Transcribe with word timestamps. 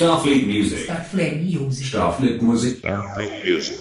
Starfleet 0.00 0.46
Music. 0.46 0.84
Starfleet 0.84 1.34
Music. 1.42 1.88
Starfleet 1.88 2.42
Music. 2.42 2.78
Starfleet 2.78 3.44
Music. 3.44 3.80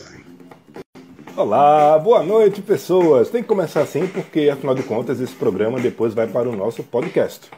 Olá, 1.34 1.98
boa 1.98 2.22
noite 2.22 2.62
pessoas. 2.62 3.30
Tem 3.30 3.42
que 3.42 3.48
começar 3.48 3.84
assim 3.84 4.06
porque, 4.06 4.50
afinal 4.50 4.76
de 4.76 4.84
contas, 4.84 5.22
esse 5.22 5.34
programa 5.34 5.80
depois 5.80 6.14
vai 6.14 6.28
para 6.28 6.50
o 6.50 6.54
nosso 6.54 6.84
podcast. 6.84 7.50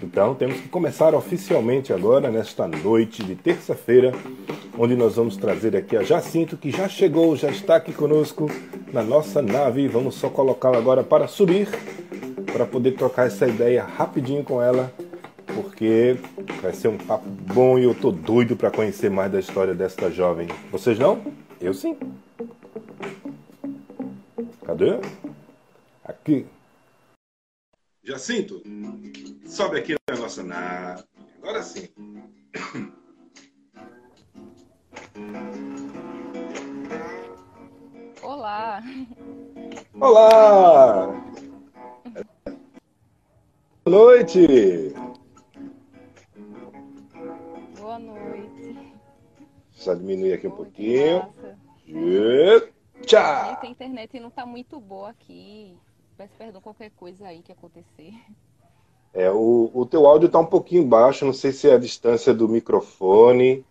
Então 0.00 0.36
temos 0.36 0.60
que 0.60 0.68
começar 0.68 1.16
oficialmente 1.16 1.92
agora, 1.92 2.30
nesta 2.30 2.68
noite 2.68 3.24
de 3.24 3.34
terça-feira, 3.34 4.14
onde 4.78 4.94
nós 4.94 5.16
vamos 5.16 5.36
trazer 5.36 5.74
aqui 5.74 5.96
a 5.96 6.04
Jacinto, 6.04 6.56
que 6.56 6.70
já 6.70 6.88
chegou, 6.88 7.34
já 7.34 7.50
está 7.50 7.74
aqui 7.74 7.92
conosco 7.92 8.48
na 8.92 9.02
nossa 9.02 9.42
nave. 9.42 9.88
Vamos 9.88 10.14
só 10.14 10.28
colocá-la 10.28 10.78
agora 10.78 11.02
para 11.02 11.26
subir, 11.26 11.66
para 12.52 12.64
poder 12.64 12.92
trocar 12.92 13.26
essa 13.26 13.48
ideia 13.48 13.82
rapidinho 13.82 14.44
com 14.44 14.62
ela, 14.62 14.92
porque 15.60 16.16
vai 16.62 16.72
ser 16.72 16.88
um 16.88 16.96
papo 16.96 17.28
bom 17.28 17.78
e 17.78 17.84
eu 17.84 17.94
tô 17.94 18.10
doido 18.10 18.56
para 18.56 18.70
conhecer 18.70 19.10
mais 19.10 19.30
da 19.30 19.38
história 19.38 19.74
desta 19.74 20.10
jovem. 20.10 20.48
Vocês 20.70 20.98
não? 20.98 21.22
Eu 21.60 21.74
sim. 21.74 21.98
Cadê? 24.64 24.98
Aqui. 26.04 26.46
Jacinto, 28.02 28.62
sobe 29.46 29.78
aqui 29.78 29.94
na 30.08 30.16
nossa 30.16 30.42
nave. 30.42 31.04
Agora 31.42 31.62
sim. 31.62 31.88
Olá! 38.22 38.82
Olá! 40.00 41.06
Boa 43.84 43.98
noite! 43.98 44.94
Boa 48.06 48.20
noite. 48.20 48.92
Só 49.72 49.94
diminuir 49.94 50.34
aqui 50.34 50.46
um 50.46 50.50
pouquinho. 50.52 51.32
E 51.86 52.68
tchau! 53.06 53.50
Gente, 53.50 53.66
a 53.66 53.70
internet 53.70 54.20
não 54.20 54.30
tá 54.30 54.44
muito 54.46 54.78
boa 54.80 55.10
aqui. 55.10 55.74
Peço 56.16 56.32
perdão 56.36 56.60
qualquer 56.60 56.90
coisa 56.92 57.26
aí 57.26 57.42
que 57.42 57.52
acontecer. 57.52 58.12
É, 59.12 59.30
o, 59.30 59.70
o 59.74 59.86
teu 59.86 60.06
áudio 60.06 60.26
está 60.26 60.38
um 60.38 60.46
pouquinho 60.46 60.84
baixo, 60.86 61.24
não 61.24 61.32
sei 61.32 61.50
se 61.52 61.68
é 61.68 61.74
a 61.74 61.78
distância 61.78 62.32
do 62.32 62.48
microfone, 62.48 63.64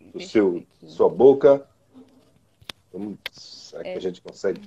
do 0.00 0.18
Deixa 0.18 0.32
seu, 0.32 0.56
aqui. 0.56 0.90
sua 0.90 1.08
boca. 1.08 1.66
Vamos, 2.92 3.16
será 3.32 3.82
que 3.82 3.88
É. 3.90 3.96
a 3.96 4.00
gente 4.00 4.20
consegue 4.20 4.60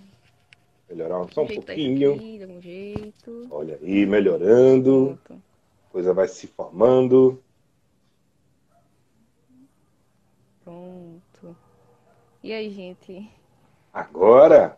melhorar 0.90 1.24
só 1.32 1.44
um 1.44 1.48
pouquinho? 1.48 2.16
Aqui, 2.16 2.46
um 2.50 2.62
jeito. 2.62 3.48
Olha 3.52 3.78
aí, 3.82 4.06
melhorando, 4.06 5.20
Pronto. 5.24 5.42
coisa 5.92 6.14
vai 6.14 6.28
se 6.28 6.48
formando. 6.48 7.42
Pronto. 10.68 11.56
E 12.44 12.52
aí, 12.52 12.70
gente? 12.70 13.32
Agora, 13.94 14.78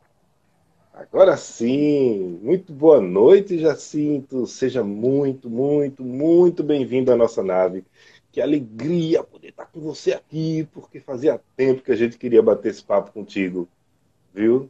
agora 0.94 1.36
sim, 1.36 2.40
muito 2.44 2.72
boa 2.72 3.02
noite, 3.02 3.58
Jacinto. 3.58 4.46
Seja 4.46 4.84
muito, 4.84 5.50
muito, 5.50 6.04
muito 6.04 6.62
bem-vindo 6.62 7.12
à 7.12 7.16
nossa 7.16 7.42
nave. 7.42 7.84
Que 8.32 8.40
alegria 8.40 9.24
poder 9.24 9.48
estar 9.48 9.66
com 9.66 9.80
você 9.80 10.14
aqui, 10.14 10.70
porque 10.72 11.00
fazia 11.00 11.42
tempo 11.56 11.82
que 11.82 11.92
a 11.92 11.96
gente 11.96 12.20
queria 12.20 12.44
bater 12.44 12.70
esse 12.70 12.84
papo 12.84 13.12
contigo, 13.12 13.68
viu? 14.32 14.70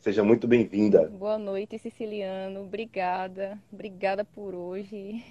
Seja 0.00 0.22
muito 0.22 0.46
bem-vinda. 0.46 1.08
Boa 1.08 1.38
noite, 1.38 1.78
Siciliano. 1.78 2.60
Obrigada. 2.60 3.58
Obrigada 3.72 4.22
por 4.22 4.54
hoje. 4.54 5.24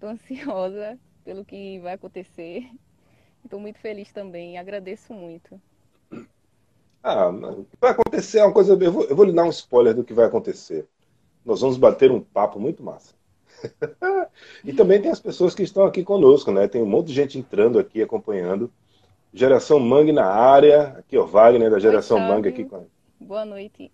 Tô 0.00 0.08
ansiosa 0.08 0.98
pelo 1.24 1.44
que 1.44 1.78
vai 1.78 1.94
acontecer. 1.94 2.68
Estou 3.44 3.60
muito 3.60 3.78
feliz 3.78 4.12
também. 4.12 4.58
Agradeço 4.58 5.12
muito. 5.12 5.60
Ah, 7.02 7.28
o 7.28 7.64
que 7.64 7.76
vai 7.80 7.90
acontecer 7.90 8.38
é 8.38 8.44
uma 8.44 8.52
coisa. 8.52 8.74
Eu 8.74 8.92
vou, 8.92 9.04
eu 9.04 9.16
vou 9.16 9.24
lhe 9.24 9.32
dar 9.32 9.44
um 9.44 9.50
spoiler 9.50 9.94
do 9.94 10.04
que 10.04 10.14
vai 10.14 10.26
acontecer. 10.26 10.86
Nós 11.44 11.60
vamos 11.60 11.76
bater 11.76 12.10
um 12.10 12.20
papo 12.20 12.60
muito 12.60 12.82
massa. 12.82 13.14
e 14.64 14.72
também 14.72 15.00
tem 15.00 15.10
as 15.10 15.20
pessoas 15.20 15.54
que 15.54 15.62
estão 15.62 15.84
aqui 15.84 16.04
conosco, 16.04 16.52
né? 16.52 16.68
Tem 16.68 16.80
um 16.80 16.86
monte 16.86 17.08
de 17.08 17.14
gente 17.14 17.38
entrando 17.38 17.78
aqui, 17.78 18.00
acompanhando. 18.00 18.70
Geração 19.34 19.80
Mangue 19.80 20.12
na 20.12 20.26
área. 20.26 20.94
Aqui, 20.98 21.18
ó, 21.18 21.24
Wagner 21.24 21.70
da 21.70 21.78
Geração 21.80 22.18
Oi, 22.18 22.28
Mangue 22.28 22.48
aqui 22.48 22.64
com 22.64 22.86
Boa 23.20 23.44
noite. 23.44 23.90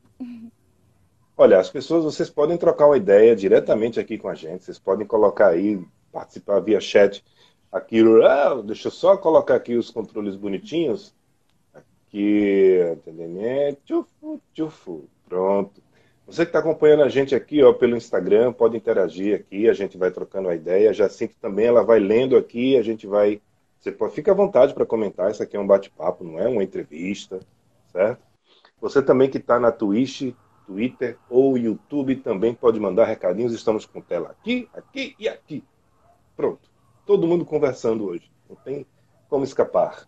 Olha, 1.37 1.59
as 1.59 1.71
pessoas, 1.71 2.05
vocês 2.05 2.29
podem 2.29 2.59
trocar 2.59 2.87
uma 2.87 2.97
ideia 2.97 3.35
diretamente 3.37 4.01
aqui 4.01 4.19
com 4.19 4.29
a 4.29 4.35
gente. 4.35 4.65
Vocês 4.65 4.79
podem 4.79 5.07
colocar 5.07 5.49
aí, 5.49 5.81
participar 6.13 6.61
via 6.61 6.81
chat. 6.81 7.25
Aqui, 7.71 8.03
ah, 8.25 8.63
deixa 8.65 8.89
eu 8.89 8.93
só 8.93 9.17
colocar 9.17 9.55
aqui 9.55 9.77
os 9.77 9.91
controles 9.91 10.37
bonitinhos. 10.37 11.15
Aqui, 11.75 12.79
entendeu? 12.93 13.77
Tchufu, 13.85 14.41
tchufu. 14.55 15.05
Pronto. 15.29 15.83
Você 16.27 16.45
que 16.45 16.51
está 16.51 16.59
acompanhando 16.59 17.03
a 17.03 17.09
gente 17.09 17.35
aqui, 17.35 17.63
ó, 17.63 17.73
pelo 17.73 17.97
Instagram, 17.97 18.53
pode 18.53 18.77
interagir 18.77 19.35
aqui, 19.35 19.69
a 19.69 19.73
gente 19.73 19.97
vai 19.97 20.11
trocando 20.11 20.49
a 20.49 20.55
ideia. 20.55 20.93
Jacinto 20.93 21.35
também, 21.41 21.67
ela 21.67 21.83
vai 21.83 21.99
lendo 21.99 22.37
aqui, 22.37 22.77
a 22.77 22.83
gente 22.83 23.07
vai. 23.07 23.41
Você 23.79 23.93
pode, 23.93 24.15
fica 24.15 24.33
à 24.33 24.35
vontade 24.35 24.75
para 24.75 24.85
comentar. 24.85 25.31
Isso 25.31 25.43
aqui 25.43 25.57
é 25.57 25.61
um 25.61 25.67
bate-papo, 25.67 26.25
não 26.25 26.39
é 26.39 26.49
uma 26.49 26.63
entrevista, 26.63 27.41
certo? 27.93 28.23
Você 28.81 29.03
também 29.03 29.31
que 29.31 29.39
está 29.39 29.59
na 29.59 29.73
Twitch, 29.73 30.35
Twitter 30.67 31.17
ou 31.31 31.57
YouTube 31.57 32.17
também 32.17 32.55
pode 32.55 32.79
mandar 32.79 33.07
recadinhos. 33.07 33.53
Estamos 33.53 33.87
com 33.87 34.01
tela 34.01 34.31
aqui, 34.31 34.69
aqui 34.75 35.15
e 35.19 35.29
aqui. 35.29 35.65
Pronto. 36.37 36.68
Todo 37.09 37.27
mundo 37.27 37.43
conversando 37.43 38.05
hoje. 38.05 38.31
Não 38.47 38.55
tem 38.55 38.85
como 39.31 39.43
escapar. 39.43 40.07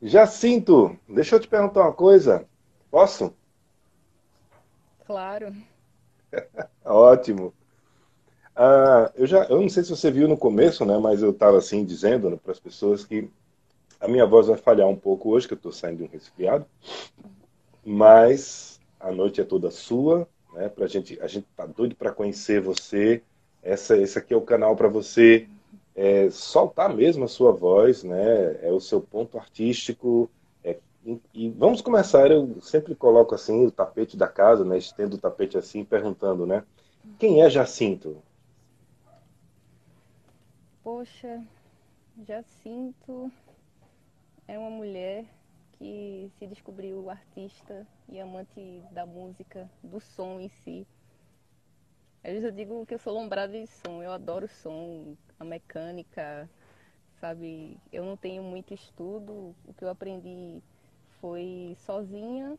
Jacinto, 0.00 0.96
deixa 1.08 1.34
eu 1.34 1.40
te 1.40 1.48
perguntar 1.48 1.80
uma 1.80 1.92
coisa. 1.92 2.48
Posso? 2.88 3.34
Claro. 5.04 5.52
Ótimo. 6.84 7.52
Ah, 8.54 9.10
eu 9.16 9.26
já, 9.26 9.42
eu 9.46 9.60
não 9.60 9.68
sei 9.68 9.82
se 9.82 9.90
você 9.90 10.12
viu 10.12 10.28
no 10.28 10.38
começo, 10.38 10.84
né? 10.84 10.96
Mas 10.96 11.20
eu 11.22 11.30
estava 11.32 11.58
assim 11.58 11.84
dizendo 11.84 12.38
para 12.38 12.52
as 12.52 12.60
pessoas 12.60 13.04
que 13.04 13.28
a 13.98 14.06
minha 14.06 14.26
voz 14.26 14.46
vai 14.46 14.56
falhar 14.56 14.86
um 14.86 14.96
pouco 14.96 15.30
hoje, 15.30 15.48
que 15.48 15.54
eu 15.54 15.56
estou 15.56 15.72
saindo 15.72 15.98
de 15.98 16.04
um 16.04 16.08
resfriado. 16.08 16.64
Mas 17.84 18.80
a 19.00 19.10
noite 19.10 19.40
é 19.40 19.44
toda 19.44 19.72
sua, 19.72 20.28
né? 20.52 20.68
Pra 20.68 20.86
gente, 20.86 21.20
a 21.20 21.26
gente 21.26 21.48
tá 21.56 21.66
doido 21.66 21.96
para 21.96 22.12
conhecer 22.12 22.60
você. 22.60 23.24
Essa, 23.66 23.98
esse 23.98 24.16
aqui 24.16 24.32
é 24.32 24.36
o 24.36 24.42
canal 24.42 24.76
para 24.76 24.86
você 24.86 25.48
é, 25.96 26.30
soltar 26.30 26.94
mesmo 26.94 27.24
a 27.24 27.28
sua 27.28 27.50
voz, 27.50 28.04
né? 28.04 28.64
É 28.64 28.70
o 28.70 28.80
seu 28.80 29.00
ponto 29.00 29.36
artístico. 29.36 30.30
É, 30.62 30.78
e, 31.04 31.20
e 31.34 31.50
vamos 31.50 31.80
começar. 31.80 32.30
Eu 32.30 32.60
sempre 32.62 32.94
coloco 32.94 33.34
assim 33.34 33.66
o 33.66 33.70
tapete 33.72 34.16
da 34.16 34.28
casa, 34.28 34.64
né? 34.64 34.78
Estendo 34.78 35.16
o 35.16 35.18
tapete 35.18 35.58
assim, 35.58 35.84
perguntando, 35.84 36.46
né? 36.46 36.62
Quem 37.18 37.42
é 37.42 37.50
Jacinto? 37.50 38.22
Poxa, 40.84 41.42
Jacinto 42.24 43.32
é 44.46 44.56
uma 44.56 44.70
mulher 44.70 45.24
que 45.72 46.30
se 46.38 46.46
descobriu 46.46 47.10
artista 47.10 47.84
e 48.08 48.20
amante 48.20 48.80
da 48.92 49.04
música, 49.04 49.68
do 49.82 49.98
som 50.00 50.38
em 50.38 50.48
si. 50.48 50.86
Às 52.26 52.32
vezes 52.32 52.44
eu 52.44 52.50
digo 52.50 52.84
que 52.84 52.92
eu 52.92 52.98
sou 52.98 53.14
lombrada 53.14 53.52
de 53.52 53.68
som, 53.68 54.02
eu 54.02 54.10
adoro 54.10 54.48
som, 54.48 55.14
a 55.38 55.44
mecânica, 55.44 56.50
sabe? 57.20 57.78
Eu 57.92 58.04
não 58.04 58.16
tenho 58.16 58.42
muito 58.42 58.74
estudo, 58.74 59.54
o 59.64 59.72
que 59.72 59.84
eu 59.84 59.88
aprendi 59.88 60.60
foi 61.20 61.76
sozinha 61.86 62.58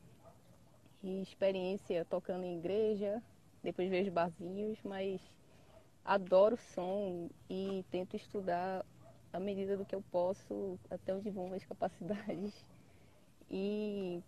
e 1.03 1.21
experiência 1.21 2.05
tocando 2.05 2.45
em 2.45 2.57
igreja, 2.57 3.21
depois 3.61 3.89
vejo 3.89 4.09
barzinhos, 4.09 4.79
mas 4.85 5.19
adoro 6.05 6.55
som 6.73 7.29
e 7.49 7.83
tento 7.91 8.15
estudar 8.15 8.85
à 9.33 9.39
medida 9.39 9.75
do 9.75 9.83
que 9.83 9.95
eu 9.95 10.03
posso, 10.13 10.79
até 10.89 11.13
onde 11.13 11.29
vão 11.29 11.47
minhas 11.47 11.65
capacidades. 11.67 12.53
E 13.51 14.23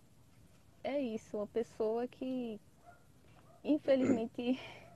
é 0.83 1.00
isso, 1.00 1.38
uma 1.38 1.47
pessoa 1.47 2.06
que 2.09 2.59
infelizmente 3.63 4.59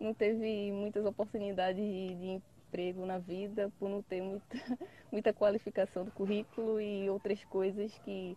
não 0.00 0.14
teve 0.14 0.72
muitas 0.72 1.04
oportunidades 1.04 1.82
de, 1.82 2.14
de 2.14 2.26
emprego 2.26 3.06
na 3.06 3.18
vida 3.18 3.72
por 3.78 3.88
não 3.88 4.02
ter 4.02 4.22
muita, 4.22 4.56
muita 5.10 5.32
qualificação 5.32 6.04
do 6.04 6.10
currículo 6.10 6.80
e 6.80 7.08
outras 7.08 7.42
coisas 7.44 7.96
que 7.98 8.36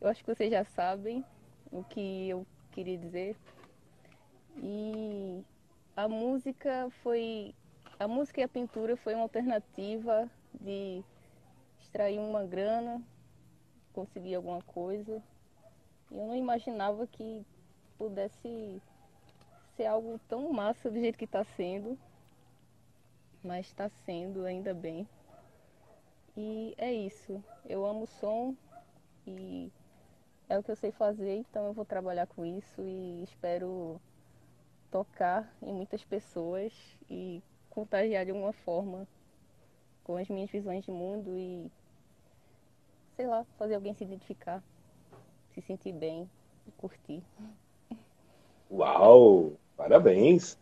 eu 0.00 0.08
acho 0.08 0.22
que 0.24 0.34
vocês 0.34 0.50
já 0.50 0.64
sabem 0.64 1.24
o 1.72 1.82
que 1.82 2.28
eu 2.28 2.46
queria 2.70 2.96
dizer. 2.96 3.36
E 4.56 5.42
a 5.96 6.08
música 6.08 6.88
foi 7.02 7.54
a 7.98 8.06
música 8.06 8.40
e 8.40 8.44
a 8.44 8.48
pintura 8.48 8.96
foi 8.96 9.14
uma 9.14 9.24
alternativa 9.24 10.30
de 10.60 11.02
extrair 11.80 12.18
uma 12.18 12.44
grana, 12.44 13.02
conseguir 13.92 14.36
alguma 14.36 14.62
coisa. 14.62 15.20
Eu 16.10 16.26
não 16.26 16.36
imaginava 16.36 17.06
que 17.08 17.44
pudesse 17.98 18.80
ser 19.78 19.86
algo 19.86 20.20
tão 20.28 20.52
massa 20.52 20.90
do 20.90 20.98
jeito 20.98 21.16
que 21.16 21.24
está 21.24 21.44
sendo. 21.44 21.96
Mas 23.42 23.66
está 23.66 23.88
sendo, 24.04 24.44
ainda 24.44 24.74
bem. 24.74 25.08
E 26.36 26.74
é 26.76 26.92
isso. 26.92 27.42
Eu 27.64 27.86
amo 27.86 28.04
som 28.06 28.56
e 29.24 29.70
é 30.48 30.58
o 30.58 30.62
que 30.62 30.70
eu 30.70 30.76
sei 30.76 30.90
fazer, 30.90 31.36
então 31.36 31.66
eu 31.66 31.72
vou 31.72 31.84
trabalhar 31.84 32.26
com 32.26 32.44
isso 32.44 32.82
e 32.82 33.22
espero 33.22 34.00
tocar 34.90 35.52
em 35.62 35.72
muitas 35.72 36.02
pessoas 36.04 36.72
e 37.08 37.42
contagiar 37.70 38.24
de 38.24 38.32
alguma 38.32 38.52
forma 38.52 39.06
com 40.02 40.16
as 40.16 40.28
minhas 40.28 40.50
visões 40.50 40.84
de 40.84 40.90
mundo 40.90 41.36
e 41.36 41.70
sei 43.14 43.26
lá, 43.26 43.44
fazer 43.58 43.74
alguém 43.74 43.94
se 43.94 44.04
identificar, 44.04 44.62
se 45.52 45.60
sentir 45.60 45.92
bem, 45.92 46.28
curtir. 46.78 47.22
Uau! 48.70 49.52
Parabéns! 49.78 50.58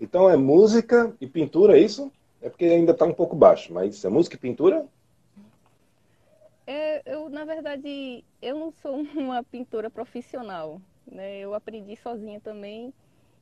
Então 0.00 0.28
é 0.28 0.36
música 0.36 1.14
e 1.20 1.26
pintura, 1.26 1.78
é 1.78 1.80
isso? 1.80 2.12
É 2.42 2.48
porque 2.50 2.64
ainda 2.64 2.90
está 2.90 3.04
um 3.04 3.14
pouco 3.14 3.36
baixo, 3.36 3.72
mas 3.72 4.04
é 4.04 4.08
música 4.08 4.34
e 4.34 4.38
pintura? 4.40 4.84
É, 6.66 7.00
eu, 7.06 7.28
na 7.28 7.44
verdade, 7.44 8.24
eu 8.42 8.58
não 8.58 8.72
sou 8.72 8.96
uma 9.14 9.44
pintora 9.44 9.88
profissional. 9.88 10.82
Né? 11.06 11.38
Eu 11.38 11.54
aprendi 11.54 11.94
sozinha 11.96 12.40
também 12.40 12.92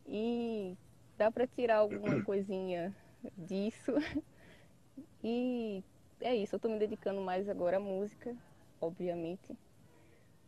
e 0.06 0.76
dá 1.16 1.30
para 1.30 1.46
tirar 1.46 1.78
alguma 1.78 2.22
coisinha 2.22 2.94
disso. 3.36 3.92
E 5.22 5.82
é 6.20 6.34
isso, 6.36 6.54
eu 6.54 6.58
estou 6.58 6.70
me 6.70 6.78
dedicando 6.78 7.20
mais 7.20 7.48
agora 7.48 7.78
à 7.78 7.80
música, 7.80 8.36
obviamente. 8.80 9.52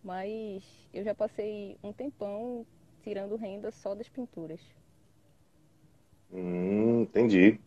Mas 0.03 0.63
eu 0.95 1.03
já 1.03 1.13
passei 1.13 1.77
um 1.83 1.93
tempão 1.93 2.65
tirando 3.03 3.37
renda 3.37 3.71
só 3.71 3.95
das 3.95 4.09
pinturas. 4.09 4.61
Hum, 6.33 7.03
entendi. 7.03 7.59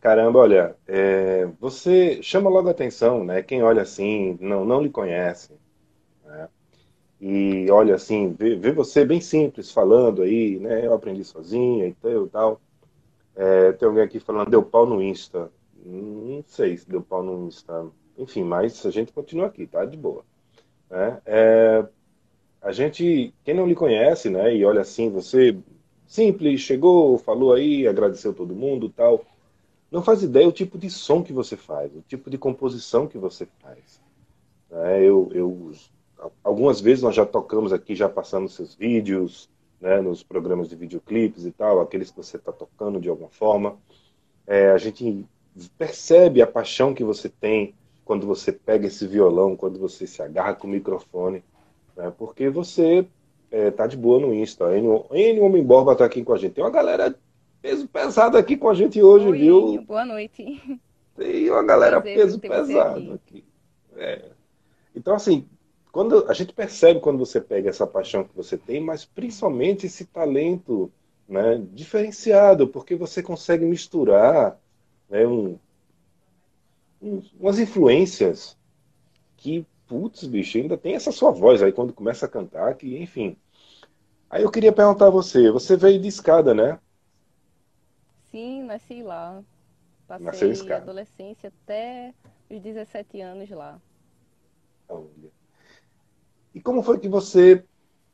Caramba, 0.00 0.40
olha, 0.40 0.76
é, 0.86 1.46
você 1.60 2.22
chama 2.22 2.50
logo 2.50 2.68
a 2.68 2.72
atenção, 2.72 3.24
né? 3.24 3.42
Quem 3.42 3.62
olha 3.62 3.82
assim, 3.82 4.36
não, 4.40 4.64
não 4.64 4.82
lhe 4.82 4.90
conhece, 4.90 5.52
né? 6.24 6.48
E 7.20 7.70
olha 7.70 7.94
assim, 7.94 8.32
vê, 8.32 8.56
vê 8.56 8.72
você 8.72 9.04
bem 9.04 9.20
simples 9.20 9.70
falando 9.70 10.22
aí, 10.22 10.58
né? 10.58 10.84
Eu 10.86 10.94
aprendi 10.94 11.24
sozinha 11.24 11.86
e 11.86 11.94
tal, 11.94 12.28
tal. 12.28 12.60
É, 13.36 13.72
tem 13.72 13.88
alguém 13.88 14.04
aqui 14.04 14.20
falando, 14.20 14.50
deu 14.50 14.62
pau 14.62 14.86
no 14.86 15.02
Insta. 15.02 15.50
Não 15.84 16.44
sei 16.46 16.76
se 16.76 16.88
deu 16.88 17.02
pau 17.02 17.22
no 17.22 17.46
Insta. 17.46 17.86
Enfim, 18.18 18.44
mas 18.44 18.84
a 18.86 18.90
gente 18.90 19.12
continua 19.12 19.46
aqui, 19.46 19.66
tá? 19.66 19.84
De 19.84 19.96
boa. 19.96 20.24
Né? 20.90 21.22
É, 21.26 21.86
a 22.62 22.70
gente, 22.70 23.34
quem 23.44 23.54
não 23.54 23.66
lhe 23.66 23.74
conhece, 23.74 24.30
né? 24.30 24.54
E 24.54 24.64
olha 24.64 24.82
assim, 24.82 25.10
você 25.10 25.56
simples, 26.06 26.60
chegou, 26.60 27.18
falou 27.18 27.52
aí, 27.52 27.88
agradeceu 27.88 28.32
todo 28.32 28.54
mundo 28.54 28.88
tal. 28.88 29.24
Não 29.90 30.02
faz 30.02 30.22
ideia 30.22 30.48
o 30.48 30.52
tipo 30.52 30.78
de 30.78 30.88
som 30.88 31.22
que 31.22 31.32
você 31.32 31.56
faz, 31.56 31.94
o 31.94 32.02
tipo 32.02 32.30
de 32.30 32.38
composição 32.38 33.06
que 33.06 33.18
você 33.18 33.46
faz. 33.60 34.00
É, 34.70 35.02
eu, 35.02 35.30
eu, 35.34 35.72
algumas 36.42 36.80
vezes 36.80 37.02
nós 37.02 37.14
já 37.14 37.26
tocamos 37.26 37.72
aqui, 37.72 37.94
já 37.94 38.08
passamos 38.08 38.54
seus 38.54 38.74
vídeos, 38.74 39.50
né, 39.80 40.00
nos 40.00 40.22
programas 40.22 40.68
de 40.68 40.76
videoclipes 40.76 41.44
e 41.44 41.50
tal, 41.50 41.80
aqueles 41.80 42.10
que 42.10 42.16
você 42.16 42.36
está 42.36 42.52
tocando 42.52 43.00
de 43.00 43.08
alguma 43.08 43.28
forma. 43.28 43.76
É, 44.46 44.70
a 44.70 44.78
gente 44.78 45.26
percebe 45.76 46.40
a 46.40 46.46
paixão 46.46 46.94
que 46.94 47.02
você 47.02 47.28
tem 47.28 47.74
quando 48.04 48.26
você 48.26 48.52
pega 48.52 48.86
esse 48.86 49.06
violão, 49.06 49.56
quando 49.56 49.78
você 49.78 50.06
se 50.06 50.22
agarra 50.22 50.54
com 50.54 50.66
o 50.66 50.70
microfone, 50.70 51.42
né, 51.96 52.12
porque 52.16 52.48
você 52.48 53.06
é, 53.50 53.70
tá 53.70 53.86
de 53.86 53.96
boa 53.96 54.20
no 54.20 54.34
Insta. 54.34 54.76
N, 54.76 55.04
N 55.10 55.40
Homem 55.40 55.62
Borba 55.62 55.94
tá 55.94 56.04
aqui 56.04 56.24
com 56.24 56.32
a 56.32 56.38
gente. 56.38 56.52
Tem 56.52 56.64
uma 56.64 56.70
galera 56.70 57.14
peso 57.60 57.86
pesado 57.86 58.36
aqui 58.36 58.56
com 58.56 58.68
a 58.68 58.74
gente 58.74 59.02
hoje, 59.02 59.26
Oi, 59.26 59.38
viu? 59.38 59.82
Boa 59.82 60.04
noite. 60.04 60.80
Tem 61.16 61.50
uma 61.50 61.62
galera 61.62 62.00
Prazer, 62.00 62.16
peso 62.18 62.38
pesado 62.38 62.98
aqui. 62.98 63.12
aqui. 63.12 63.44
É. 63.96 64.24
Então, 64.94 65.14
assim, 65.14 65.46
quando 65.92 66.24
a 66.28 66.32
gente 66.32 66.54
percebe 66.54 67.00
quando 67.00 67.18
você 67.18 67.40
pega 67.40 67.68
essa 67.68 67.86
paixão 67.86 68.24
que 68.24 68.34
você 68.34 68.56
tem, 68.56 68.80
mas 68.80 69.04
principalmente 69.04 69.86
esse 69.86 70.06
talento 70.06 70.90
né, 71.28 71.62
diferenciado, 71.72 72.66
porque 72.66 72.94
você 72.94 73.22
consegue 73.22 73.64
misturar 73.64 74.58
né, 75.08 75.26
um, 75.26 75.58
um, 77.00 77.22
umas 77.38 77.58
influências 77.58 78.56
que, 79.36 79.66
putz, 79.92 80.24
bicho, 80.24 80.56
ainda 80.58 80.78
tem 80.78 80.94
essa 80.94 81.12
sua 81.12 81.30
voz 81.30 81.62
aí 81.62 81.72
quando 81.72 81.92
começa 81.92 82.24
a 82.24 82.28
cantar, 82.28 82.74
que, 82.76 82.96
enfim, 82.96 83.36
Aí 84.32 84.44
eu 84.44 84.50
queria 84.50 84.72
perguntar 84.72 85.08
a 85.08 85.10
você, 85.10 85.50
você 85.50 85.76
veio 85.76 86.00
de 86.00 86.08
escada, 86.08 86.54
né? 86.54 86.80
Sim, 88.30 88.62
nasci 88.62 89.02
lá. 89.02 89.44
Passei 90.08 90.72
a 90.72 90.78
adolescência 90.78 91.52
até 91.52 92.14
os 92.48 92.58
17 92.62 93.20
anos 93.20 93.50
lá. 93.50 93.78
Olha. 94.88 95.30
E 96.54 96.62
como 96.62 96.82
foi 96.82 96.98
que 96.98 97.10
você 97.10 97.62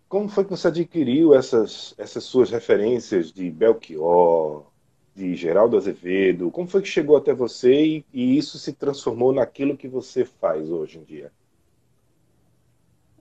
como 0.08 0.28
foi 0.28 0.42
que 0.42 0.50
você 0.50 0.66
adquiriu 0.66 1.34
essas, 1.34 1.94
essas 1.96 2.24
suas 2.24 2.50
referências 2.50 3.30
de 3.30 3.48
Belchior, 3.48 4.66
de 5.14 5.36
Geraldo 5.36 5.76
Azevedo? 5.76 6.50
Como 6.50 6.66
foi 6.66 6.82
que 6.82 6.88
chegou 6.88 7.16
até 7.16 7.32
você 7.32 7.84
e, 7.84 8.06
e 8.12 8.36
isso 8.36 8.58
se 8.58 8.72
transformou 8.72 9.32
naquilo 9.32 9.76
que 9.76 9.86
você 9.86 10.24
faz 10.24 10.68
hoje 10.68 10.98
em 10.98 11.04
dia? 11.04 11.30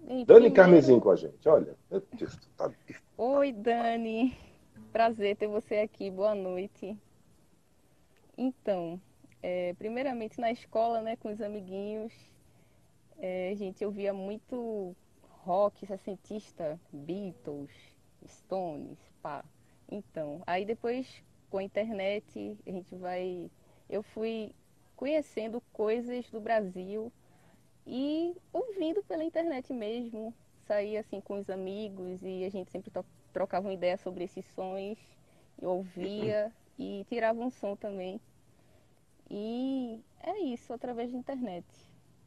Dani 0.08 0.26
primeiro... 0.26 0.56
Carmesim 0.56 1.00
com 1.02 1.10
a 1.10 1.16
gente, 1.18 1.50
olha. 1.50 1.76
Tá 2.56 2.72
Oi, 3.18 3.52
Dani. 3.52 4.38
Prazer 4.94 5.36
ter 5.36 5.48
você 5.48 5.80
aqui. 5.80 6.10
Boa 6.10 6.34
noite. 6.34 6.98
Então, 8.38 9.02
é, 9.44 9.74
primeiramente 9.74 10.40
na 10.40 10.50
escola, 10.50 11.02
né, 11.02 11.18
com 11.18 11.30
os 11.30 11.42
amiguinhos, 11.42 12.14
é, 13.18 13.54
gente 13.56 13.84
ouvia 13.84 14.14
muito 14.14 14.96
rock 15.44 15.86
sessentista, 15.86 16.80
Beatles, 16.94 17.72
Stones, 18.26 18.98
pá. 19.22 19.44
Então, 19.92 20.42
aí 20.48 20.64
depois 20.64 21.22
com 21.50 21.58
a 21.58 21.64
internet, 21.64 22.58
a 22.66 22.72
gente 22.72 22.96
vai. 22.96 23.52
Eu 23.90 24.02
fui 24.02 24.54
conhecendo 24.96 25.62
coisas 25.74 26.30
do 26.30 26.40
Brasil 26.40 27.12
e 27.88 28.36
ouvindo 28.52 29.02
pela 29.04 29.24
internet 29.24 29.72
mesmo, 29.72 30.34
saía 30.66 31.00
assim 31.00 31.22
com 31.22 31.40
os 31.40 31.50
amigos 31.50 32.22
e 32.22 32.44
a 32.44 32.50
gente 32.50 32.70
sempre 32.70 32.92
trocava 33.32 33.68
uma 33.68 33.74
ideia 33.74 33.96
sobre 33.98 34.26
esses 34.26 34.46
sons, 34.48 34.98
eu 35.62 35.72
ouvia 35.72 36.52
e 36.78 37.06
tirava 37.08 37.40
um 37.40 37.50
som 37.50 37.78
também. 37.78 38.20
E 39.30 40.02
é 40.22 40.38
isso, 40.40 40.74
através 40.74 41.12
da 41.12 41.18
internet. 41.18 41.66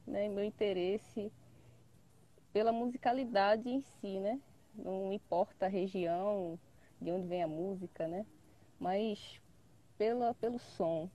Né? 0.07 0.31
Meu 0.31 0.43
interesse 0.43 1.31
pela 2.55 2.73
musicalidade 2.73 3.69
em 3.69 3.83
si, 3.83 4.19
né? 4.19 4.40
Não 4.75 5.12
importa 5.12 5.67
a 5.67 5.69
região, 5.69 6.59
de 7.00 7.11
onde 7.11 7.26
vem 7.26 7.43
a 7.43 7.49
música, 7.49 8.09
né? 8.09 8.25
Mas 8.79 9.40
pela, 9.99 10.33
pelo 10.35 10.59
som. 10.59 11.11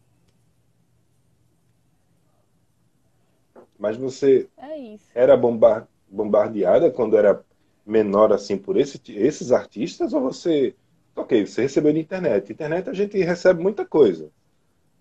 Mas 3.78 3.98
você 3.98 4.48
é 4.58 4.98
era 5.14 5.36
bombar, 5.36 5.88
bombardeada 6.08 6.92
quando 6.92 7.18
era 7.18 7.44
menor 7.86 8.34
assim 8.34 8.58
por 8.58 8.78
esse, 8.78 9.00
esses 9.10 9.52
artistas 9.52 10.14
ou 10.14 10.22
você, 10.22 10.76
ok, 11.16 11.46
você 11.46 11.64
recebeu 11.64 11.94
de 11.94 12.00
internet. 12.00 12.52
Internet 12.52 12.90
a 12.90 12.94
gente 12.94 13.18
recebe 13.18 13.62
muita 13.62 13.86
coisa. 13.86 14.32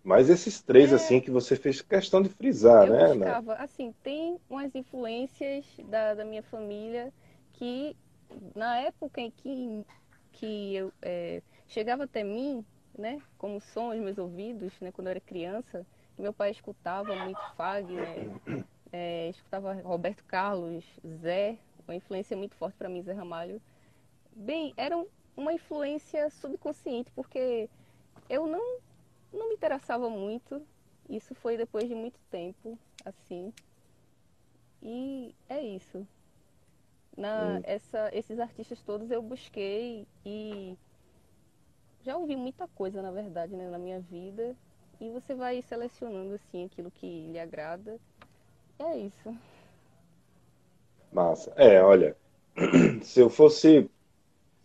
Mas 0.02 0.28
esses 0.28 0.60
três 0.60 0.92
é, 0.92 0.96
assim 0.96 1.18
que 1.18 1.30
você 1.30 1.56
fez 1.56 1.80
questão 1.80 2.20
de 2.20 2.28
frisar, 2.28 2.86
eu 2.88 2.94
né? 2.94 3.08
Buscava, 3.14 3.54
assim, 3.54 3.94
tem 4.02 4.38
umas 4.50 4.74
influências 4.74 5.64
da, 5.88 6.14
da 6.14 6.24
minha 6.24 6.42
família 6.42 7.10
que 7.54 7.96
na 8.54 8.76
época 8.80 9.20
em 9.20 9.30
que 9.30 9.84
que 10.32 10.74
eu 10.74 10.92
é, 11.00 11.40
chegava 11.68 12.04
até 12.04 12.22
mim, 12.24 12.64
né, 12.98 13.20
como 13.38 13.60
som 13.60 13.92
aos 13.92 14.00
meus 14.00 14.18
ouvidos, 14.18 14.72
né, 14.80 14.90
quando 14.92 15.06
eu 15.06 15.12
era 15.12 15.20
criança, 15.20 15.86
meu 16.22 16.32
pai 16.32 16.50
escutava 16.50 17.14
muito 17.16 17.40
Fagner, 17.56 18.30
é, 18.92 19.28
escutava 19.30 19.74
Roberto 19.74 20.24
Carlos, 20.24 20.84
Zé, 21.20 21.58
uma 21.86 21.94
influência 21.94 22.36
muito 22.36 22.54
forte 22.54 22.76
para 22.76 22.88
mim, 22.88 23.02
Zé 23.02 23.12
Ramalho. 23.12 23.60
Bem, 24.34 24.72
era 24.76 24.96
uma 25.36 25.52
influência 25.52 26.30
subconsciente, 26.30 27.10
porque 27.12 27.68
eu 28.28 28.46
não, 28.46 28.78
não 29.32 29.48
me 29.48 29.54
interessava 29.54 30.08
muito. 30.08 30.62
Isso 31.08 31.34
foi 31.34 31.56
depois 31.56 31.88
de 31.88 31.94
muito 31.94 32.18
tempo, 32.30 32.78
assim. 33.04 33.52
E 34.82 35.34
é 35.48 35.60
isso. 35.60 36.06
Na, 37.16 37.58
hum. 37.58 37.60
essa, 37.64 38.10
esses 38.12 38.38
artistas 38.40 38.82
todos 38.82 39.10
eu 39.10 39.22
busquei 39.22 40.06
e 40.24 40.76
já 42.02 42.16
ouvi 42.16 42.36
muita 42.36 42.66
coisa, 42.68 43.00
na 43.00 43.10
verdade, 43.10 43.54
né, 43.56 43.68
na 43.68 43.78
minha 43.78 44.00
vida. 44.00 44.56
E 45.00 45.10
você 45.10 45.34
vai 45.34 45.62
selecionando 45.62 46.34
assim 46.34 46.64
aquilo 46.64 46.90
que 46.90 47.26
lhe 47.30 47.38
agrada. 47.38 47.98
É 48.78 48.96
isso. 48.98 49.36
Massa. 51.12 51.52
É, 51.56 51.82
olha, 51.82 52.16
se 53.02 53.20
eu 53.20 53.30
fosse 53.30 53.88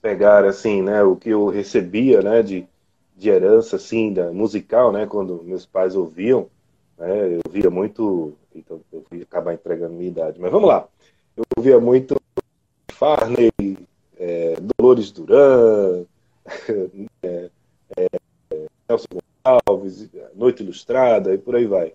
pegar 0.02 0.46
assim, 0.46 0.82
né, 0.82 1.04
o 1.04 1.16
que 1.16 1.30
eu 1.30 1.48
recebia, 1.48 2.22
né, 2.22 2.42
de, 2.42 2.68
de 3.16 3.30
herança 3.30 3.76
assim 3.76 4.14
da 4.14 4.32
musical, 4.32 4.92
né, 4.92 5.06
quando 5.06 5.44
meus 5.44 5.66
pais 5.66 5.96
ouviam, 5.96 6.50
Né? 6.98 7.38
Eu 7.38 7.52
via 7.52 7.70
muito. 7.70 8.38
Então, 8.54 8.82
eu 8.92 9.06
via 9.10 9.24
acabar 9.24 9.54
entregando 9.54 9.94
minha 9.94 10.10
idade. 10.10 10.40
Mas 10.40 10.52
vamos 10.52 10.68
lá. 10.68 10.88
Eu 11.38 11.64
via 11.64 11.80
muito 11.80 12.16
Farney, 12.92 13.52
é, 14.18 14.56
Dolores 14.78 15.12
Duran, 15.12 16.06
é, 17.24 17.50
é, 17.98 18.08
Nelson 18.90 19.29
Gonçalves, 19.46 20.10
Noite 20.36 20.64
Ilustrada 20.64 21.34
e 21.34 21.38
por 21.38 21.56
aí 21.56 21.66
vai. 21.66 21.94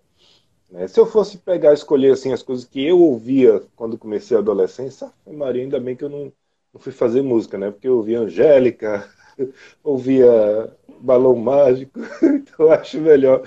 Né? 0.71 0.89
Se 0.89 0.99
eu 0.99 1.07
fosse 1.07 1.39
pegar 1.39 1.73
escolher 1.73 2.13
assim, 2.13 2.33
as 2.33 2.43
coisas 2.43 2.65
que 2.65 2.85
eu 2.85 3.01
ouvia 3.01 3.63
quando 3.77 3.99
comecei 3.99 4.37
a 4.37 4.41
adolescência, 4.41 5.13
Maria, 5.27 5.63
ainda 5.63 5.79
bem 5.79 5.97
que 5.97 6.05
eu 6.05 6.09
não, 6.09 6.33
não 6.73 6.81
fui 6.81 6.93
fazer 6.93 7.23
música, 7.23 7.59
né? 7.59 7.71
Porque 7.71 7.89
eu 7.89 7.97
ouvia 7.97 8.21
Angélica, 8.21 9.09
ouvia 9.83 10.73
Balão 11.01 11.37
Mágico, 11.37 12.01
então 12.23 12.71
acho 12.73 13.01
melhor, 13.01 13.43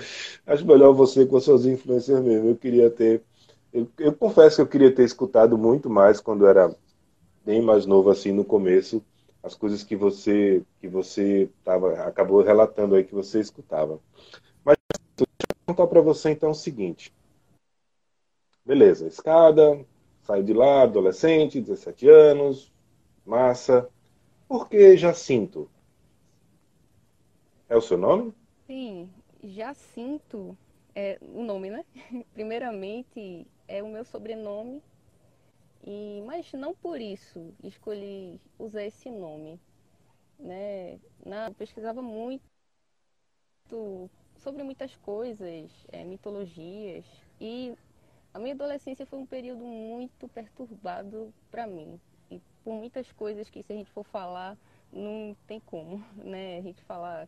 acho 0.46 0.66
melhor 0.66 0.92
você 0.92 1.26
com 1.26 1.36
as 1.36 1.44
suas 1.44 1.66
influências 1.66 2.20
mesmo. 2.22 2.48
Eu 2.48 2.56
queria 2.56 2.90
ter, 2.90 3.22
eu, 3.72 3.88
eu 3.98 4.12
confesso 4.12 4.56
que 4.56 4.62
eu 4.62 4.66
queria 4.66 4.94
ter 4.94 5.04
escutado 5.04 5.58
muito 5.58 5.90
mais 5.90 6.20
quando 6.20 6.46
era 6.46 6.74
bem 7.44 7.62
mais 7.62 7.86
novo 7.86 8.10
assim 8.10 8.32
no 8.32 8.44
começo, 8.44 9.02
as 9.48 9.54
coisas 9.54 9.82
que 9.82 9.96
você 9.96 10.62
que 10.78 10.86
você 10.86 11.50
tava, 11.64 11.94
acabou 12.02 12.42
relatando 12.42 12.94
aí 12.94 13.02
que 13.02 13.14
você 13.14 13.40
escutava. 13.40 13.98
Mas 14.62 14.76
deixa 15.16 15.26
eu 15.50 15.56
contar 15.66 15.86
para 15.86 16.02
você 16.02 16.30
então 16.30 16.50
o 16.50 16.54
seguinte. 16.54 17.12
Beleza, 18.64 19.06
escada, 19.06 19.84
saio 20.22 20.44
de 20.44 20.52
lá, 20.52 20.82
adolescente, 20.82 21.60
17 21.60 22.06
anos, 22.08 22.70
massa. 23.24 23.88
Por 24.46 24.68
que 24.68 24.96
Jacinto? 24.96 25.70
É 27.68 27.76
o 27.76 27.80
seu 27.80 27.96
nome? 27.96 28.34
Sim, 28.66 29.10
Jacinto 29.42 30.56
é 30.94 31.18
o 31.22 31.42
nome, 31.42 31.70
né? 31.70 31.84
Primeiramente 32.34 33.46
é 33.66 33.82
o 33.82 33.88
meu 33.88 34.04
sobrenome 34.04 34.82
e, 35.90 36.20
mas 36.26 36.52
não 36.52 36.74
por 36.74 37.00
isso 37.00 37.54
escolhi 37.64 38.38
usar 38.58 38.84
esse 38.84 39.10
nome. 39.10 39.58
Né? 40.38 41.00
Na, 41.24 41.46
eu 41.46 41.54
pesquisava 41.54 42.02
muito 42.02 42.44
sobre 44.36 44.62
muitas 44.62 44.94
coisas, 44.96 45.70
é, 45.90 46.04
mitologias, 46.04 47.06
e 47.40 47.74
a 48.34 48.38
minha 48.38 48.54
adolescência 48.54 49.06
foi 49.06 49.18
um 49.18 49.24
período 49.24 49.64
muito 49.64 50.28
perturbado 50.28 51.32
para 51.50 51.66
mim. 51.66 51.98
E 52.30 52.38
por 52.62 52.74
muitas 52.74 53.10
coisas 53.12 53.48
que, 53.48 53.62
se 53.62 53.72
a 53.72 53.76
gente 53.76 53.90
for 53.90 54.04
falar, 54.04 54.58
não 54.92 55.34
tem 55.46 55.58
como, 55.58 56.04
né? 56.22 56.58
A 56.58 56.62
gente 56.62 56.82
falar 56.82 57.26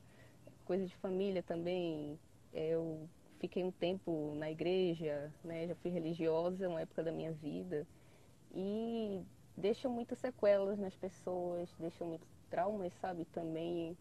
coisas 0.66 0.86
de 0.86 0.96
família 0.96 1.42
também. 1.42 2.18
Eu 2.52 3.08
fiquei 3.38 3.64
um 3.64 3.70
tempo 3.70 4.34
na 4.34 4.50
igreja, 4.50 5.32
né? 5.42 5.66
Já 5.66 5.74
fui 5.76 5.90
religiosa, 5.90 6.68
uma 6.68 6.82
época 6.82 7.02
da 7.02 7.10
minha 7.10 7.32
vida 7.32 7.86
e 8.52 9.22
deixam 9.56 9.90
muitas 9.90 10.18
sequelas 10.18 10.78
nas 10.78 10.96
pessoas, 10.96 11.68
deixam 11.78 12.08
muitos 12.08 12.28
traumas, 12.48 12.92
sabe, 12.94 13.24
também. 13.26 13.96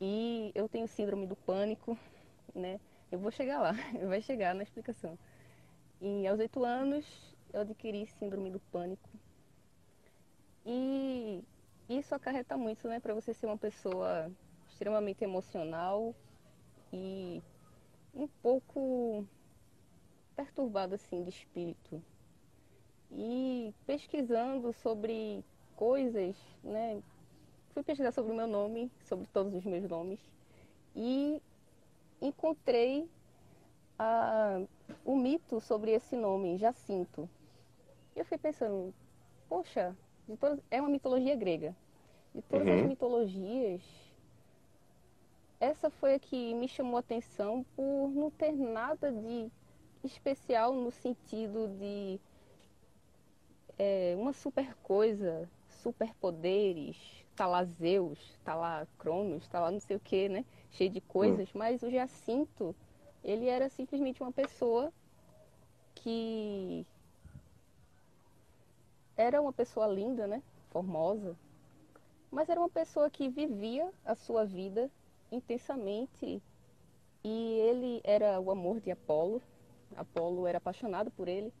E 0.00 0.52
eu 0.54 0.68
tenho 0.68 0.86
síndrome 0.86 1.26
do 1.26 1.36
pânico, 1.36 1.98
né? 2.54 2.78
Eu 3.10 3.18
vou 3.18 3.30
chegar 3.30 3.60
lá, 3.60 3.72
vai 4.08 4.20
chegar 4.20 4.54
na 4.54 4.62
explicação. 4.62 5.18
E 6.00 6.26
aos 6.26 6.38
oito 6.38 6.64
anos 6.64 7.04
eu 7.52 7.60
adquiri 7.60 8.06
síndrome 8.06 8.50
do 8.50 8.60
pânico. 8.60 9.08
E 10.64 11.42
isso 11.88 12.14
acarreta 12.14 12.56
muito, 12.56 12.88
né, 12.88 12.98
para 12.98 13.14
você 13.14 13.32
ser 13.32 13.46
uma 13.46 13.56
pessoa 13.56 14.30
extremamente 14.68 15.22
emocional 15.22 16.14
e 16.92 17.40
um 18.12 18.26
pouco 18.42 19.24
perturbado 20.34 20.94
assim 20.96 21.22
de 21.22 21.30
espírito, 21.30 22.02
e 23.16 23.74
pesquisando 23.86 24.72
sobre 24.74 25.42
coisas, 25.74 26.36
né? 26.62 27.02
Fui 27.70 27.82
pesquisar 27.82 28.12
sobre 28.12 28.32
o 28.32 28.36
meu 28.36 28.46
nome, 28.46 28.90
sobre 29.04 29.26
todos 29.32 29.54
os 29.54 29.64
meus 29.64 29.88
nomes 29.88 30.20
e 30.94 31.42
encontrei 32.20 33.08
a, 33.98 34.62
o 35.04 35.16
mito 35.16 35.60
sobre 35.60 35.92
esse 35.92 36.16
nome, 36.16 36.56
Jacinto. 36.56 37.28
E 38.14 38.18
eu 38.18 38.24
fui 38.24 38.38
pensando, 38.38 38.94
poxa, 39.48 39.94
todas, 40.40 40.58
é 40.70 40.80
uma 40.80 40.90
mitologia 40.90 41.36
grega. 41.36 41.76
De 42.34 42.42
todas 42.42 42.66
uhum. 42.66 42.80
as 42.80 42.86
mitologias, 42.86 43.82
essa 45.58 45.88
foi 45.88 46.14
a 46.14 46.18
que 46.18 46.54
me 46.54 46.68
chamou 46.68 46.96
a 46.96 47.00
atenção 47.00 47.64
por 47.74 48.10
não 48.10 48.30
ter 48.30 48.52
nada 48.52 49.10
de 49.10 49.50
especial 50.04 50.74
no 50.74 50.90
sentido 50.90 51.68
de 51.78 52.20
é, 53.78 54.14
uma 54.18 54.32
super 54.32 54.74
coisa, 54.82 55.48
superpoderes, 55.68 56.96
tá 57.34 57.46
lá 57.46 57.64
Zeus, 57.64 58.18
tá 58.44 58.54
lá 58.54 58.86
Cronos, 58.98 59.46
tá 59.48 59.60
lá 59.60 59.70
não 59.70 59.80
sei 59.80 59.96
o 59.96 60.00
que, 60.00 60.28
né? 60.28 60.44
Cheio 60.70 60.90
de 60.90 61.00
coisas, 61.00 61.48
hum. 61.48 61.58
mas 61.58 61.82
o 61.82 61.90
Jacinto, 61.90 62.74
ele 63.22 63.46
era 63.46 63.68
simplesmente 63.68 64.22
uma 64.22 64.32
pessoa 64.32 64.92
que 65.94 66.86
era 69.16 69.40
uma 69.40 69.52
pessoa 69.52 69.86
linda, 69.86 70.26
né? 70.26 70.42
Formosa, 70.70 71.36
mas 72.30 72.48
era 72.48 72.60
uma 72.60 72.68
pessoa 72.68 73.08
que 73.08 73.28
vivia 73.28 73.90
a 74.04 74.14
sua 74.14 74.44
vida 74.44 74.90
intensamente 75.30 76.42
e 77.24 77.54
ele 77.60 78.00
era 78.04 78.38
o 78.40 78.50
amor 78.50 78.80
de 78.80 78.90
Apolo. 78.90 79.42
Apolo 79.96 80.46
era 80.46 80.58
apaixonado 80.58 81.10
por 81.10 81.28
ele. 81.28 81.52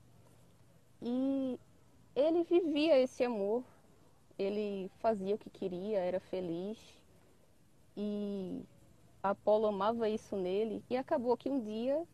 E 1.02 1.58
ele 2.16 2.42
vivia 2.44 2.98
esse 2.98 3.22
amor, 3.22 3.62
ele 4.38 4.90
fazia 4.98 5.34
o 5.34 5.38
que 5.38 5.50
queria, 5.50 5.98
era 5.98 6.18
feliz 6.18 6.78
e 7.96 8.64
Apolo 9.22 9.66
amava 9.66 10.08
isso 10.08 10.34
nele 10.34 10.82
e 10.90 10.96
acabou 10.96 11.36
que 11.36 11.50
um 11.50 11.60
dia 11.60 12.04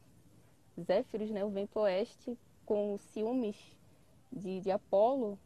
Zéfiros, 0.81 1.31
né, 1.31 1.45
o 1.45 1.51
vento 1.51 1.79
oeste, 1.81 2.37
com 2.65 2.97
ciúmes 2.97 3.57
de, 4.33 4.61
de 4.61 4.71
Apolo, 4.71 5.39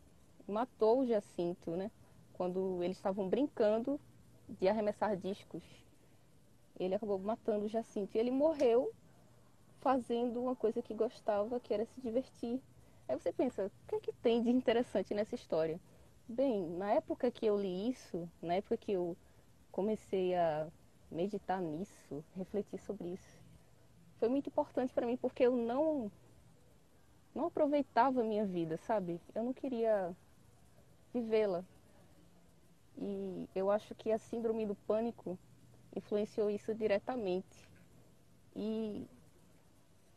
matou 0.46 1.00
o 1.00 1.06
Jacinto, 1.06 1.72
né? 1.72 1.90
Quando 2.34 2.82
eles 2.82 2.96
estavam 2.96 3.28
brincando 3.28 4.00
de 4.48 4.68
arremessar 4.68 5.16
discos. 5.16 5.64
Ele 6.78 6.94
acabou 6.94 7.18
matando 7.18 7.64
o 7.64 7.68
Jacinto 7.68 8.16
e 8.16 8.20
ele 8.20 8.30
morreu 8.30 8.92
fazendo 9.80 10.40
uma 10.40 10.54
coisa 10.54 10.80
que 10.80 10.94
gostava, 10.94 11.58
que 11.58 11.74
era 11.74 11.84
se 11.86 12.00
divertir 12.00 12.60
Aí 13.08 13.18
você 13.18 13.32
pensa, 13.32 13.66
o 13.66 13.88
que 13.88 13.96
é 13.96 14.00
que 14.00 14.12
tem 14.12 14.42
de 14.42 14.50
interessante 14.50 15.14
nessa 15.14 15.34
história? 15.34 15.80
Bem, 16.28 16.66
na 16.70 16.92
época 16.92 17.30
que 17.30 17.46
eu 17.46 17.56
li 17.60 17.90
isso, 17.90 18.28
na 18.42 18.54
época 18.54 18.76
que 18.76 18.92
eu 18.92 19.16
comecei 19.70 20.34
a 20.34 20.66
meditar 21.10 21.60
nisso, 21.60 22.24
refletir 22.34 22.80
sobre 22.80 23.08
isso, 23.08 23.40
foi 24.18 24.28
muito 24.28 24.48
importante 24.48 24.92
para 24.92 25.06
mim 25.06 25.16
porque 25.16 25.44
eu 25.44 25.56
não 25.56 26.10
não 27.34 27.46
aproveitava 27.46 28.22
a 28.22 28.24
minha 28.24 28.46
vida, 28.46 28.78
sabe? 28.78 29.20
Eu 29.34 29.44
não 29.44 29.52
queria 29.52 30.16
vivê-la. 31.12 31.62
E 32.96 33.46
eu 33.54 33.70
acho 33.70 33.94
que 33.94 34.10
a 34.10 34.18
síndrome 34.18 34.64
do 34.64 34.74
pânico 34.74 35.38
influenciou 35.94 36.50
isso 36.50 36.74
diretamente. 36.74 37.68
E 38.54 39.06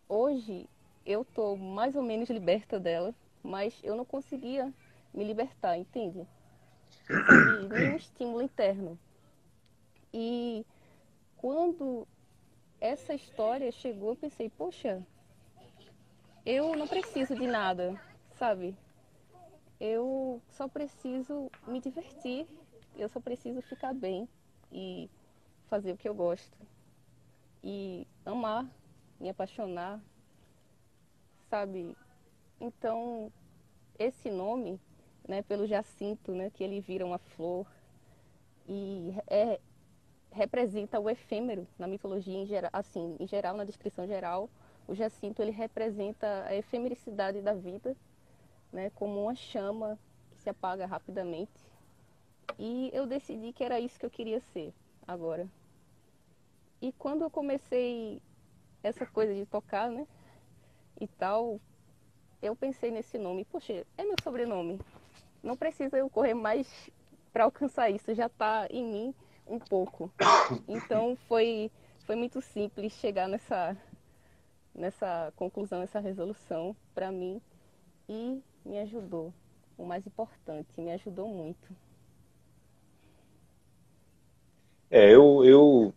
hoje 0.08 0.69
eu 1.10 1.25
tô 1.25 1.56
mais 1.56 1.96
ou 1.96 2.04
menos 2.04 2.30
liberta 2.30 2.80
dela, 2.80 3.16
mas 3.42 3.74
eu 3.84 3.96
não 3.96 4.06
conseguia 4.06 4.72
me 5.12 5.24
libertar, 5.24 5.75
entende? 5.75 6.28
De 7.08 7.68
nenhum 7.68 7.96
estímulo 7.96 8.44
interno. 8.44 8.98
E 10.13 10.63
quando 11.36 12.08
essa 12.80 13.16
história 13.16 13.72
chegou, 13.72 14.10
eu 14.10 14.16
pensei, 14.18 14.51
poxa, 14.51 15.04
eu 16.46 16.75
não 16.75 16.88
preciso 16.88 17.36
de 17.36 17.48
nada, 17.48 18.00
sabe? 18.38 18.78
Eu 19.80 20.39
só 20.51 20.68
preciso 20.68 21.51
me 21.66 21.82
divertir, 21.82 22.46
eu 22.96 23.10
só 23.10 23.20
preciso 23.20 23.63
ficar 23.63 23.96
bem 23.96 24.30
e 24.72 25.10
fazer 25.70 25.92
o 25.92 25.98
que 25.98 26.08
eu 26.08 26.13
gosto. 26.13 26.56
E 27.63 28.06
amar, 28.24 28.63
me 29.20 29.30
apaixonar, 29.30 30.00
sabe? 31.50 31.98
Então, 32.60 33.32
esse 33.98 34.29
nome, 34.29 34.79
né, 35.27 35.41
pelo 35.41 35.65
Jacinto, 35.65 36.34
né, 36.34 36.50
que 36.50 36.63
ele 36.63 36.79
vira 36.79 37.06
uma 37.06 37.18
flor 37.18 37.65
e 38.68 39.13
é, 39.27 39.60
representa 40.32 41.00
o 41.00 41.10
efêmero 41.10 41.68
na 41.77 41.88
mitologia 41.88 42.38
em 42.38 42.46
geral, 42.46 42.70
assim, 42.72 43.15
em 43.20 43.27
geral, 43.27 43.58
na 43.58 43.63
descrição 43.63 44.06
geral, 44.06 44.50
o 44.88 44.94
Jacinto 44.94 45.41
ele 45.41 45.51
representa 45.51 46.46
a 46.46 46.56
efemericidade 46.56 47.41
da 47.41 47.53
vida, 47.53 47.96
né, 48.72 48.89
como 48.91 49.24
uma 49.24 49.36
chama 49.36 49.98
que 50.32 50.39
se 50.39 50.50
apaga 50.50 50.86
rapidamente. 50.86 51.70
E 52.58 52.89
eu 52.94 53.06
decidi 53.06 53.53
que 53.53 53.63
era 53.63 53.79
isso 53.79 54.00
que 54.00 54.06
eu 54.06 54.10
queria 54.10 54.39
ser 54.39 54.74
agora. 55.08 55.48
E 56.82 56.91
quando 56.94 57.22
eu 57.24 57.29
comecei 57.29 58.22
essa 58.82 59.06
coisa 59.06 59.34
de 59.34 59.46
tocar, 59.46 59.89
né? 59.89 60.08
E 61.00 61.08
tal, 61.08 61.60
eu 62.41 62.56
pensei 62.56 62.91
nesse 62.91 63.18
nome. 63.18 63.46
Poxa, 63.46 63.86
é 63.98 64.03
meu 64.03 64.15
sobrenome. 64.24 64.79
Não 65.41 65.56
precisa 65.56 65.98
eu 65.98 66.10
correr 66.10 66.34
mais 66.34 66.89
para 67.32 67.46
alcançar 67.46 67.89
isso, 67.89 68.13
já 68.13 68.25
está 68.25 68.68
em 68.70 68.84
mim 68.84 69.15
um 69.48 69.60
pouco. 69.60 70.12
Então 70.68 71.15
foi, 71.27 71.72
foi 72.06 72.15
muito 72.15 72.41
simples 72.41 72.94
chegar 72.94 73.27
nessa, 73.27 73.77
nessa 74.74 75.32
conclusão, 75.36 75.79
nessa 75.79 76.00
resolução 76.00 76.75
para 76.94 77.12
mim 77.12 77.41
e 78.08 78.41
me 78.65 78.79
ajudou. 78.79 79.34
O 79.77 79.86
mais 79.86 80.06
importante, 80.06 80.70
me 80.77 80.91
ajudou 80.91 81.27
muito. 81.27 81.74
É, 84.91 85.13
eu, 85.13 85.46
eu, 85.46 85.94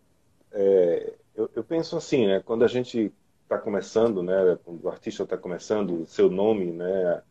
é, 0.51 1.13
eu, 1.35 1.51
eu, 1.55 1.63
penso 1.63 1.97
assim, 1.97 2.27
né? 2.27 2.39
Quando 2.39 2.63
a 2.63 2.67
gente 2.67 3.11
está 3.43 3.57
começando, 3.57 4.23
né? 4.23 4.57
O 4.65 4.89
artista 4.89 5.23
está 5.23 5.37
começando, 5.37 6.05
seu 6.07 6.29
nome, 6.29 6.65
né? 6.71 7.21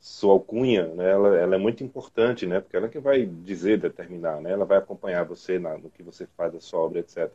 Sua 0.00 0.32
alcunha, 0.32 0.86
né? 0.88 1.10
Ela, 1.10 1.36
ela, 1.36 1.54
é 1.54 1.58
muito 1.58 1.82
importante, 1.84 2.46
né? 2.46 2.60
Porque 2.60 2.76
ela 2.76 2.86
é 2.86 2.88
que 2.90 2.98
vai 2.98 3.24
dizer, 3.24 3.78
determinar, 3.78 4.40
né? 4.40 4.52
Ela 4.52 4.64
vai 4.64 4.78
acompanhar 4.78 5.24
você 5.24 5.58
na, 5.58 5.78
no 5.78 5.90
que 5.90 6.02
você 6.02 6.26
faz, 6.36 6.54
a 6.54 6.60
sua 6.60 6.80
obra, 6.80 7.00
etc. 7.00 7.30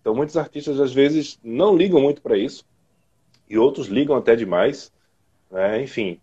Então, 0.00 0.14
muitos 0.14 0.36
artistas 0.36 0.80
às 0.80 0.92
vezes 0.92 1.38
não 1.42 1.76
ligam 1.76 2.00
muito 2.00 2.22
para 2.22 2.36
isso 2.36 2.64
e 3.48 3.58
outros 3.58 3.88
ligam 3.88 4.16
até 4.16 4.34
demais, 4.34 4.92
né? 5.50 5.82
Enfim. 5.82 6.20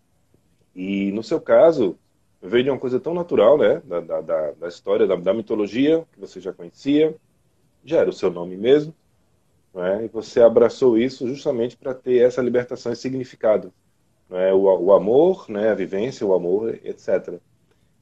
E 0.74 1.10
no 1.12 1.22
seu 1.22 1.40
caso, 1.40 1.98
veio 2.42 2.64
de 2.64 2.70
uma 2.70 2.78
coisa 2.78 3.00
tão 3.00 3.14
natural, 3.14 3.58
né? 3.58 3.82
Da, 3.84 4.00
da, 4.00 4.50
da 4.52 4.68
história, 4.68 5.06
da, 5.06 5.16
da, 5.16 5.34
mitologia, 5.34 6.06
que 6.12 6.20
você 6.20 6.40
já 6.40 6.52
conhecia, 6.52 7.14
já 7.84 7.98
era 7.98 8.10
o 8.10 8.12
seu 8.12 8.30
nome 8.30 8.56
mesmo, 8.56 8.94
né? 9.76 10.06
e 10.06 10.08
você 10.08 10.40
abraçou 10.40 10.96
isso 10.96 11.28
justamente 11.28 11.76
para 11.76 11.92
ter 11.92 12.24
essa 12.24 12.40
libertação 12.40 12.92
e 12.92 12.96
significado. 12.96 13.70
Né? 14.28 14.52
O, 14.54 14.62
o 14.62 14.92
amor, 14.92 15.48
né? 15.50 15.68
a 15.68 15.74
vivência, 15.74 16.26
o 16.26 16.32
amor, 16.32 16.80
etc. 16.82 17.38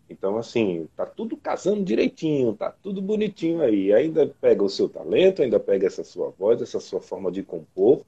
Então, 0.08 0.38
assim, 0.38 0.88
tá 0.94 1.04
tudo 1.04 1.36
casando 1.36 1.84
direitinho, 1.84 2.54
tá 2.54 2.70
tudo 2.70 3.02
bonitinho 3.02 3.60
aí. 3.60 3.92
Ainda 3.92 4.32
pega 4.40 4.62
o 4.62 4.68
seu 4.68 4.88
talento, 4.88 5.42
ainda 5.42 5.58
pega 5.58 5.86
essa 5.86 6.04
sua 6.04 6.30
voz, 6.30 6.62
essa 6.62 6.78
sua 6.78 7.00
forma 7.00 7.32
de 7.32 7.42
compor, 7.42 8.02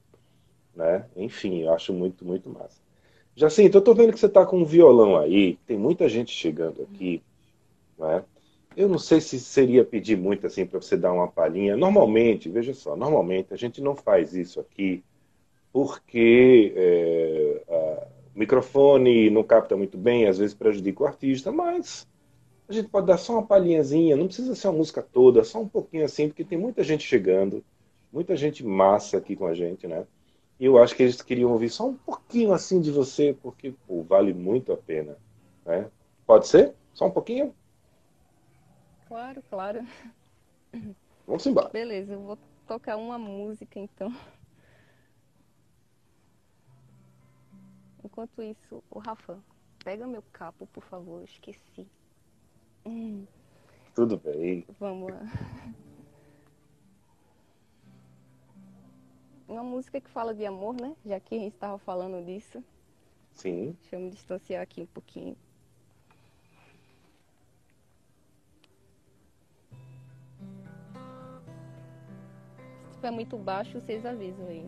né? 0.73 1.05
Enfim, 1.15 1.63
eu 1.63 1.73
acho 1.73 1.91
muito, 1.93 2.23
muito 2.23 2.49
massa. 2.49 2.79
Jacinto, 3.35 3.77
eu 3.77 3.81
tô 3.81 3.93
vendo 3.93 4.13
que 4.13 4.19
você 4.19 4.29
tá 4.29 4.45
com 4.45 4.59
um 4.59 4.65
violão 4.65 5.17
aí, 5.17 5.57
tem 5.67 5.77
muita 5.77 6.07
gente 6.07 6.31
chegando 6.31 6.83
aqui, 6.83 7.21
né? 7.99 8.23
Eu 8.77 8.87
não 8.87 8.99
sei 8.99 9.19
se 9.19 9.39
seria 9.39 9.83
pedir 9.83 10.15
muito 10.15 10.45
assim 10.45 10.63
para 10.63 10.79
você 10.79 10.95
dar 10.95 11.11
uma 11.11 11.27
palhinha. 11.27 11.75
Normalmente, 11.75 12.47
veja 12.47 12.75
só, 12.75 12.95
normalmente 12.95 13.51
a 13.51 13.57
gente 13.57 13.81
não 13.81 13.95
faz 13.95 14.35
isso 14.35 14.59
aqui 14.59 15.03
porque 15.73 16.73
é, 16.75 17.63
a, 17.67 18.07
o 18.35 18.39
microfone 18.39 19.31
não 19.31 19.43
capta 19.43 19.75
muito 19.75 19.97
bem, 19.97 20.27
às 20.27 20.37
vezes 20.37 20.53
prejudica 20.53 21.03
o 21.03 21.07
artista, 21.07 21.51
mas 21.51 22.07
a 22.69 22.73
gente 22.73 22.87
pode 22.87 23.07
dar 23.07 23.17
só 23.17 23.33
uma 23.33 23.47
palhinhazinha, 23.47 24.15
não 24.15 24.27
precisa 24.27 24.53
ser 24.53 24.67
uma 24.67 24.77
música 24.77 25.01
toda, 25.01 25.43
só 25.43 25.59
um 25.59 25.67
pouquinho 25.67 26.05
assim, 26.05 26.27
porque 26.27 26.43
tem 26.43 26.57
muita 26.57 26.83
gente 26.83 27.03
chegando, 27.03 27.65
muita 28.13 28.35
gente 28.35 28.63
massa 28.63 29.17
aqui 29.17 29.35
com 29.35 29.47
a 29.47 29.55
gente, 29.55 29.87
né? 29.87 30.05
E 30.59 30.65
eu 30.65 30.77
acho 30.77 30.95
que 30.95 31.01
eles 31.01 31.19
queriam 31.23 31.51
ouvir 31.51 31.69
só 31.69 31.87
um 31.87 31.95
pouquinho 31.95 32.53
assim 32.53 32.79
de 32.79 32.91
você, 32.91 33.35
porque 33.41 33.73
pô, 33.87 34.03
vale 34.03 34.35
muito 34.35 34.71
a 34.71 34.77
pena. 34.77 35.17
Né? 35.65 35.87
Pode 36.27 36.47
ser? 36.47 36.73
Só 36.93 37.07
um 37.07 37.11
pouquinho? 37.11 37.53
Claro, 39.07 39.41
claro. 39.49 39.87
Vamos 41.25 41.45
embora. 41.45 41.69
Beleza, 41.69 42.13
eu 42.13 42.21
vou 42.21 42.37
tocar 42.67 42.97
uma 42.97 43.17
música 43.17 43.79
então. 43.79 44.13
Enquanto 48.03 48.41
isso, 48.41 48.83
o 48.89 48.99
Rafa, 48.99 49.37
pega 49.83 50.07
meu 50.07 50.23
capo, 50.31 50.67
por 50.67 50.83
favor, 50.83 51.23
esqueci. 51.23 51.87
Tudo 53.93 54.17
bem. 54.17 54.65
Vamos 54.79 55.11
lá. 55.11 55.21
uma 59.47 59.63
música 59.63 59.99
que 60.01 60.09
fala 60.09 60.33
de 60.33 60.45
amor, 60.45 60.75
né? 60.79 60.95
Já 61.05 61.19
que 61.19 61.35
a 61.35 61.39
gente 61.39 61.53
estava 61.53 61.77
falando 61.77 62.23
disso. 62.25 62.63
Sim. 63.33 63.75
Deixa 63.81 63.95
eu 63.95 63.99
me 63.99 64.09
distanciar 64.09 64.61
aqui 64.61 64.81
um 64.81 64.87
pouquinho. 64.87 65.37
Estiver 72.97 73.11
muito 73.11 73.37
baixo, 73.37 73.79
vocês 73.79 74.03
avisam 74.07 74.47
aí. 74.47 74.65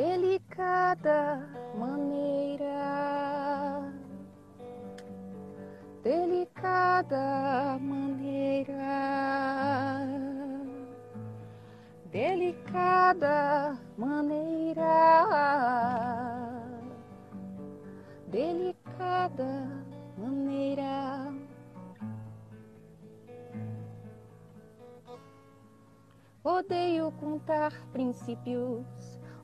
Delicada 0.00 1.46
maneira, 1.74 2.09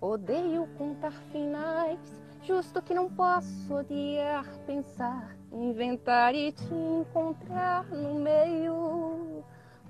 Odeio 0.00 0.68
contar 0.76 1.12
finais, 1.32 1.98
justo 2.42 2.82
que 2.82 2.92
não 2.92 3.08
posso 3.08 3.74
odiar, 3.74 4.44
pensar, 4.66 5.34
inventar 5.50 6.34
e 6.34 6.52
te 6.52 6.74
encontrar 6.74 7.86
no 7.86 8.16
meio. 8.16 9.42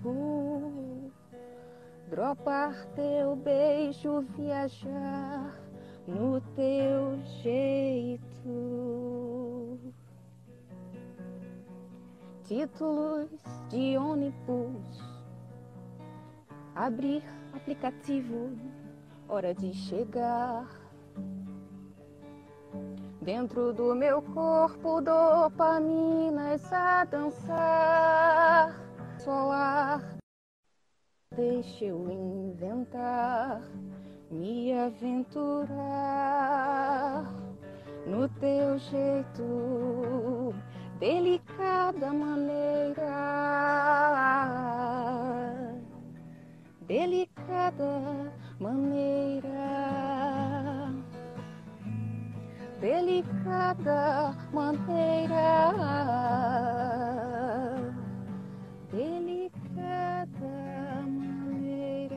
Uh, 0.05 1.11
dropar 2.09 2.87
teu 2.95 3.35
beijo, 3.35 4.21
viajar 4.37 5.53
no 6.07 6.41
teu 6.55 7.19
jeito. 7.43 8.47
Títulos 12.45 13.29
de 13.69 13.99
ônibus, 13.99 15.03
abrir 16.77 17.25
aplicativo 17.53 18.53
hora 19.29 19.55
de 19.55 19.73
chegar. 19.73 20.67
Dentro 23.21 23.73
do 23.73 23.95
meu 23.95 24.23
corpo, 24.23 25.01
dopaminas 25.01 26.73
a 26.73 27.05
dançar. 27.05 28.75
Solar, 29.19 30.17
deixa 31.35 31.87
eu 31.87 32.09
inventar, 32.09 33.61
me 34.31 34.73
aventurar 34.79 35.77
no 38.07 38.29
teu 38.29 38.79
jeito, 38.79 40.55
delicada 41.01 42.13
maneira. 42.13 43.27
Delicada 46.83 48.36
maneira, 48.59 49.51
delicada 52.81 54.35
maneira, 54.53 55.75
delicada 58.91 60.55
maneira, 61.07 62.17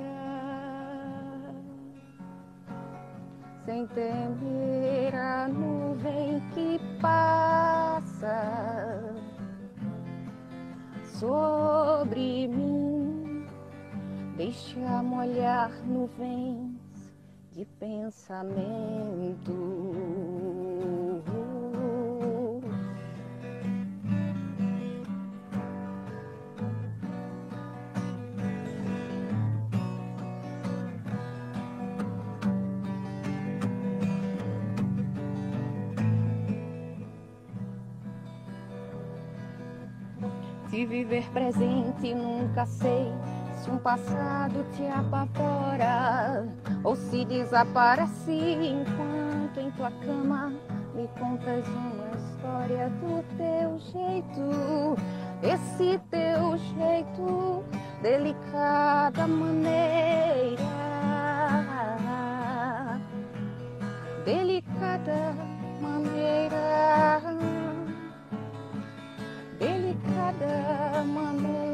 sem 3.65 3.85
temer 3.87 5.15
a 5.15 5.47
nuvem 5.49 6.41
que 6.53 6.79
passa 7.01 8.39
sobre 11.03 12.47
mim 12.47 12.88
Deixa 14.39 15.03
molhar 15.03 15.69
no 15.85 16.07
vento 16.17 16.79
de 17.51 17.65
pensamento. 17.77 19.51
De 40.69 40.85
viver 40.85 41.29
presente, 41.31 42.15
nunca 42.15 42.65
sei 42.65 43.11
se 43.59 43.69
um 43.69 43.77
passado 43.77 44.65
te 44.75 44.85
apavora 44.87 46.47
ou 46.83 46.95
se 46.95 47.25
desaparece 47.25 48.31
enquanto 48.31 49.59
em 49.59 49.69
tua 49.71 49.91
cama 49.91 50.53
me 50.95 51.07
contas 51.19 51.67
uma 51.67 52.09
história 52.17 52.89
do 52.89 53.23
teu 53.37 53.77
jeito. 53.91 54.95
Esse 55.41 55.99
teu 56.09 56.57
jeito, 56.57 57.63
delicada 58.01 59.27
maneira, 59.27 60.63
delicada 64.25 65.33
maneira 65.81 67.21
delicada 69.59 71.03
maneira. 71.03 71.68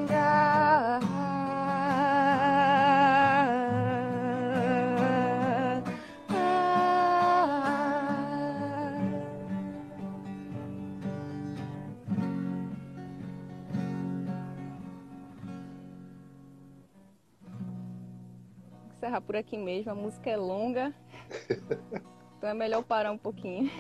Encerrar 19.16 19.22
por 19.22 19.36
aqui 19.36 19.58
mesmo, 19.58 19.92
a 19.92 19.96
música 19.96 20.30
é 20.30 20.36
longa, 20.36 20.94
então 22.38 22.50
é 22.50 22.54
melhor 22.54 22.84
parar 22.84 23.12
um 23.12 23.18
pouquinho. 23.18 23.72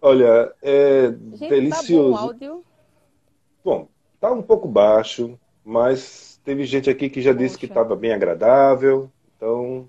Olha, 0.00 0.52
é 0.60 1.12
Gente, 1.34 1.48
delicioso. 1.48 2.12
Tá 2.12 2.18
bom, 2.18 2.26
áudio? 2.26 2.64
bom, 3.64 3.88
tá 4.20 4.32
um 4.32 4.42
pouco 4.42 4.66
baixo, 4.66 5.38
mas 5.64 6.40
teve 6.44 6.64
gente 6.64 6.90
aqui 6.90 7.08
que 7.08 7.22
já 7.22 7.32
Poxa. 7.32 7.44
disse 7.44 7.58
que 7.58 7.66
estava 7.66 7.94
bem 7.94 8.12
agradável. 8.12 9.10
Então, 9.36 9.88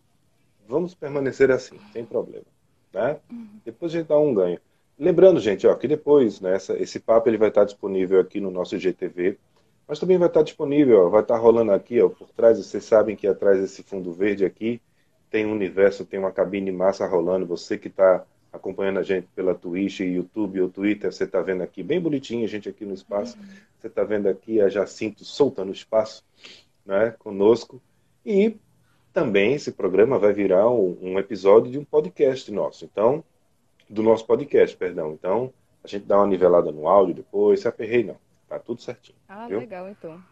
vamos 0.68 0.94
permanecer 0.94 1.50
assim, 1.50 1.80
sem 1.92 2.06
problema. 2.06 2.46
Né? 2.94 3.18
Uhum. 3.32 3.48
Depois 3.66 3.94
a 3.94 3.98
gente 3.98 4.08
dá 4.08 4.18
um 4.20 4.34
ganho. 4.34 4.60
Lembrando, 5.00 5.40
gente, 5.40 5.66
ó, 5.66 5.74
que 5.74 5.88
depois, 5.88 6.40
né, 6.40 6.56
essa, 6.56 6.78
esse 6.78 7.00
papo 7.00 7.28
ele 7.28 7.38
vai 7.38 7.50
estar 7.50 7.66
disponível 7.66 8.20
aqui 8.20 8.40
no 8.40 8.52
nosso 8.52 8.78
GTV, 8.78 9.40
mas 9.88 10.00
também 10.00 10.18
vai 10.18 10.28
estar 10.28 10.44
disponível, 10.44 11.06
ó, 11.06 11.10
vai 11.10 11.22
estar 11.22 11.38
rolando 11.38 11.72
aqui, 11.72 12.02
ó, 12.02 12.10
por 12.10 12.30
trás, 12.30 12.58
vocês 12.58 12.84
sabem 12.84 13.16
que 13.16 13.28
atrás 13.28 13.60
desse 13.60 13.84
fundo 13.84 14.12
verde 14.14 14.46
aqui 14.46 14.82
tem 15.30 15.46
um 15.46 15.52
universo, 15.52 16.06
tem 16.06 16.20
uma 16.20 16.32
cabine 16.32 16.72
massa 16.72 17.08
rolando, 17.08 17.46
você 17.46 17.78
que 17.78 17.88
está 17.88 18.26
acompanhando 18.54 19.00
a 19.00 19.04
gente 19.04 19.28
pela 19.36 19.56
Twitch, 19.56 20.02
YouTube 20.02 20.62
ou 20.62 20.70
Twitter, 20.70 21.12
você 21.12 21.24
está 21.24 21.42
vendo 21.42 21.64
aqui 21.64 21.82
bem 21.82 22.00
bonitinho 22.00 22.46
a 22.46 22.48
gente 22.48 22.70
aqui 22.70 22.86
no 22.86 22.94
espaço. 22.94 23.36
Uhum. 23.36 23.46
Você 23.80 23.88
está 23.88 24.04
vendo 24.04 24.30
aqui 24.30 24.62
a 24.62 24.70
Jacinto 24.70 25.26
soltando 25.26 25.70
o 25.70 25.74
espaço 25.74 26.24
né, 26.86 27.16
conosco. 27.18 27.82
E 28.24 28.56
também 29.12 29.56
esse 29.56 29.72
programa 29.72 30.20
vai 30.20 30.34
virar 30.34 30.70
um, 30.70 30.98
um, 31.02 31.20
episódio 31.20 31.72
de 31.72 31.80
um 31.80 31.84
podcast 31.84 32.52
nosso. 32.52 32.86
Então, 32.86 33.24
do 33.90 34.04
nosso 34.04 34.26
podcast, 34.26 34.78
perdão. 34.78 35.14
Então, 35.14 35.52
a 35.84 35.88
gente 35.88 36.06
dá 36.06 36.18
uma 36.18 36.28
nivelada 36.28 36.72
no 36.72 36.88
áudio 36.88 37.16
depois, 37.16 37.62
se 37.62 37.68
aperrei 37.68 38.04
não. 38.04 38.18
Tá 38.54 38.60
tudo 38.60 38.82
certinho. 38.84 39.18
Ah, 39.28 39.48
viu? 39.48 39.60
legal 39.60 39.90
então. 39.90 40.24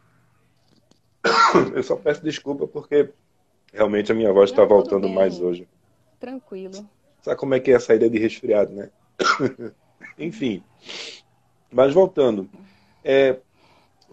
Eu 1.73 1.81
só 1.81 1.95
peço 1.95 2.23
desculpa 2.23 2.67
porque 2.67 3.10
realmente 3.73 4.12
a 4.12 4.15
minha 4.15 4.31
voz 4.31 4.51
está 4.51 4.63
voltando 4.63 5.07
bem. 5.07 5.15
mais 5.15 5.41
hoje. 5.41 5.67
Tranquilo. 6.19 6.88
Sabe 7.23 7.39
como 7.39 7.55
é 7.55 7.60
que 7.60 7.71
é 7.71 7.75
a 7.75 7.79
saída 7.79 8.07
de 8.07 8.19
resfriado, 8.19 8.71
né? 8.73 8.91
Enfim. 10.19 10.63
Mas 11.71 11.95
voltando. 11.95 12.47
É, 13.03 13.39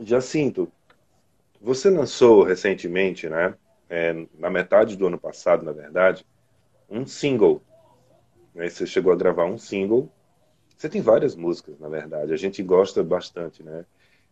Jacinto, 0.00 0.72
você 1.60 1.90
lançou 1.90 2.44
recentemente, 2.44 3.28
né? 3.28 3.54
É, 3.90 4.26
na 4.38 4.48
metade 4.48 4.96
do 4.96 5.06
ano 5.06 5.18
passado, 5.18 5.66
na 5.66 5.72
verdade, 5.72 6.24
um 6.88 7.06
single. 7.06 7.60
Né? 8.54 8.70
Você 8.70 8.86
chegou 8.86 9.12
a 9.12 9.16
gravar 9.16 9.44
um 9.44 9.58
single. 9.58 10.10
Você 10.78 10.88
tem 10.88 11.02
várias 11.02 11.36
músicas, 11.36 11.78
na 11.78 11.90
verdade. 11.90 12.32
A 12.32 12.38
gente 12.38 12.62
gosta 12.62 13.04
bastante, 13.04 13.62
né? 13.62 13.84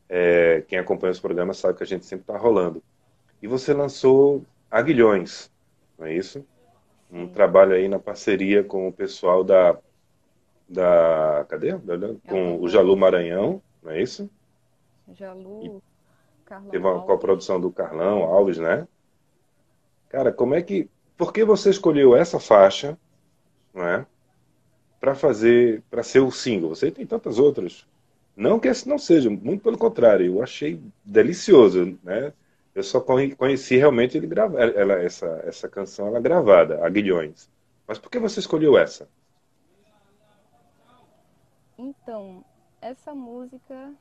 É, 0.08 0.62
quem 0.68 0.78
acompanha 0.78 1.12
os 1.12 1.20
programas 1.20 1.58
sabe 1.58 1.76
que 1.76 1.82
a 1.82 1.86
gente 1.86 2.06
sempre 2.06 2.22
está 2.22 2.36
rolando. 2.36 2.82
E 3.42 3.46
você 3.46 3.74
lançou 3.74 4.44
Aguilhões, 4.70 5.50
não 5.98 6.06
é 6.06 6.14
isso? 6.14 6.44
um 7.10 7.28
trabalho 7.28 7.74
aí 7.74 7.88
na 7.88 7.98
parceria 7.98 8.64
com 8.64 8.88
o 8.88 8.92
pessoal 8.92 9.44
da. 9.44 9.78
da 10.68 11.46
cadê? 11.48 11.74
Com 12.28 12.60
o 12.60 12.68
Jalu 12.68 12.96
Maranhão, 12.96 13.62
não 13.82 13.92
é 13.92 14.02
isso? 14.02 14.28
Jalu, 15.14 15.82
Carlão. 16.44 16.70
Teve 16.70 16.84
uma 16.84 17.02
coprodução 17.02 17.60
do 17.60 17.70
Carlão 17.70 18.22
Alves, 18.22 18.58
né? 18.58 18.86
Cara, 20.08 20.32
como 20.32 20.54
é 20.54 20.62
que. 20.62 20.88
Por 21.16 21.32
que 21.32 21.44
você 21.44 21.70
escolheu 21.70 22.14
essa 22.14 22.38
faixa, 22.38 22.98
não 23.72 23.86
é? 23.86 24.06
Para 25.00 25.14
fazer. 25.14 25.82
para 25.90 26.02
ser 26.02 26.20
o 26.20 26.30
single? 26.30 26.70
Você 26.70 26.90
tem 26.90 27.06
tantas 27.06 27.38
outras. 27.38 27.86
Não 28.36 28.60
que 28.60 28.68
esse 28.68 28.86
não 28.86 28.98
seja, 28.98 29.30
muito 29.30 29.62
pelo 29.62 29.78
contrário, 29.78 30.26
eu 30.26 30.42
achei 30.42 30.78
delicioso, 31.02 31.98
né? 32.04 32.34
Eu 32.74 32.82
só 32.82 33.00
conheci 33.00 33.76
realmente 33.76 34.18
ele 34.18 34.26
gravar 34.26 34.60
ela, 34.60 34.94
essa, 35.02 35.42
essa 35.46 35.66
canção 35.66 36.08
ela 36.08 36.20
gravada, 36.20 36.84
Aguilhões. 36.84 37.48
Mas 37.88 37.98
por 37.98 38.10
que 38.10 38.18
você 38.18 38.38
escolheu 38.38 38.76
essa? 38.76 39.08
Então, 41.78 42.44
essa 42.82 43.14
música, 43.14 43.94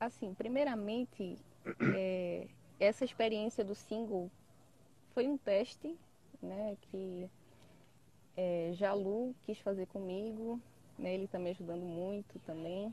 assim, 0.00 0.34
primeiramente, 0.34 1.38
é, 1.94 2.48
essa 2.80 3.04
experiência 3.04 3.64
do 3.64 3.76
single 3.76 4.28
foi 5.14 5.28
um 5.28 5.38
teste, 5.38 5.96
né, 6.42 6.76
que 6.90 7.30
é, 8.36 8.72
Jalu 8.74 9.32
quis 9.44 9.58
fazer 9.60 9.86
comigo, 9.86 10.60
né, 10.98 11.14
ele 11.14 11.24
está 11.24 11.38
me 11.38 11.50
ajudando 11.50 11.82
muito 11.82 12.38
também. 12.40 12.92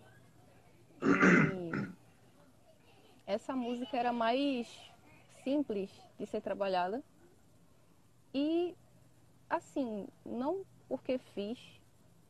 Essa 3.26 3.56
música 3.56 3.98
era 3.98 4.12
mais 4.12 4.68
simples 5.44 5.90
de 6.18 6.26
ser 6.26 6.42
trabalhada. 6.42 7.04
E, 8.34 8.76
assim, 9.50 10.08
não 10.26 10.66
porque 10.88 11.18
fiz, 11.18 11.60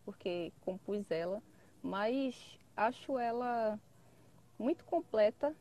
porque 0.06 0.52
compus 0.62 1.10
ela, 1.10 1.42
mas 1.82 2.60
acho 2.76 3.18
ela 3.18 3.80
muito 4.60 4.86
completa, 4.86 5.56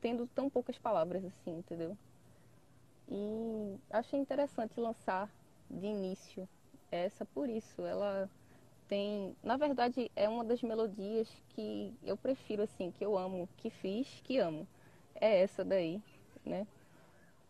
tendo 0.00 0.26
tão 0.26 0.50
poucas 0.50 0.78
palavras 0.78 1.24
assim, 1.24 1.58
entendeu? 1.58 1.96
E 3.08 3.78
achei 3.90 4.18
interessante 4.18 4.80
lançar 4.80 5.30
de 5.70 5.86
início 5.86 6.48
essa 6.90 7.24
por 7.24 7.48
isso. 7.48 7.82
Ela 7.84 8.28
tem, 8.92 9.34
na 9.42 9.56
verdade, 9.56 10.10
é 10.14 10.28
uma 10.28 10.44
das 10.44 10.62
melodias 10.62 11.26
que 11.48 11.94
eu 12.04 12.14
prefiro 12.14 12.62
assim, 12.62 12.90
que 12.90 13.02
eu 13.02 13.16
amo, 13.16 13.48
que 13.56 13.70
fiz, 13.70 14.20
que 14.22 14.36
amo. 14.36 14.68
É 15.14 15.40
essa 15.40 15.64
daí, 15.64 16.02
né? 16.44 16.66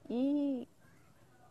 E 0.08 0.68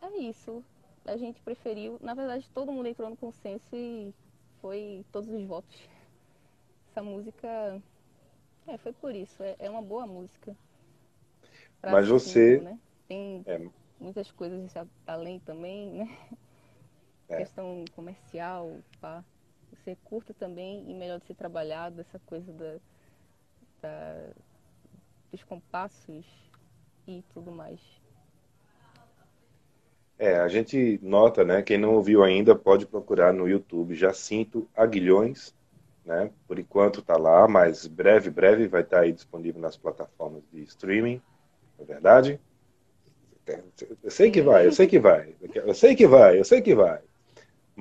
é 0.00 0.16
isso. 0.16 0.64
A 1.04 1.18
gente 1.18 1.42
preferiu, 1.42 1.98
na 2.00 2.14
verdade, 2.14 2.48
todo 2.54 2.72
mundo 2.72 2.86
entrou 2.86 3.10
no 3.10 3.18
consenso 3.18 3.68
e 3.76 4.14
foi 4.62 5.04
todos 5.12 5.28
os 5.28 5.44
votos. 5.44 5.78
Essa 6.90 7.02
música, 7.02 7.78
é, 8.66 8.78
foi 8.78 8.94
por 8.94 9.14
isso. 9.14 9.42
É, 9.42 9.56
é 9.58 9.68
uma 9.68 9.82
boa 9.82 10.06
música. 10.06 10.56
Mas 11.82 12.08
você, 12.08 12.62
né? 12.62 12.78
Tem 13.06 13.42
é. 13.44 13.60
muitas 14.00 14.30
coisas 14.30 14.72
além 15.06 15.38
também, 15.40 15.90
né? 15.90 16.18
É. 17.28 17.36
Questão 17.36 17.84
comercial, 17.94 18.78
pá 18.98 19.22
ser 19.76 19.96
curta 20.04 20.34
também 20.34 20.90
e 20.90 20.94
melhor 20.94 21.18
de 21.20 21.26
ser 21.26 21.34
trabalhado, 21.34 22.00
essa 22.00 22.18
coisa 22.20 22.52
da, 22.52 22.76
da, 23.80 24.30
dos 25.30 25.42
compassos 25.44 26.24
e 27.06 27.22
tudo 27.32 27.50
mais. 27.50 27.80
É, 30.18 30.36
a 30.36 30.48
gente 30.48 31.00
nota, 31.02 31.44
né? 31.44 31.62
Quem 31.62 31.78
não 31.78 31.94
ouviu 31.94 32.22
ainda 32.22 32.54
pode 32.54 32.86
procurar 32.86 33.32
no 33.32 33.48
YouTube 33.48 33.94
Jacinto 33.94 34.68
Aguilhões, 34.76 35.52
né? 36.04 36.30
Por 36.46 36.58
enquanto 36.58 37.00
está 37.00 37.16
lá, 37.16 37.48
mas 37.48 37.86
breve, 37.86 38.30
breve 38.30 38.68
vai 38.68 38.82
estar 38.82 38.98
tá 38.98 39.02
aí 39.02 39.12
disponível 39.12 39.60
nas 39.60 39.76
plataformas 39.76 40.42
de 40.52 40.62
streaming, 40.62 41.20
não 41.76 41.84
é 41.84 41.88
verdade? 41.88 42.40
Eu 44.02 44.10
sei 44.10 44.30
que 44.30 44.40
vai, 44.40 44.66
eu 44.66 44.72
sei 44.72 44.86
que 44.86 45.00
vai. 45.00 45.34
Eu 45.52 45.74
sei 45.74 45.96
que 45.96 46.06
vai, 46.06 46.38
eu 46.38 46.44
sei 46.44 46.62
que 46.62 46.74
vai. 46.74 47.00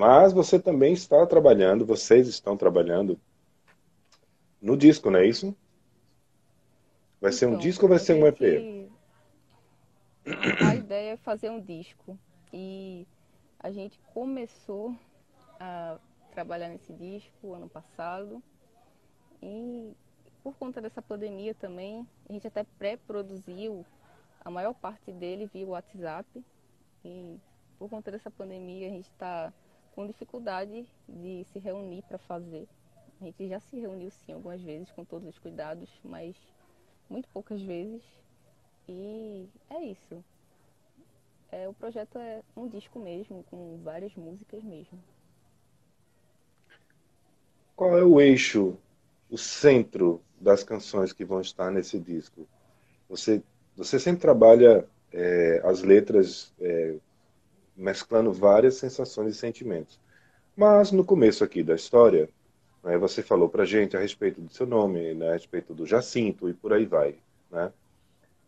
Mas 0.01 0.33
você 0.33 0.59
também 0.59 0.93
está 0.93 1.23
trabalhando, 1.27 1.85
vocês 1.85 2.27
estão 2.27 2.57
trabalhando 2.57 3.19
no 4.59 4.75
disco, 4.75 5.11
não 5.11 5.19
é 5.19 5.27
isso? 5.27 5.55
Vai 7.21 7.31
ser 7.31 7.45
um 7.45 7.49
então, 7.49 7.61
disco 7.61 7.85
ou 7.85 7.89
vai 7.89 7.99
ser 7.99 8.15
um 8.15 8.25
EP? 8.25 8.89
A 10.67 10.73
ideia 10.73 11.11
é 11.11 11.17
fazer 11.17 11.51
um 11.51 11.61
disco. 11.61 12.17
E 12.51 13.05
a 13.59 13.69
gente 13.69 13.99
começou 14.11 14.95
a 15.59 15.99
trabalhar 16.31 16.69
nesse 16.69 16.91
disco 16.93 17.53
ano 17.53 17.69
passado. 17.69 18.41
E 19.39 19.95
por 20.43 20.55
conta 20.55 20.81
dessa 20.81 21.03
pandemia 21.03 21.53
também, 21.53 22.07
a 22.27 22.33
gente 22.33 22.47
até 22.47 22.63
pré-produziu 22.79 23.85
a 24.43 24.49
maior 24.49 24.73
parte 24.73 25.11
dele 25.11 25.47
via 25.53 25.67
WhatsApp. 25.67 26.43
E 27.05 27.37
por 27.77 27.87
conta 27.87 28.09
dessa 28.09 28.31
pandemia, 28.31 28.87
a 28.87 28.89
gente 28.89 29.07
está 29.11 29.53
com 29.91 30.07
dificuldade 30.07 30.85
de 31.07 31.45
se 31.51 31.59
reunir 31.59 32.03
para 32.03 32.17
fazer. 32.17 32.67
A 33.19 33.25
gente 33.25 33.47
já 33.47 33.59
se 33.59 33.79
reuniu 33.79 34.09
sim 34.09 34.33
algumas 34.33 34.61
vezes 34.61 34.91
com 34.91 35.05
todos 35.05 35.27
os 35.27 35.37
cuidados, 35.37 35.89
mas 36.03 36.35
muito 37.09 37.29
poucas 37.29 37.61
vezes. 37.61 38.01
E 38.87 39.47
é 39.69 39.83
isso. 39.83 40.23
É, 41.51 41.67
o 41.67 41.73
projeto 41.73 42.17
é 42.17 42.41
um 42.55 42.67
disco 42.67 42.97
mesmo, 42.97 43.43
com 43.49 43.79
várias 43.83 44.15
músicas 44.15 44.63
mesmo. 44.63 44.97
Qual 47.75 47.97
é 47.97 48.03
o 48.03 48.21
eixo, 48.21 48.77
o 49.29 49.37
centro 49.37 50.21
das 50.39 50.63
canções 50.63 51.11
que 51.11 51.25
vão 51.25 51.41
estar 51.41 51.69
nesse 51.69 51.99
disco? 51.99 52.47
Você, 53.09 53.43
você 53.75 53.99
sempre 53.99 54.21
trabalha 54.21 54.87
é, 55.11 55.61
as 55.63 55.81
letras 55.81 56.53
é, 56.59 56.95
mesclando 57.75 58.31
várias 58.31 58.75
sensações 58.75 59.35
e 59.35 59.39
sentimentos. 59.39 59.99
Mas 60.55 60.91
no 60.91 61.03
começo 61.03 61.43
aqui 61.43 61.63
da 61.63 61.75
história, 61.75 62.29
né, 62.83 62.97
você 62.97 63.23
falou 63.23 63.49
para 63.49 63.65
gente 63.65 63.95
a 63.95 63.99
respeito 63.99 64.41
do 64.41 64.51
seu 64.51 64.65
nome, 64.65 65.13
né, 65.13 65.29
a 65.29 65.33
respeito 65.33 65.73
do 65.73 65.85
Jacinto 65.85 66.49
e 66.49 66.53
por 66.53 66.73
aí 66.73 66.85
vai. 66.85 67.15
Né? 67.49 67.71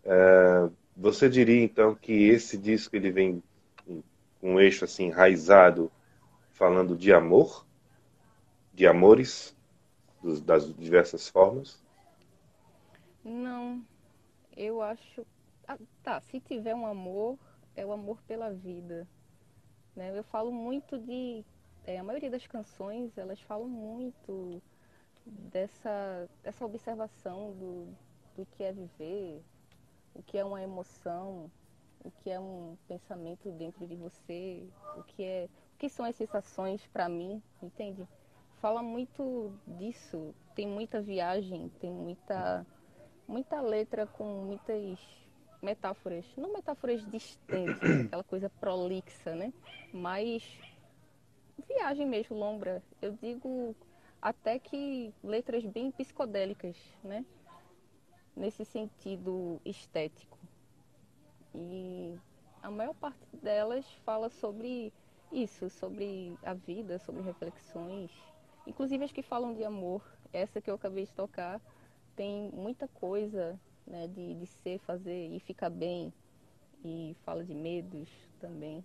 É, 0.03 0.69
você 0.95 1.29
diria 1.29 1.63
então 1.63 1.95
que 1.95 2.29
esse 2.29 2.57
disco 2.57 2.95
ele 2.95 3.11
vem 3.11 3.43
com 3.85 4.03
um 4.41 4.59
eixo 4.59 4.85
assim 4.85 5.05
enraizado, 5.05 5.91
falando 6.51 6.95
de 6.95 7.13
amor, 7.13 7.65
de 8.73 8.85
amores, 8.85 9.55
dos, 10.21 10.41
das 10.41 10.73
diversas 10.75 11.27
formas? 11.27 11.81
Não, 13.23 13.81
eu 14.55 14.81
acho. 14.81 15.25
Ah, 15.67 15.77
tá, 16.03 16.19
se 16.21 16.39
tiver 16.41 16.75
um 16.75 16.85
amor, 16.85 17.37
é 17.75 17.85
o 17.85 17.91
amor 17.91 18.21
pela 18.23 18.51
vida. 18.51 19.07
Né? 19.95 20.17
Eu 20.17 20.23
falo 20.23 20.51
muito 20.51 20.97
de. 20.97 21.43
É, 21.85 21.99
a 21.99 22.03
maioria 22.03 22.31
das 22.31 22.47
canções, 22.47 23.17
elas 23.17 23.41
falam 23.41 23.67
muito 23.67 24.61
dessa, 25.25 26.29
dessa 26.41 26.65
observação 26.65 27.51
do, 27.53 27.87
do 28.35 28.45
que 28.45 28.63
é 28.63 28.71
viver, 28.71 29.43
o 30.15 30.23
que 30.23 30.37
é 30.37 30.45
uma 30.45 30.61
emoção, 30.61 31.51
o 32.03 32.09
que 32.09 32.29
é 32.29 32.39
um 32.39 32.77
pensamento 32.87 33.51
dentro 33.51 33.85
de 33.85 33.95
você, 33.95 34.65
o 34.97 35.03
que 35.03 35.23
é, 35.23 35.49
o 35.75 35.77
que 35.77 35.89
são 35.89 36.05
as 36.05 36.15
sensações 36.15 36.85
para 36.87 37.09
mim, 37.09 37.41
entende? 37.61 38.07
Fala 38.61 38.81
muito 38.81 39.53
disso, 39.67 40.33
tem 40.55 40.65
muita 40.65 41.01
viagem, 41.01 41.69
tem 41.81 41.91
muita 41.91 42.65
muita 43.27 43.61
letra 43.61 44.05
com 44.05 44.25
muitas 44.45 45.22
metáforas, 45.63 46.25
não 46.37 46.53
metáforas 46.53 47.03
distantes, 47.09 47.81
aquela 48.05 48.23
coisa 48.23 48.49
prolixa, 48.49 49.33
né? 49.33 49.53
Mas 49.91 50.43
viagem 51.67 52.05
mesmo, 52.05 52.37
lombra. 52.37 52.83
Eu 53.01 53.13
digo 53.13 53.75
até 54.21 54.59
que 54.59 55.13
letras 55.23 55.65
bem 55.65 55.91
psicodélicas, 55.91 56.77
né? 57.03 57.25
Nesse 58.35 58.65
sentido 58.65 59.61
estético. 59.63 60.37
E 61.55 62.17
a 62.61 62.69
maior 62.69 62.93
parte 62.95 63.25
delas 63.41 63.85
fala 64.03 64.29
sobre 64.29 64.91
isso, 65.31 65.69
sobre 65.69 66.37
a 66.43 66.53
vida, 66.53 66.99
sobre 66.99 67.21
reflexões, 67.21 68.11
inclusive 68.67 69.03
as 69.03 69.11
que 69.11 69.21
falam 69.21 69.53
de 69.53 69.63
amor. 69.63 70.03
Essa 70.31 70.59
que 70.59 70.69
eu 70.69 70.75
acabei 70.75 71.05
de 71.05 71.13
tocar 71.13 71.61
tem 72.15 72.49
muita 72.51 72.87
coisa 72.87 73.59
né, 73.85 74.07
de, 74.07 74.35
de 74.35 74.45
ser, 74.45 74.79
fazer 74.79 75.27
e 75.27 75.39
ficar 75.39 75.69
bem. 75.69 76.13
E 76.85 77.15
fala 77.23 77.43
de 77.43 77.55
medos 77.55 78.09
também. 78.39 78.83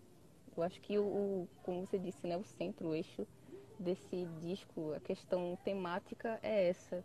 Eu 0.57 0.63
acho 0.63 0.81
que, 0.81 0.99
o, 0.99 1.49
como 1.63 1.85
você 1.85 1.99
disse, 1.99 2.27
né, 2.27 2.37
o 2.37 2.45
centro, 2.45 2.89
o 2.89 2.95
eixo 2.95 3.27
desse 3.79 4.27
disco, 4.41 4.93
a 4.93 5.01
questão 5.01 5.57
temática 5.65 6.39
é 6.43 6.69
essa. 6.69 7.05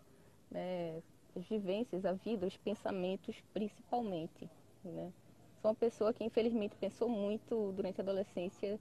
Né? 0.50 1.02
As 1.36 1.46
vivências, 1.48 2.06
a 2.06 2.14
vida, 2.14 2.46
os 2.46 2.58
pensamentos 2.58 3.36
principalmente. 3.54 4.50
Né? 4.84 5.12
Sou 5.62 5.72
uma 5.72 5.76
pessoa 5.76 6.14
que 6.14 6.24
infelizmente 6.24 6.76
pensou 6.76 7.08
muito 7.08 7.72
durante 7.72 8.02
a 8.02 8.04
adolescência, 8.04 8.80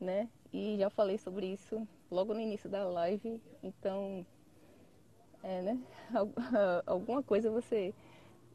né? 0.00 0.30
E 0.50 0.78
já 0.78 0.88
falei 0.88 1.18
sobre 1.18 1.46
isso 1.46 1.86
logo 2.10 2.32
no 2.32 2.40
início 2.40 2.70
da 2.70 2.88
live, 2.88 3.40
então 3.62 4.24
é, 5.42 5.60
né? 5.60 5.78
Alguma 6.86 7.22
coisa 7.22 7.50
você 7.50 7.94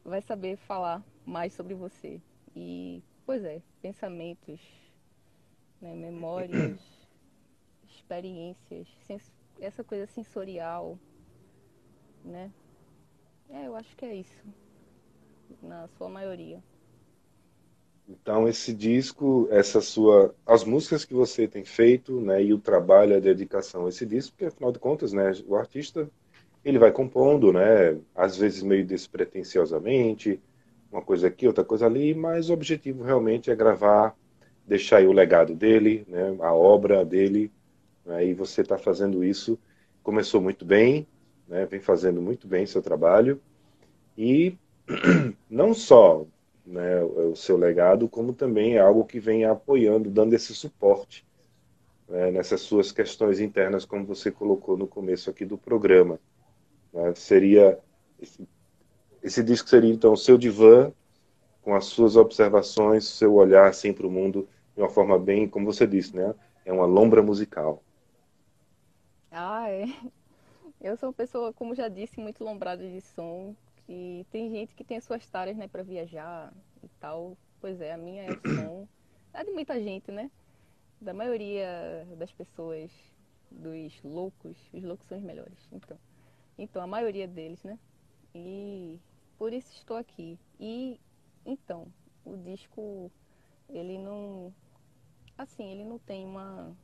vai 0.05 0.21
saber 0.21 0.55
falar 0.55 1.03
mais 1.25 1.53
sobre 1.53 1.73
você. 1.73 2.21
E, 2.55 3.01
pois 3.25 3.43
é, 3.43 3.61
pensamentos, 3.81 4.61
né, 5.81 5.93
memórias, 5.95 6.79
experiências, 7.89 8.87
essa 9.59 9.83
coisa 9.83 10.05
sensorial, 10.05 10.97
né? 12.23 12.51
É, 13.49 13.67
eu 13.67 13.75
acho 13.75 13.95
que 13.95 14.05
é 14.05 14.15
isso, 14.15 14.43
na 15.61 15.87
sua 15.89 16.09
maioria. 16.09 16.63
Então 18.07 18.47
esse 18.47 18.73
disco, 18.73 19.47
essa 19.49 19.81
sua, 19.81 20.35
as 20.45 20.63
músicas 20.63 21.03
que 21.03 21.13
você 21.13 21.47
tem 21.47 21.65
feito, 21.65 22.21
né, 22.21 22.43
e 22.43 22.53
o 22.53 22.59
trabalho, 22.59 23.15
a 23.15 23.19
dedicação 23.19 23.85
a 23.85 23.89
esse 23.89 24.05
disco, 24.05 24.31
porque 24.31 24.45
afinal 24.45 24.71
de 24.71 24.77
contas, 24.77 25.11
né, 25.11 25.31
o 25.47 25.55
artista 25.55 26.09
ele 26.65 26.79
vai 26.79 26.91
compondo, 26.91 27.53
né? 27.53 27.97
Às 28.15 28.35
vezes 28.35 28.63
meio 28.63 28.85
despretensiosamente, 28.85 30.41
uma 30.91 31.01
coisa 31.01 31.27
aqui, 31.27 31.47
outra 31.47 31.63
coisa 31.63 31.85
ali, 31.85 32.15
mas 32.15 32.49
o 32.49 32.53
objetivo 32.53 33.03
realmente 33.03 33.51
é 33.51 33.55
gravar, 33.55 34.15
deixar 34.65 34.97
aí 34.97 35.07
o 35.07 35.11
legado 35.11 35.53
dele, 35.53 36.05
né? 36.07 36.35
A 36.39 36.53
obra 36.53 37.05
dele, 37.05 37.51
né? 38.05 38.25
e 38.25 38.33
você 38.33 38.61
está 38.61 38.77
fazendo 38.77 39.23
isso, 39.23 39.59
começou 40.01 40.41
muito 40.41 40.65
bem, 40.65 41.07
né? 41.47 41.65
Vem 41.67 41.79
fazendo 41.79 42.21
muito 42.21 42.47
bem 42.47 42.65
seu 42.65 42.81
trabalho 42.81 43.39
e 44.17 44.57
não 45.49 45.73
só 45.73 46.25
né, 46.65 47.03
o 47.03 47.35
seu 47.35 47.57
legado, 47.57 48.09
como 48.09 48.33
também 48.33 48.75
é 48.75 48.79
algo 48.79 49.05
que 49.05 49.19
vem 49.19 49.45
apoiando, 49.45 50.09
dando 50.09 50.33
esse 50.33 50.53
suporte 50.55 51.23
né, 52.07 52.31
nessas 52.31 52.61
suas 52.61 52.91
questões 52.91 53.39
internas, 53.39 53.85
como 53.85 54.05
você 54.05 54.31
colocou 54.31 54.77
no 54.77 54.87
começo 54.87 55.29
aqui 55.29 55.45
do 55.45 55.57
programa. 55.57 56.19
Né? 56.95 57.13
Seria 57.13 57.77
esse, 58.19 58.47
esse, 59.21 59.43
disco 59.43 59.67
seria 59.69 59.93
então 59.93 60.15
seu 60.15 60.37
divã 60.37 60.91
com 61.61 61.75
as 61.75 61.85
suas 61.85 62.15
observações, 62.15 63.05
seu 63.05 63.33
olhar 63.33 63.67
assim 63.67 63.91
para 63.91 64.07
o 64.07 64.11
mundo 64.11 64.47
de 64.73 64.81
uma 64.81 64.89
forma 64.89 65.19
bem, 65.19 65.47
como 65.47 65.65
você 65.65 65.85
disse, 65.85 66.15
né? 66.15 66.33
É 66.63 66.71
uma 66.71 66.85
lombra 66.85 67.21
musical. 67.21 67.83
Ah, 69.29 69.69
é. 69.69 69.85
Eu 70.79 70.95
sou 70.95 71.09
uma 71.09 71.13
pessoa, 71.13 71.51
como 71.53 71.75
já 71.75 71.87
disse, 71.87 72.19
muito 72.19 72.43
lombrada 72.43 72.87
de 72.87 73.01
som. 73.01 73.55
E 73.87 74.25
tem 74.31 74.49
gente 74.49 74.73
que 74.73 74.83
tem 74.83 74.99
suas 74.99 75.27
tareas, 75.29 75.57
né, 75.57 75.67
para 75.67 75.83
viajar 75.83 76.53
e 76.83 76.87
tal. 76.99 77.37
Pois 77.59 77.81
é, 77.81 77.93
a 77.93 77.97
minha 77.97 78.23
é 78.23 78.29
som. 78.29 78.87
É 79.33 79.43
de 79.43 79.51
muita 79.51 79.79
gente, 79.81 80.11
né? 80.11 80.31
Da 81.01 81.13
maioria 81.13 82.07
das 82.17 82.31
pessoas, 82.31 82.91
dos 83.51 84.01
loucos. 84.03 84.57
Os 84.73 84.83
loucos 84.83 85.07
são 85.07 85.17
os 85.17 85.23
melhores. 85.23 85.67
Então. 85.71 85.97
Então, 86.57 86.81
a 86.81 86.87
maioria 86.87 87.27
deles, 87.27 87.63
né? 87.63 87.77
E 88.33 88.99
por 89.37 89.53
isso 89.53 89.73
estou 89.73 89.97
aqui. 89.97 90.39
E 90.59 90.99
então, 91.45 91.87
o 92.23 92.35
disco, 92.37 93.11
ele 93.69 93.97
não. 93.97 94.53
Assim, 95.37 95.71
ele 95.71 95.83
não 95.83 95.99
tem 95.99 96.25
uma. 96.25 96.75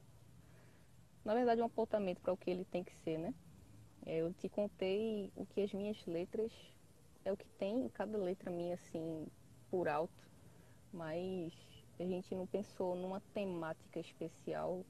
Na 1.24 1.34
verdade, 1.34 1.62
um 1.62 1.66
apontamento 1.66 2.22
para 2.22 2.34
o 2.34 2.38
que 2.38 2.50
ele 2.50 2.66
tem 2.66 2.84
que 2.84 2.96
ser, 2.98 3.18
né? 3.18 3.34
É, 4.06 4.18
eu 4.18 4.34
te 4.34 4.50
contei 4.50 5.32
o 5.36 5.46
que 5.46 5.62
as 5.62 5.74
minhas 5.74 6.06
letras. 6.06 6.52
É 7.24 7.32
o 7.32 7.38
que 7.38 7.48
tem 7.50 7.86
em 7.86 7.90
cada 7.90 8.18
letra 8.18 8.50
minha, 8.50 8.74
assim, 8.74 9.28
por 9.70 9.88
alto. 9.88 10.28
Mas 10.92 11.54
a 12.00 12.04
gente 12.04 12.34
não 12.34 12.48
pensou 12.48 12.96
numa 12.96 13.22
temática 13.34 14.00
especial 14.00 14.84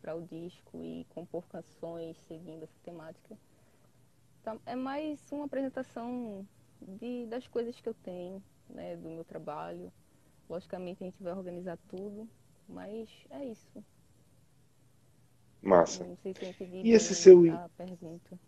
para 0.00 0.14
o 0.14 0.22
disco 0.22 0.82
e 0.82 1.06
compor 1.10 1.46
canções 1.48 2.16
seguindo 2.28 2.64
essa 2.64 2.78
temática. 2.82 3.36
Tá, 4.42 4.56
é 4.66 4.74
mais 4.74 5.20
uma 5.32 5.44
apresentação 5.46 6.46
de, 6.80 7.26
das 7.26 7.46
coisas 7.46 7.78
que 7.80 7.88
eu 7.88 7.94
tenho, 7.94 8.42
né, 8.68 8.96
do 8.96 9.08
meu 9.10 9.24
trabalho, 9.24 9.92
Logicamente 10.50 11.02
a 11.02 11.06
gente 11.06 11.22
vai 11.24 11.32
organizar 11.32 11.78
tudo, 11.88 12.28
mas 12.68 13.08
é 13.30 13.44
isso. 13.46 13.82
Massa. 15.62 16.04
Não 16.04 16.16
sei 16.16 16.34
se 16.34 16.44
eu 16.44 16.54
E 16.82 16.92
esse 16.92 17.14
seu 17.14 17.44
a 17.46 17.68
pergunta. 17.76 18.38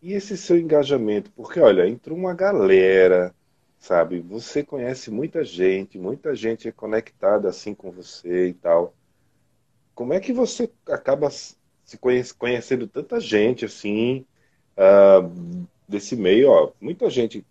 e 0.00 0.12
esse 0.12 0.36
seu 0.36 0.56
engajamento, 0.58 1.32
porque 1.32 1.58
olha, 1.60 1.88
entrou 1.88 2.16
uma 2.16 2.34
galera, 2.34 3.34
sabe? 3.78 4.20
Você 4.20 4.62
conhece 4.62 5.10
muita 5.10 5.42
gente, 5.44 5.98
muita 5.98 6.34
gente 6.34 6.68
é 6.68 6.72
conectada 6.72 7.48
assim 7.48 7.74
com 7.74 7.90
você 7.90 8.48
e 8.48 8.54
tal. 8.54 8.94
Como 9.94 10.12
é 10.12 10.20
que 10.20 10.32
você 10.32 10.72
acaba 10.88 11.30
se 11.30 11.98
conhece- 12.00 12.34
conhecendo 12.34 12.86
tanta 12.88 13.20
gente 13.20 13.64
assim, 13.64 14.26
ah, 14.76 15.28
desse 15.88 16.16
meio, 16.16 16.50
ó, 16.50 16.72
muita 16.80 17.08
gente, 17.10 17.44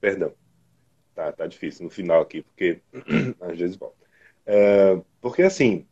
perdão, 0.00 0.32
tá, 1.14 1.32
tá 1.32 1.46
difícil 1.46 1.84
no 1.84 1.90
final 1.90 2.20
aqui, 2.20 2.42
porque 2.42 2.80
às 3.40 3.58
vezes 3.58 3.76
volta. 3.76 3.96
É, 4.44 5.00
porque 5.20 5.42
assim, 5.42 5.86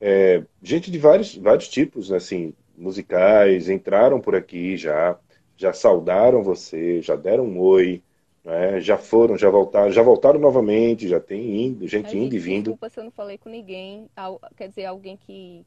é, 0.00 0.44
gente 0.62 0.90
de 0.90 0.98
vários, 0.98 1.36
vários 1.36 1.68
tipos, 1.68 2.10
né, 2.10 2.16
assim, 2.16 2.54
musicais, 2.76 3.68
entraram 3.68 4.20
por 4.20 4.34
aqui 4.34 4.76
já, 4.76 5.18
já 5.56 5.72
saudaram 5.72 6.42
você, 6.42 7.02
já 7.02 7.16
deram 7.16 7.44
um 7.44 7.58
oi, 7.58 8.02
né, 8.44 8.80
já 8.80 8.96
foram, 8.96 9.36
já 9.36 9.50
voltaram, 9.50 9.90
já 9.90 10.02
voltaram 10.02 10.40
novamente, 10.40 11.08
já 11.08 11.20
tem 11.20 11.66
indo, 11.66 11.82
Mas, 11.82 11.90
gente 11.90 12.16
indo 12.16 12.34
e 12.34 12.38
vindo. 12.38 12.64
desculpa 12.64 12.88
se 12.88 13.00
eu 13.00 13.04
não 13.04 13.10
falei 13.10 13.36
com 13.36 13.48
ninguém. 13.50 14.08
Quer 14.56 14.68
dizer, 14.68 14.86
alguém 14.86 15.16
que, 15.16 15.64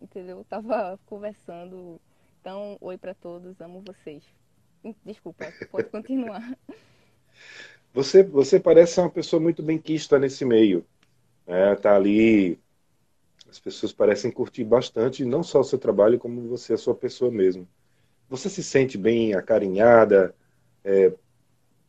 entendeu? 0.00 0.44
Tava 0.48 0.98
conversando. 1.06 2.00
Então, 2.40 2.76
oi 2.80 2.96
pra 2.98 3.14
todos, 3.14 3.60
amo 3.60 3.82
vocês. 3.82 4.24
Hum, 4.84 4.94
Desculpa, 5.04 5.54
pode 5.70 5.90
continuar. 5.90 6.40
Você, 7.92 8.22
você 8.22 8.60
parece 8.60 8.94
ser 8.94 9.00
uma 9.00 9.10
pessoa 9.10 9.40
muito 9.40 9.62
benquista 9.62 10.18
nesse 10.18 10.44
meio, 10.44 10.86
né? 11.46 11.74
Tá 11.76 11.96
ali, 11.96 12.58
as 13.48 13.60
pessoas 13.60 13.92
parecem 13.92 14.30
curtir 14.32 14.64
bastante, 14.64 15.24
não 15.24 15.42
só 15.42 15.60
o 15.60 15.64
seu 15.64 15.78
trabalho, 15.78 16.18
como 16.18 16.48
você, 16.48 16.74
a 16.74 16.78
sua 16.78 16.94
pessoa 16.94 17.30
mesmo. 17.30 17.68
Você 18.28 18.50
se 18.50 18.62
sente 18.64 18.98
bem 18.98 19.34
acarinhada, 19.34 20.34
é, 20.84 21.12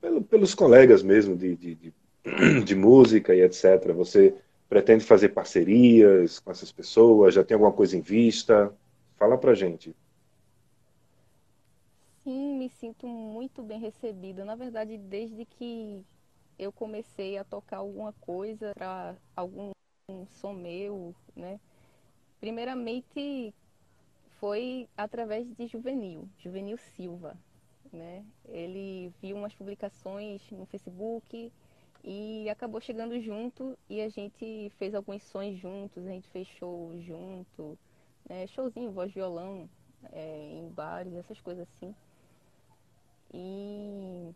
pelo- 0.01 0.23
pelos 0.23 0.55
colegas 0.55 1.03
mesmo 1.03 1.35
de, 1.37 1.55
de, 1.57 1.75
de, 1.75 1.95
de 2.65 2.75
música 2.75 3.35
e 3.35 3.41
etc. 3.41 3.93
Você 3.93 4.35
pretende 4.69 5.05
fazer 5.05 5.29
parcerias 5.29 6.39
com 6.39 6.51
essas 6.51 6.71
pessoas? 6.71 7.35
Já 7.35 7.43
tem 7.43 7.55
alguma 7.55 7.73
coisa 7.73 7.97
em 7.97 8.01
vista? 8.01 8.73
Fala 9.17 9.37
pra 9.37 9.53
gente. 9.55 9.95
Sim, 12.23 12.57
me 12.57 12.69
sinto 12.69 13.07
muito 13.07 13.63
bem 13.63 13.79
recebida. 13.79 14.45
Na 14.45 14.55
verdade, 14.55 14.97
desde 14.97 15.45
que 15.45 16.05
eu 16.59 16.71
comecei 16.71 17.37
a 17.37 17.43
tocar 17.43 17.77
alguma 17.77 18.13
coisa 18.13 18.73
para 18.75 19.15
algum 19.35 19.71
som 20.27 20.53
meu, 20.53 21.15
né? 21.35 21.59
Primeiramente 22.39 23.53
foi 24.39 24.89
através 24.97 25.47
de 25.55 25.67
Juvenil, 25.67 26.29
Juvenil 26.39 26.77
Silva, 26.77 27.37
né? 27.93 28.25
Ele 28.47 29.13
viu 29.21 29.37
umas 29.37 29.53
publicações 29.55 30.41
no 30.51 30.65
Facebook 30.67 31.51
e 32.03 32.49
acabou 32.49 32.81
chegando 32.81 33.19
junto 33.21 33.77
e 33.89 34.01
a 34.01 34.09
gente 34.09 34.71
fez 34.79 34.95
alguns 34.95 35.23
sons 35.23 35.57
juntos, 35.59 36.05
a 36.05 36.11
gente 36.11 36.29
fez 36.29 36.47
show 36.47 36.93
junto, 37.01 37.77
né? 38.29 38.47
Showzinho, 38.47 38.91
voz 38.91 39.11
violão, 39.13 39.69
é, 40.11 40.51
em 40.53 40.69
bares, 40.69 41.13
essas 41.15 41.41
coisas 41.41 41.67
assim. 41.75 41.95
E 43.33 44.33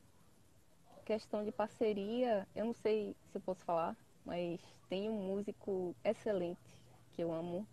questão 1.06 1.44
de 1.44 1.52
parceria, 1.52 2.48
eu 2.56 2.66
não 2.66 2.74
sei 2.74 3.16
se 3.32 3.38
eu 3.38 3.42
posso 3.42 3.64
falar, 3.64 3.96
mas 4.26 4.60
tem 4.90 5.10
um 5.10 5.28
músico 5.28 5.96
excelente 6.04 6.76
que 7.14 7.22
eu 7.22 7.32
amo, 7.32 7.68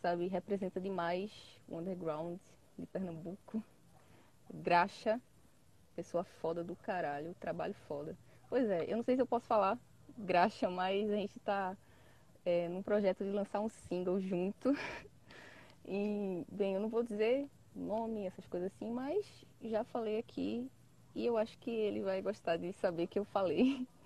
sabe? 0.00 0.26
Representa 0.28 0.80
demais 0.80 1.30
o 1.68 1.78
underground 1.78 2.38
de 2.78 2.86
Pernambuco. 2.86 3.62
Graxa, 4.52 5.20
pessoa 5.94 6.24
foda 6.24 6.64
do 6.64 6.76
caralho, 6.76 7.34
trabalho 7.40 7.74
foda. 7.88 8.16
Pois 8.48 8.68
é, 8.70 8.84
eu 8.90 8.96
não 8.96 9.04
sei 9.04 9.16
se 9.16 9.22
eu 9.22 9.26
posso 9.26 9.46
falar 9.46 9.78
Graxa, 10.16 10.70
mas 10.70 11.10
a 11.10 11.16
gente 11.16 11.38
tá 11.40 11.76
é, 12.44 12.68
num 12.68 12.82
projeto 12.82 13.24
de 13.24 13.30
lançar 13.30 13.60
um 13.60 13.68
single 13.68 14.20
junto. 14.20 14.74
E, 15.88 16.44
bem, 16.50 16.74
eu 16.74 16.80
não 16.80 16.88
vou 16.88 17.04
dizer 17.04 17.48
nome, 17.76 18.26
essas 18.26 18.46
coisas 18.46 18.72
assim, 18.74 18.90
mas 18.90 19.26
já 19.62 19.84
falei 19.84 20.18
aqui 20.18 20.70
e 21.14 21.24
eu 21.26 21.36
acho 21.38 21.58
que 21.58 21.70
ele 21.70 22.02
vai 22.02 22.20
gostar 22.22 22.56
de 22.56 22.72
saber 22.74 23.06
que 23.06 23.18
eu 23.18 23.24
falei. 23.24 23.86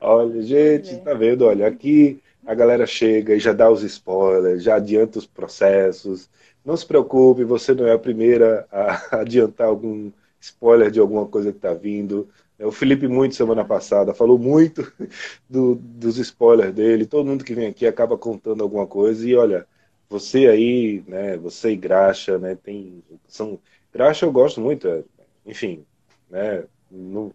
Olha, 0.00 0.42
gente, 0.42 0.98
é. 1.00 1.00
tá 1.00 1.14
vendo? 1.14 1.42
Olha, 1.46 1.66
aqui 1.66 2.22
a 2.44 2.54
galera 2.54 2.86
chega 2.86 3.34
e 3.34 3.40
já 3.40 3.52
dá 3.52 3.70
os 3.70 3.82
spoilers, 3.82 4.62
já 4.62 4.76
adianta 4.76 5.18
os 5.18 5.26
processos. 5.26 6.28
Não 6.64 6.76
se 6.76 6.86
preocupe, 6.86 7.44
você 7.44 7.74
não 7.74 7.86
é 7.86 7.92
a 7.92 7.98
primeira 7.98 8.66
a 8.70 9.18
adiantar 9.20 9.66
algum 9.68 10.10
spoiler 10.40 10.90
de 10.90 11.00
alguma 11.00 11.26
coisa 11.26 11.52
que 11.52 11.58
tá 11.58 11.72
vindo. 11.74 12.28
O 12.58 12.70
Felipe, 12.70 13.08
muito 13.08 13.34
semana 13.34 13.64
passada, 13.64 14.14
falou 14.14 14.38
muito 14.38 14.90
do- 15.48 15.74
dos 15.76 16.18
spoilers 16.18 16.72
dele. 16.74 17.06
Todo 17.06 17.26
mundo 17.26 17.44
que 17.44 17.54
vem 17.54 17.66
aqui 17.66 17.86
acaba 17.86 18.16
contando 18.18 18.62
alguma 18.62 18.86
coisa. 18.86 19.26
E 19.28 19.34
olha, 19.34 19.66
você 20.08 20.48
aí, 20.48 21.02
né? 21.08 21.36
Você 21.38 21.72
e 21.72 21.76
Graxa, 21.76 22.38
né? 22.38 22.54
Tem, 22.56 23.04
são, 23.26 23.60
Graxa 23.92 24.26
eu 24.26 24.32
gosto 24.32 24.60
muito, 24.60 24.88
é, 24.88 25.04
enfim, 25.46 25.86
né? 26.28 26.66
não- 26.90 27.34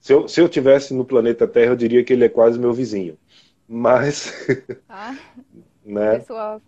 se 0.00 0.12
eu, 0.14 0.28
se 0.28 0.40
eu 0.40 0.48
tivesse 0.48 0.94
no 0.94 1.04
planeta 1.04 1.46
Terra, 1.48 1.72
eu 1.72 1.76
diria 1.76 2.04
que 2.04 2.12
ele 2.12 2.24
é 2.24 2.28
quase 2.28 2.58
meu 2.58 2.72
vizinho. 2.72 3.18
Mas, 3.68 4.32
Ah, 4.88 5.14
né? 5.84 6.26
pessoa 6.26 6.62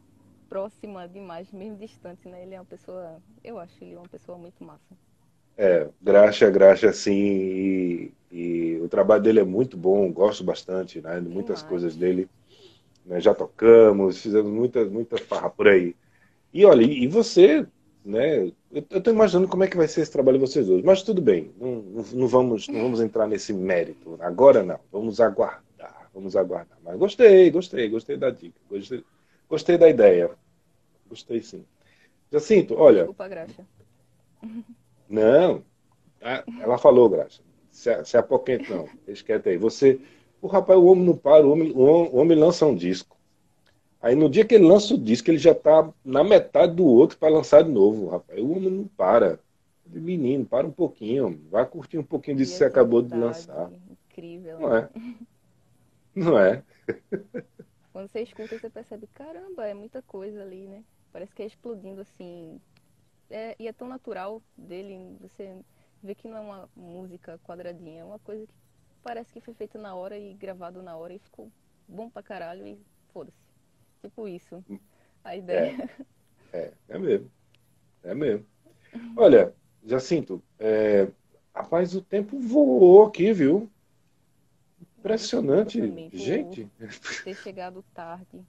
próxima 0.49 1.09
demais, 1.09 1.53
mesmo 1.53 1.79
distante, 1.79 2.29
né? 2.29 2.43
Ele 2.43 2.55
é 2.55 2.61
uma 2.61 2.67
pessoa, 2.67 3.23
eu 3.45 3.59
acho 3.59 3.85
ele 3.85 3.97
uma 3.97 4.09
pessoa 4.09 4.39
muito 4.39 4.65
massa. 4.65 4.99
É, 5.57 5.91
Graxa, 6.01 6.51
Graxa, 6.51 6.89
assim, 6.91 7.13
e, 7.13 8.17
e 8.31 8.81
o 8.81 8.89
trabalho 8.89 9.23
dele 9.23 9.41
é 9.41 9.45
muito 9.45 9.77
bom, 9.77 10.11
gosto 10.13 10.43
bastante, 10.45 11.01
né? 11.01 11.21
De 11.21 11.29
muitas 11.29 11.63
Demais. 11.63 11.63
coisas 11.63 11.95
dele, 11.97 12.29
né? 13.05 13.21
Já 13.21 13.35
tocamos, 13.35 14.21
fizemos 14.21 14.51
muita, 14.51 14.85
muita 14.85 15.19
farra 15.19 15.51
por 15.51 15.69
aí. 15.69 15.95
E 16.53 16.65
olha, 16.65 16.83
e 16.83 17.07
você, 17.07 17.67
né? 18.05 18.47
Eu, 18.71 18.85
eu 18.91 19.01
tô 19.01 19.11
imaginando 19.11 19.49
como 19.49 19.65
é 19.65 19.69
que 19.69 19.77
vai 19.77 19.89
ser 19.89 20.03
esse 20.03 20.11
trabalho 20.11 20.39
de 20.39 20.47
vocês 20.47 20.67
dois, 20.67 20.83
mas 20.83 21.03
tudo 21.03 21.21
bem, 21.21 21.51
não, 21.59 21.83
não, 22.13 22.27
vamos, 22.27 22.69
não 22.69 22.83
vamos 22.83 23.01
entrar 23.01 23.27
nesse 23.27 23.53
mérito. 23.53 24.17
Agora 24.21 24.63
não, 24.63 24.79
vamos 24.91 25.21
aguardar, 25.21 26.11
vamos 26.15 26.37
aguardar. 26.37 26.79
Mas 26.85 26.97
gostei, 26.99 27.51
gostei, 27.51 27.89
gostei 27.89 28.17
da 28.17 28.31
dica, 28.31 28.59
gostei, 28.69 29.05
gostei 29.49 29.79
da 29.79 29.89
ideia, 29.89 30.31
gostei 31.09 31.43
sim. 31.43 31.65
Jacinto, 32.31 32.75
olha. 32.75 33.01
Desculpa, 33.01 33.29
Graxa. 33.29 33.67
Não, 35.09 35.63
ela 36.61 36.79
falou, 36.79 37.09
Graça. 37.09 37.43
Se, 37.71 38.05
se 38.05 38.17
apoquente, 38.17 38.71
não. 38.71 38.89
Quieto 39.25 39.49
aí. 39.49 39.57
Você, 39.57 40.01
o 40.43 40.49
rapaz, 40.49 40.79
o 40.79 40.87
homem 40.87 41.07
não 41.07 41.17
para, 41.17 41.47
o 41.47 41.53
homem, 41.53 41.73
o 41.73 41.81
hom- 41.83 42.11
o 42.13 42.17
homem 42.19 42.39
lança 42.39 42.67
um 42.67 42.77
disco. 42.77 43.17
Aí 44.03 44.15
no 44.17 44.29
dia 44.29 44.45
que 44.45 44.55
ele 44.57 44.67
lança 44.67 44.95
o 44.95 44.99
disco, 44.99 45.31
ele 45.31 45.39
já 45.39 45.55
tá 45.55 45.91
na 46.05 46.25
metade 46.25 46.75
do 46.75 46.85
outro 46.85 47.19
para 47.19 47.33
lançar 47.33 47.63
de 47.65 47.71
novo, 47.71 48.09
rapaz. 48.09 48.41
O 48.41 48.51
homem 48.53 48.71
não 48.71 48.89
para. 48.89 49.41
Menino, 49.87 50.45
para 50.47 50.67
um 50.67 50.73
pouquinho. 50.73 51.41
Vai 51.51 51.67
curtir 51.67 51.99
um 51.99 52.05
pouquinho 52.05 52.37
disso 52.39 52.53
que 52.53 52.59
você 52.59 52.65
acabou 52.65 53.03
de 53.03 53.17
lançar. 53.17 53.71
Incrível. 54.11 54.61
Não 54.61 54.77
é? 54.77 54.91
Não 56.15 56.39
é? 56.39 56.63
Quando 57.93 58.09
você 58.11 58.23
escuta, 58.23 58.59
você 58.59 58.71
percebe, 58.71 59.07
caramba, 59.09 59.67
é 59.67 59.75
muita 59.75 60.03
coisa 60.03 60.43
ali, 60.43 60.67
né? 60.67 60.83
Parece 61.13 61.35
que 61.35 61.43
é 61.43 61.47
explodindo 61.47 62.01
assim. 62.01 62.61
É, 63.31 63.57
e 63.59 63.69
é 63.69 63.73
tão 63.73 63.89
natural 63.89 64.43
dele, 64.57 65.17
você 65.21 65.57
vê 66.03 66.15
que 66.15 66.29
não 66.29 66.37
é 66.37 66.41
uma 66.41 66.71
música 66.77 67.39
quadradinha, 67.45 68.03
é 68.03 68.05
uma 68.05 68.19
coisa 68.19 68.47
que 68.47 68.55
parece 69.03 69.33
que 69.33 69.41
foi 69.41 69.55
feita 69.55 69.79
na 69.79 69.95
hora 69.95 70.17
e 70.19 70.35
gravado 70.35 70.83
na 70.83 70.97
hora 70.97 71.15
e 71.15 71.19
ficou 71.19 71.51
bom 71.89 72.09
pra 72.11 72.23
caralho 72.23 72.67
e 72.67 72.79
foda-se. 73.13 73.37
Tipo 74.03 74.29
isso. 74.29 74.65
A 75.25 75.37
ideia. 75.37 75.77
É, 76.53 76.73
é 76.89 76.99
mesmo. 76.99 77.31
É 78.03 78.15
mesmo. 78.15 78.47
Olha, 79.17 79.55
Jacinto, 79.85 80.43
é, 80.59 81.09
rapaz, 81.55 81.95
o 81.95 82.03
tempo 82.03 82.39
voou 82.39 83.07
aqui, 83.07 83.33
viu? 83.33 83.71
Impressionante. 84.99 85.81
Gente, 86.13 86.71
Ter 87.25 87.35
chegado 87.35 87.83
tarde. 87.95 88.45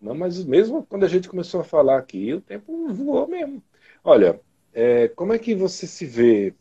não, 0.00 0.14
mas 0.14 0.44
mesmo 0.44 0.86
quando 0.86 1.04
a 1.04 1.08
gente 1.08 1.28
começou 1.28 1.60
a 1.60 1.64
falar 1.64 1.98
aqui, 1.98 2.32
o 2.34 2.40
tempo 2.40 2.92
voou 2.92 3.26
mesmo. 3.28 3.62
Olha, 4.04 4.40
é, 4.72 5.08
como 5.08 5.32
é 5.32 5.38
que 5.38 5.54
você 5.54 5.86
se 5.86 6.06
vê? 6.06 6.54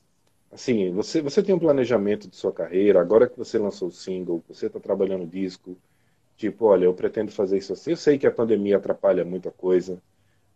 Assim, 0.52 0.92
você, 0.92 1.22
você 1.22 1.44
tem 1.44 1.54
um 1.54 1.60
planejamento 1.60 2.28
de 2.30 2.36
sua 2.36 2.52
carreira, 2.54 3.02
agora 3.02 3.28
que 3.30 3.38
você 3.38 3.58
lançou 3.60 3.90
o 3.90 3.92
single, 3.92 4.44
você 4.48 4.68
está 4.68 4.80
trabalhando 4.80 5.24
o 5.24 5.28
disco, 5.28 5.78
tipo, 6.38 6.66
olha, 6.66 6.86
eu 6.86 6.94
pretendo 6.94 7.32
fazer 7.32 7.58
isso 7.58 7.74
assim. 7.74 7.92
Eu 7.92 7.98
sei 7.98 8.18
que 8.18 8.28
a 8.28 8.32
pandemia 8.32 8.78
atrapalha 8.78 9.26
muita 9.26 9.52
coisa, 9.52 10.02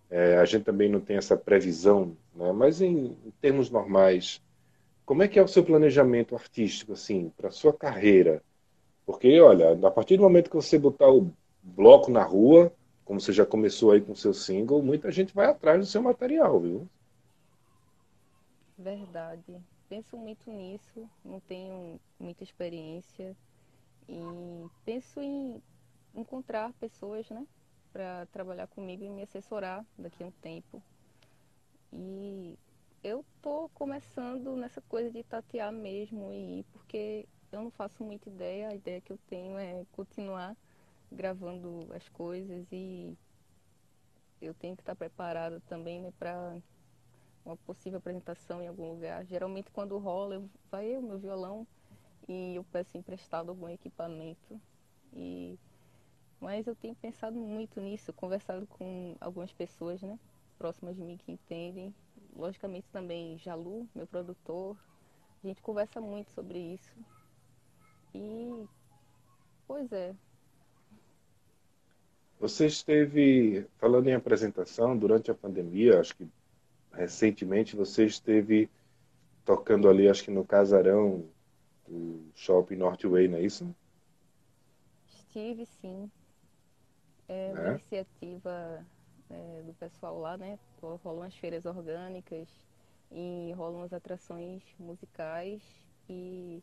é, 0.09 0.37
a 0.37 0.45
gente 0.45 0.63
também 0.65 0.89
não 0.89 1.01
tem 1.01 1.17
essa 1.17 1.37
previsão, 1.37 2.17
né? 2.35 2.51
Mas 2.53 2.81
em, 2.81 3.17
em 3.25 3.31
termos 3.41 3.69
normais, 3.69 4.41
como 5.05 5.23
é 5.23 5.27
que 5.27 5.39
é 5.39 5.43
o 5.43 5.47
seu 5.47 5.63
planejamento 5.63 6.35
artístico, 6.35 6.93
assim, 6.93 7.31
para 7.37 7.51
sua 7.51 7.73
carreira? 7.73 8.43
Porque, 9.05 9.39
olha, 9.41 9.73
a 9.87 9.91
partir 9.91 10.17
do 10.17 10.23
momento 10.23 10.49
que 10.49 10.55
você 10.55 10.79
botar 10.79 11.09
o 11.11 11.31
bloco 11.61 12.11
na 12.11 12.23
rua, 12.23 12.73
como 13.05 13.19
você 13.21 13.33
já 13.33 13.45
começou 13.45 13.91
aí 13.91 14.01
com 14.01 14.13
o 14.13 14.15
seu 14.15 14.33
single, 14.33 14.81
muita 14.83 15.11
gente 15.11 15.33
vai 15.33 15.47
atrás 15.47 15.79
do 15.79 15.85
seu 15.85 16.01
material, 16.01 16.59
viu? 16.59 16.89
Verdade. 18.77 19.61
Penso 19.91 20.15
muito 20.15 20.49
nisso, 20.49 21.05
não 21.21 21.41
tenho 21.41 21.99
muita 22.17 22.45
experiência 22.45 23.35
e 24.07 24.21
penso 24.85 25.19
em 25.19 25.61
encontrar 26.15 26.71
pessoas, 26.79 27.29
né, 27.29 27.45
para 27.91 28.25
trabalhar 28.27 28.67
comigo 28.67 29.03
e 29.03 29.09
me 29.09 29.21
assessorar 29.21 29.85
daqui 29.97 30.23
a 30.23 30.27
um 30.27 30.31
tempo. 30.31 30.81
E 31.91 32.57
eu 33.03 33.25
tô 33.41 33.67
começando 33.73 34.55
nessa 34.55 34.79
coisa 34.83 35.11
de 35.11 35.23
tatear 35.23 35.73
mesmo 35.73 36.31
e 36.31 36.63
porque 36.71 37.27
eu 37.51 37.61
não 37.61 37.69
faço 37.69 38.01
muita 38.01 38.29
ideia, 38.29 38.69
a 38.69 38.73
ideia 38.73 39.01
que 39.01 39.11
eu 39.11 39.19
tenho 39.27 39.57
é 39.57 39.85
continuar 39.91 40.55
gravando 41.11 41.91
as 41.93 42.07
coisas 42.07 42.65
e 42.71 43.13
eu 44.41 44.53
tenho 44.53 44.73
que 44.77 44.83
estar 44.83 44.95
preparada 44.95 45.59
também 45.67 45.99
né, 45.99 46.13
para 46.17 46.61
uma 47.45 47.55
possível 47.57 47.97
apresentação 47.99 48.61
em 48.61 48.67
algum 48.67 48.89
lugar. 48.89 49.25
Geralmente 49.25 49.71
quando 49.71 49.97
rola, 49.97 50.35
eu, 50.35 50.49
vai 50.69 50.85
eu, 50.87 51.01
meu 51.01 51.17
violão, 51.17 51.65
e 52.27 52.55
eu 52.55 52.63
peço 52.65 52.97
emprestado 52.97 53.49
algum 53.49 53.69
equipamento. 53.69 54.59
E, 55.13 55.57
mas 56.39 56.67
eu 56.67 56.75
tenho 56.75 56.95
pensado 56.95 57.37
muito 57.37 57.79
nisso, 57.81 58.13
conversado 58.13 58.65
com 58.67 59.15
algumas 59.19 59.51
pessoas 59.51 60.01
né, 60.01 60.17
próximas 60.57 60.95
de 60.95 61.03
mim 61.03 61.17
que 61.17 61.31
entendem. 61.31 61.93
Logicamente 62.35 62.87
também 62.91 63.37
Jalu, 63.37 63.87
meu 63.93 64.07
produtor. 64.07 64.77
A 65.43 65.47
gente 65.47 65.61
conversa 65.61 65.99
muito 65.99 66.31
sobre 66.31 66.59
isso. 66.59 66.95
E, 68.13 68.67
pois 69.67 69.91
é, 69.91 70.15
você 72.41 72.65
esteve, 72.65 73.67
falando 73.77 74.07
em 74.07 74.15
apresentação, 74.15 74.97
durante 74.97 75.29
a 75.29 75.35
pandemia, 75.35 75.99
acho 75.99 76.15
que 76.15 76.27
recentemente 76.93 77.75
você 77.75 78.05
esteve 78.05 78.69
tocando 79.45 79.89
ali, 79.89 80.07
acho 80.07 80.23
que 80.23 80.31
no 80.31 80.45
casarão 80.45 81.25
do 81.87 82.31
Shopping 82.35 82.75
Northway, 82.75 83.27
não 83.27 83.37
é 83.37 83.41
isso? 83.41 83.75
Estive, 85.07 85.65
sim. 85.65 86.09
É 87.27 87.51
uma 87.53 87.67
é? 87.67 87.69
iniciativa 87.71 88.85
é, 89.29 89.61
do 89.65 89.73
pessoal 89.73 90.19
lá, 90.19 90.37
né? 90.37 90.59
Rolam 90.81 91.23
as 91.23 91.35
feiras 91.35 91.65
orgânicas 91.65 92.49
e 93.11 93.53
rolam 93.55 93.83
as 93.83 93.93
atrações 93.93 94.61
musicais. 94.77 95.61
E 96.09 96.61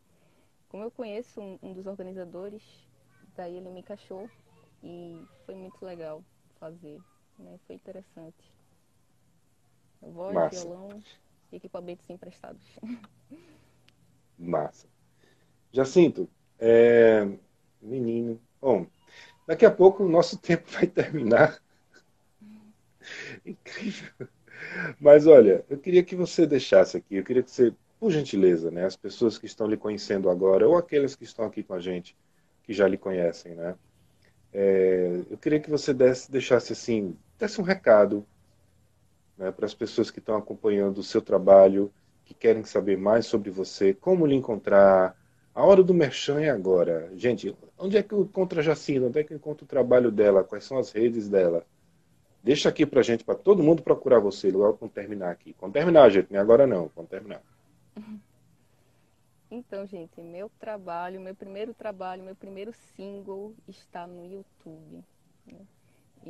como 0.69 0.83
eu 0.83 0.91
conheço 0.91 1.41
um, 1.41 1.59
um 1.63 1.73
dos 1.73 1.87
organizadores, 1.87 2.63
daí 3.37 3.57
ele 3.57 3.71
me 3.71 3.81
encaixou 3.81 4.29
e 4.83 5.23
foi 5.47 5.55
muito 5.55 5.83
legal 5.85 6.23
fazer, 6.59 7.01
né? 7.39 7.59
Foi 7.67 7.77
interessante. 7.77 8.58
Voz, 10.01 10.35
Massa. 10.35 10.65
violão 10.65 11.03
e 11.53 11.57
equipamentos 11.57 12.09
emprestados. 12.09 12.63
Massa. 14.39 14.87
Jacinto, 15.73 16.29
é... 16.59 17.29
menino. 17.81 18.41
Bom, 18.61 18.87
daqui 19.47 19.67
a 19.67 19.71
pouco 19.71 20.05
o 20.05 20.09
nosso 20.09 20.39
tempo 20.41 20.69
vai 20.71 20.87
terminar. 20.87 21.61
Incrível. 23.45 24.29
Mas 25.01 25.27
olha, 25.27 25.65
eu 25.69 25.79
queria 25.79 26.03
que 26.03 26.17
você 26.17 26.47
deixasse 26.47 26.97
aqui, 26.97 27.17
eu 27.17 27.25
queria 27.25 27.43
que 27.43 27.51
você, 27.51 27.73
por 27.99 28.11
gentileza, 28.11 28.71
né, 28.71 28.85
as 28.85 28.97
pessoas 28.97 29.39
que 29.39 29.47
estão 29.47 29.67
lhe 29.67 29.77
conhecendo 29.77 30.29
agora, 30.29 30.69
ou 30.69 30.77
aqueles 30.77 31.15
que 31.15 31.25
estão 31.25 31.45
aqui 31.45 31.63
com 31.63 31.75
a 31.75 31.81
gente, 31.81 32.17
que 32.65 32.73
já 32.73 32.87
lhe 32.87 32.99
conhecem, 32.99 33.55
né, 33.55 33.77
é, 34.53 35.23
eu 35.31 35.39
queria 35.39 35.61
que 35.61 35.71
você 35.71 35.93
desse, 35.93 36.31
deixasse 36.31 36.73
assim, 36.73 37.17
desse 37.39 37.61
um 37.61 37.65
recado 37.65 38.27
né, 39.39 39.53
para 39.53 39.65
as 39.65 39.75
pessoas 39.75 40.11
que 40.11 40.19
estão 40.19 40.37
acompanhando 40.37 40.99
o 40.99 41.03
seu 41.03 41.23
trabalho, 41.23 41.93
que 42.25 42.35
querem 42.35 42.65
saber 42.65 42.99
mais 42.99 43.27
sobre 43.27 43.51
você, 43.51 43.95
como 43.95 44.27
lhe 44.27 44.35
encontrar. 44.35 45.17
A 45.55 45.65
hora 45.65 45.83
do 45.83 45.95
merchan 45.95 46.41
é 46.41 46.51
agora. 46.51 47.11
Gente, 47.17 47.57
onde 47.79 47.97
é 47.97 48.03
que 48.03 48.13
eu 48.13 48.23
encontro 48.23 48.61
a 48.61 48.63
Jacinda? 48.63 49.07
Onde 49.07 49.21
é 49.21 49.25
que 49.25 49.33
eu 49.33 49.37
encontro 49.37 49.65
o 49.65 49.69
trabalho 49.69 50.11
dela? 50.11 50.45
Quais 50.45 50.65
são 50.65 50.79
as 50.79 50.93
redes 50.93 51.29
dela? 51.29 51.65
Deixa 52.43 52.69
aqui 52.69 52.85
pra 52.85 53.03
gente, 53.03 53.25
para 53.25 53.35
todo 53.35 53.63
mundo 53.63 53.83
procurar 53.83 54.21
você, 54.21 54.51
logo 54.51 54.79
quando 54.79 54.93
terminar 54.93 55.31
aqui. 55.31 55.55
Quando 55.55 55.73
terminar, 55.73 56.09
gente, 56.11 56.31
nem 56.31 56.41
agora 56.41 56.67
não, 56.67 56.89
quando 56.89 57.09
terminar. 57.09 57.43
Então, 59.51 59.87
gente, 59.87 60.21
meu 60.21 60.51
trabalho, 60.61 61.23
meu 61.23 61.35
primeiro 61.35 61.73
trabalho, 61.73 62.23
meu 62.23 62.37
primeiro 62.37 62.71
single 62.95 63.55
está 63.67 64.07
no 64.07 64.23
YouTube. 64.23 65.03
Né? 65.47 65.61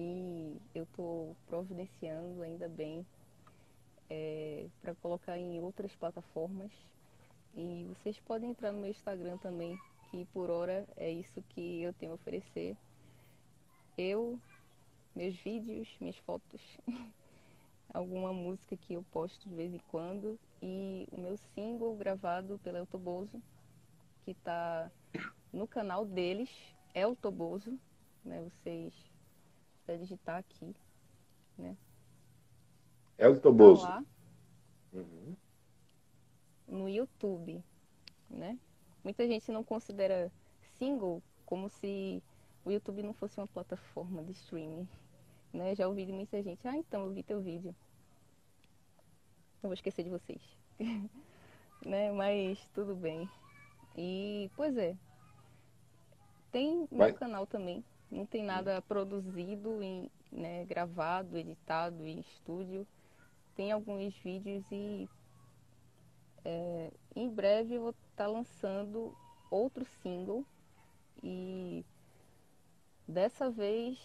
E 0.01 0.57
eu 0.77 0.85
estou 0.85 1.35
providenciando, 1.49 2.41
ainda 2.43 2.69
bem, 2.69 3.05
é, 4.09 4.69
para 4.81 4.95
colocar 4.95 5.37
em 5.37 5.61
outras 5.61 5.93
plataformas. 5.97 6.71
E 7.57 7.85
vocês 7.89 8.17
podem 8.21 8.51
entrar 8.51 8.71
no 8.71 8.79
meu 8.79 8.91
Instagram 8.91 9.37
também, 9.39 9.77
que 10.09 10.25
por 10.27 10.51
hora 10.51 10.87
é 10.97 11.11
isso 11.11 11.43
que 11.49 11.83
eu 11.83 11.93
tenho 11.95 12.13
a 12.13 12.15
oferecer. 12.15 12.77
Eu, 13.97 14.39
meus 15.17 15.35
vídeos, 15.35 15.89
minhas 16.01 16.17
fotos. 16.19 16.63
alguma 17.93 18.33
música 18.33 18.77
que 18.77 18.95
eu 18.95 19.03
posto 19.11 19.49
de 19.49 19.55
vez 19.57 19.75
em 19.75 19.81
quando 19.91 20.39
e 20.63 21.09
o 21.11 21.21
meu 21.21 21.37
single 21.55 21.97
gravado 21.97 22.61
pela 22.63 22.79
Eltoboso, 22.79 23.43
que 24.25 24.31
está 24.31 24.93
no 25.53 25.67
canal 25.67 26.05
deles, 26.05 26.51
é 26.95 27.05
o 27.05 27.17
Toboso, 27.17 27.77
né? 28.25 28.41
Vocês 28.43 28.93
digitar 29.97 30.37
aqui, 30.37 30.75
né? 31.57 31.77
É 33.17 33.29
o 33.29 33.41
Toboso. 33.41 33.87
Tá 33.87 34.05
uhum. 34.93 35.37
No 36.67 36.89
YouTube, 36.89 37.63
né? 38.29 38.59
Muita 39.03 39.27
gente 39.27 39.51
não 39.51 39.65
considera 39.65 40.31
single 40.77 41.23
como 41.47 41.69
se 41.69 42.23
o 42.65 42.71
YouTube 42.71 43.03
não 43.03 43.15
fosse 43.15 43.41
uma 43.41 43.47
plataforma 43.47 44.23
de 44.23 44.33
streaming. 44.33 44.87
Né? 45.53 45.75
Já 45.75 45.89
ouvi 45.89 46.05
de 46.05 46.13
muita 46.13 46.43
gente, 46.43 46.69
ah, 46.69 46.77
então 46.77 47.07
eu 47.07 47.13
vi 47.13 47.23
teu 47.23 47.41
vídeo. 47.41 47.75
Não 49.63 49.69
vou 49.69 49.75
esquecer 49.75 50.05
de 50.05 50.11
vocês. 50.11 50.41
né? 51.85 52.13
Mas 52.13 52.59
tudo 52.75 52.95
bem. 52.95 53.29
E, 53.97 54.51
pois 54.55 54.77
é. 54.77 54.97
Tem 56.53 56.87
meu 56.91 57.15
canal 57.15 57.47
também. 57.47 57.85
Não 58.11 58.25
tem 58.25 58.43
nada 58.43 58.81
produzido, 58.83 59.83
em, 59.83 60.11
né, 60.33 60.65
gravado, 60.65 61.37
editado 61.37 62.07
em 62.07 62.21
estúdio. 62.21 62.87
Tem 63.55 63.73
alguns 63.73 64.17
vídeos 64.19 64.65
e 64.71 65.09
é, 66.45 66.91
em 67.15 67.29
breve 67.29 67.75
eu 67.75 67.83
vou 67.83 67.91
estar 67.91 68.25
tá 68.25 68.27
lançando 68.27 69.15
outro 69.51 69.85
single. 70.03 70.45
E 71.23 71.85
dessa 73.07 73.51
vez 73.51 73.99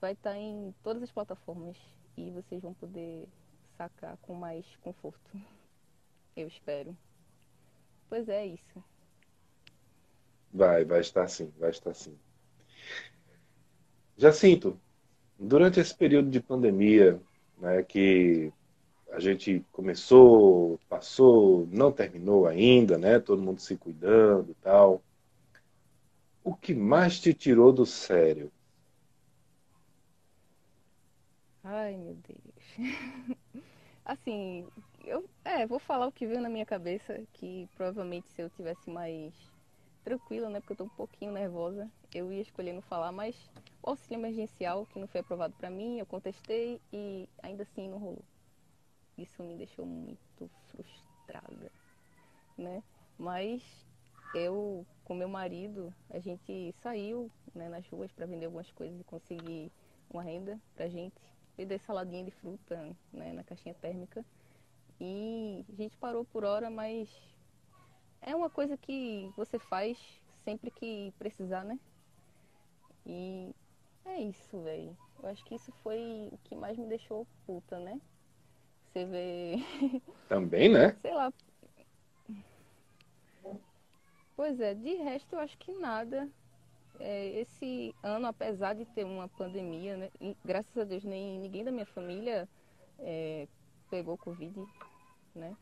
vai 0.00 0.12
estar 0.12 0.30
tá 0.30 0.38
em 0.38 0.74
todas 0.82 1.02
as 1.02 1.12
plataformas 1.12 1.76
e 2.16 2.30
vocês 2.30 2.62
vão 2.62 2.74
poder 2.74 3.28
sacar 3.76 4.16
com 4.18 4.34
mais 4.34 4.64
conforto. 4.76 5.30
Eu 6.36 6.48
espero. 6.48 6.96
Pois 8.08 8.28
é 8.28 8.46
isso. 8.46 8.82
Vai, 10.52 10.84
vai 10.84 11.00
estar 11.00 11.28
sim, 11.28 11.52
vai 11.58 11.70
estar 11.70 11.94
sim. 11.94 12.18
Jacinto, 14.16 14.80
durante 15.38 15.80
esse 15.80 15.94
período 15.94 16.30
de 16.30 16.40
pandemia, 16.40 17.20
né, 17.58 17.82
que 17.82 18.52
a 19.10 19.20
gente 19.20 19.64
começou, 19.72 20.78
passou, 20.88 21.66
não 21.70 21.92
terminou 21.92 22.46
ainda, 22.46 22.98
né, 22.98 23.18
todo 23.20 23.42
mundo 23.42 23.60
se 23.60 23.76
cuidando 23.76 24.50
e 24.50 24.54
tal, 24.56 25.02
o 26.44 26.54
que 26.54 26.74
mais 26.74 27.18
te 27.20 27.32
tirou 27.34 27.72
do 27.72 27.86
sério? 27.86 28.52
Ai, 31.64 31.96
meu 31.96 32.14
Deus. 32.14 32.76
assim, 34.04 34.66
eu 35.04 35.28
é, 35.44 35.66
vou 35.66 35.78
falar 35.78 36.06
o 36.06 36.12
que 36.12 36.26
veio 36.26 36.40
na 36.40 36.48
minha 36.50 36.66
cabeça, 36.66 37.22
que 37.32 37.68
provavelmente 37.74 38.30
se 38.32 38.42
eu 38.42 38.50
tivesse 38.50 38.90
mais 38.90 39.32
tranquila, 40.04 40.50
né, 40.50 40.60
porque 40.60 40.74
eu 40.74 40.76
tô 40.76 40.84
um 40.84 40.88
pouquinho 40.88 41.32
nervosa, 41.32 41.90
eu 42.14 42.32
ia 42.32 42.40
escolher 42.40 42.72
não 42.72 42.80
falar, 42.82 43.12
mas 43.12 43.36
o 43.82 43.90
auxílio 43.90 44.20
emergencial 44.20 44.86
que 44.86 44.98
não 44.98 45.08
foi 45.08 45.20
aprovado 45.20 45.52
para 45.54 45.68
mim, 45.68 45.98
eu 45.98 46.06
contestei 46.06 46.80
e 46.92 47.28
ainda 47.42 47.64
assim 47.64 47.88
não 47.88 47.98
rolou. 47.98 48.24
Isso 49.18 49.42
me 49.42 49.56
deixou 49.56 49.84
muito 49.84 50.50
frustrada, 50.70 51.70
né? 52.56 52.82
Mas 53.18 53.62
eu 54.34 54.86
com 55.04 55.14
meu 55.14 55.28
marido, 55.28 55.94
a 56.08 56.18
gente 56.18 56.74
saiu 56.80 57.30
né, 57.54 57.68
nas 57.68 57.86
ruas 57.88 58.10
para 58.10 58.26
vender 58.26 58.46
algumas 58.46 58.70
coisas 58.72 58.98
e 58.98 59.04
conseguir 59.04 59.70
uma 60.10 60.22
renda 60.22 60.58
pra 60.74 60.88
gente 60.88 61.20
e 61.58 61.64
dei 61.64 61.78
saladinha 61.78 62.24
de 62.24 62.30
fruta 62.30 62.96
né, 63.12 63.32
na 63.32 63.44
caixinha 63.44 63.74
térmica. 63.74 64.24
E 65.00 65.64
a 65.68 65.76
gente 65.76 65.96
parou 65.98 66.24
por 66.24 66.44
hora, 66.44 66.70
mas 66.70 67.08
é 68.22 68.34
uma 68.34 68.48
coisa 68.48 68.76
que 68.76 69.30
você 69.36 69.58
faz 69.58 69.98
sempre 70.44 70.70
que 70.70 71.12
precisar, 71.18 71.64
né? 71.64 71.78
E 73.06 73.54
é 74.04 74.20
isso, 74.20 74.60
velho. 74.62 74.96
Eu 75.22 75.28
acho 75.28 75.44
que 75.44 75.54
isso 75.54 75.72
foi 75.82 76.28
o 76.32 76.38
que 76.44 76.54
mais 76.54 76.76
me 76.76 76.86
deixou 76.86 77.26
puta, 77.46 77.78
né? 77.78 78.00
Você 78.86 79.04
vê. 79.04 79.56
Também, 80.28 80.68
né? 80.68 80.96
Sei 81.00 81.12
lá. 81.14 81.32
Pois 84.36 84.58
é, 84.60 84.74
de 84.74 84.94
resto 84.94 85.34
eu 85.34 85.40
acho 85.40 85.56
que 85.58 85.72
nada. 85.72 86.28
É, 87.00 87.40
esse 87.40 87.94
ano, 88.02 88.26
apesar 88.26 88.74
de 88.74 88.84
ter 88.84 89.04
uma 89.04 89.28
pandemia, 89.28 89.96
né? 89.96 90.10
graças 90.44 90.76
a 90.78 90.84
Deus 90.84 91.02
nem 91.02 91.40
ninguém 91.40 91.64
da 91.64 91.72
minha 91.72 91.86
família 91.86 92.48
é, 93.00 93.48
pegou 93.90 94.16
Covid, 94.16 94.64
né? 95.34 95.56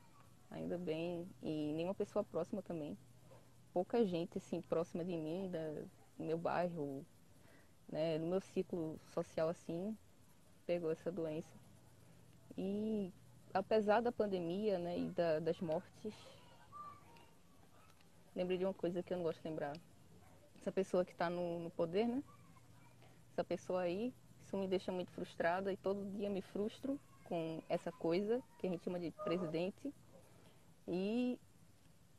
Ainda 0.51 0.77
bem. 0.77 1.27
E 1.43 1.73
nenhuma 1.75 1.95
pessoa 1.95 2.25
próxima 2.25 2.63
também. 2.63 2.97
Pouca 3.73 4.05
gente, 4.05 4.37
assim, 4.37 4.61
próxima 4.61 5.05
de 5.05 5.17
mim, 5.17 5.49
da, 5.51 5.83
do 6.19 6.25
meu 6.25 6.37
bairro, 6.37 7.05
né? 7.93 8.19
No 8.19 8.27
meu 8.27 8.41
ciclo 8.41 8.99
social, 9.13 9.51
assim, 9.51 9.97
pegou 10.67 10.91
essa 10.91 11.13
doença. 11.13 11.55
E 12.57 13.13
apesar 13.53 14.01
da 14.01 14.11
pandemia, 14.11 14.79
né? 14.79 14.99
E 14.99 15.11
da, 15.11 15.39
das 15.39 15.61
mortes, 15.61 16.15
lembrei 18.35 18.57
de 18.57 18.65
uma 18.65 18.75
coisa 18.75 19.03
que 19.03 19.13
eu 19.13 19.19
não 19.19 19.25
gosto 19.25 19.43
de 19.43 19.49
lembrar. 19.49 19.77
Essa 20.61 20.73
pessoa 20.73 21.05
que 21.05 21.13
está 21.13 21.29
no, 21.29 21.61
no 21.61 21.71
poder, 21.71 22.09
né? 22.09 22.23
Essa 23.33 23.45
pessoa 23.45 23.83
aí, 23.83 24.13
isso 24.45 24.57
me 24.57 24.67
deixa 24.67 24.91
muito 24.91 25.11
frustrada 25.13 25.73
e 25.73 25.77
todo 25.77 26.11
dia 26.13 26.31
me 26.31 26.41
frustro 26.41 26.99
com 27.25 27.63
essa 27.69 27.93
coisa 27.93 28.43
que 28.59 28.67
a 28.67 28.71
gente 28.71 28.85
chama 28.85 28.99
de 28.99 29.11
presidente. 29.11 29.93
E 30.89 31.39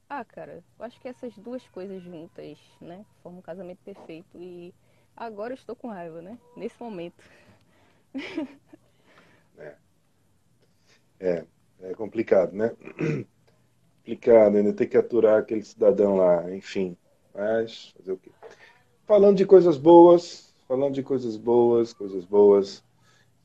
ah, 0.09 0.23
cara, 0.23 0.63
eu 0.77 0.85
acho 0.85 0.99
que 1.01 1.07
essas 1.07 1.35
duas 1.37 1.67
coisas 1.69 2.03
juntas, 2.03 2.59
né, 2.79 3.03
formam 3.21 3.39
um 3.39 3.41
casamento 3.41 3.79
perfeito 3.83 4.37
e 4.39 4.73
agora 5.15 5.53
estou 5.53 5.75
com 5.75 5.87
raiva, 5.87 6.21
né? 6.21 6.37
Nesse 6.55 6.81
momento. 6.81 7.23
É. 9.55 9.75
É, 11.19 11.45
é 11.81 11.93
complicado, 11.93 12.53
né? 12.53 12.75
complicado, 14.03 14.57
ainda 14.57 14.73
tem 14.73 14.87
que 14.87 14.97
aturar 14.97 15.39
aquele 15.39 15.63
cidadão 15.63 16.15
lá, 16.15 16.51
enfim. 16.53 16.97
Mas 17.33 17.93
fazer 17.97 18.13
o 18.13 18.17
quê? 18.17 18.31
Falando 19.05 19.37
de 19.37 19.45
coisas 19.45 19.77
boas, 19.77 20.53
falando 20.67 20.95
de 20.95 21.03
coisas 21.03 21.37
boas, 21.37 21.93
coisas 21.93 22.25
boas. 22.25 22.83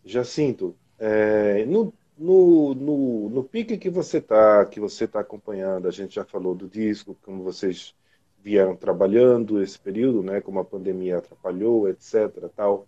Jacinto, 0.05 0.75
é, 0.99 1.65
no, 1.67 1.93
no, 2.17 2.75
no, 2.75 3.29
no 3.29 3.45
pique 3.45 3.79
que 3.79 3.91
você 3.91 4.19
está, 4.19 4.65
que 4.67 4.81
você 4.81 5.05
está 5.05 5.21
acompanhando, 5.21 5.87
a 5.87 5.91
gente 5.91 6.15
já 6.15 6.25
falou 6.25 6.55
do 6.55 6.69
disco, 6.69 7.17
como 7.23 7.43
vocês 7.43 7.95
vieram 8.43 8.77
trabalhando 8.77 9.63
esse 9.63 9.79
período, 9.79 10.23
né, 10.23 10.41
como 10.41 10.59
a 10.61 10.65
pandemia 10.65 11.19
atrapalhou, 11.19 11.89
etc. 11.89 12.49
Tal. 12.55 12.87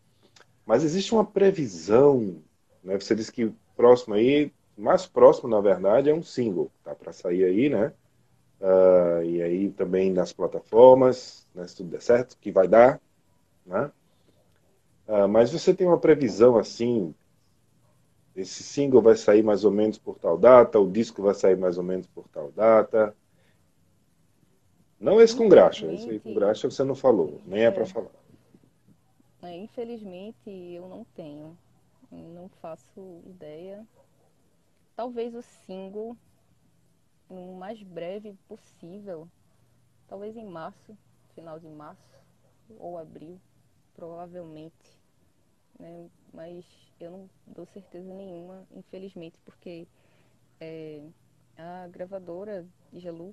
Mas 0.65 0.85
existe 0.85 1.13
uma 1.13 1.25
previsão, 1.25 2.37
né? 2.83 2.99
Você 2.99 3.15
disse 3.15 3.33
que 3.33 3.53
próximo 3.77 4.15
aí, 4.15 4.53
mais 4.77 5.07
próximo 5.07 5.49
na 5.49 5.61
verdade 5.61 6.11
é 6.11 6.15
um 6.15 6.23
single, 6.23 6.71
tá 6.85 6.95
para 6.95 7.13
sair 7.13 7.45
aí, 7.45 7.69
né? 7.69 7.93
Uh, 8.61 9.25
e 9.25 9.43
aí 9.43 9.71
também 9.71 10.13
nas 10.13 10.33
plataformas, 10.33 11.47
né, 11.55 11.67
se 11.67 11.77
tudo 11.77 11.91
der 11.91 12.03
certo, 12.03 12.37
que 12.39 12.53
vai 12.53 12.69
dar, 12.69 13.01
né? 13.65 13.91
Uh, 15.09 15.29
mas 15.29 15.51
você 15.51 15.75
tem 15.75 15.87
uma 15.87 15.99
previsão 15.99 16.57
assim 16.57 17.15
esse 18.35 18.63
single 18.63 19.03
vai 19.03 19.17
sair 19.17 19.43
mais 19.43 19.65
ou 19.65 19.71
menos 19.71 19.99
por 19.99 20.19
tal 20.19 20.39
data, 20.39 20.79
o 20.79 20.91
disco 20.91 21.23
vai 21.23 21.35
sair 21.35 21.57
mais 21.57 21.79
ou 21.79 21.85
menos 21.85 22.07
por 22.07 22.29
tal 22.29 22.51
data. 22.53 23.15
Não 25.01 25.19
esse 25.19 25.35
com 25.35 25.49
graxa, 25.49 25.91
esse 25.91 26.11
aí 26.11 26.21
com 26.21 26.35
graxa 26.35 26.71
você 26.71 26.85
não 26.85 26.95
falou, 26.95 27.41
nem 27.47 27.63
é, 27.63 27.65
é 27.65 27.71
para 27.71 27.87
falar. 27.87 28.11
É, 29.43 29.57
infelizmente 29.57 30.51
eu 30.51 30.87
não 30.87 31.05
tenho, 31.15 31.57
não 32.13 32.51
faço 32.61 33.23
ideia. 33.25 33.87
Talvez 34.95 35.35
o 35.35 35.41
single, 35.41 36.15
no 37.31 37.55
mais 37.55 37.83
breve 37.83 38.37
possível, 38.47 39.27
talvez 40.07 40.37
em 40.37 40.45
março, 40.45 40.95
final 41.35 41.59
de 41.59 41.67
março 41.67 42.21
ou 42.79 42.99
abril, 42.99 43.41
provavelmente. 43.95 45.01
Né? 45.79 46.11
Mas 46.31 46.67
eu 47.01 47.11
não 47.11 47.31
dou 47.47 47.65
certeza 47.65 48.13
nenhuma, 48.13 48.67
infelizmente, 48.71 49.39
porque 49.47 49.89
é, 50.61 51.03
a 51.57 51.89
gravadora 51.89 52.67
de 52.93 53.01
Jalu, 53.01 53.33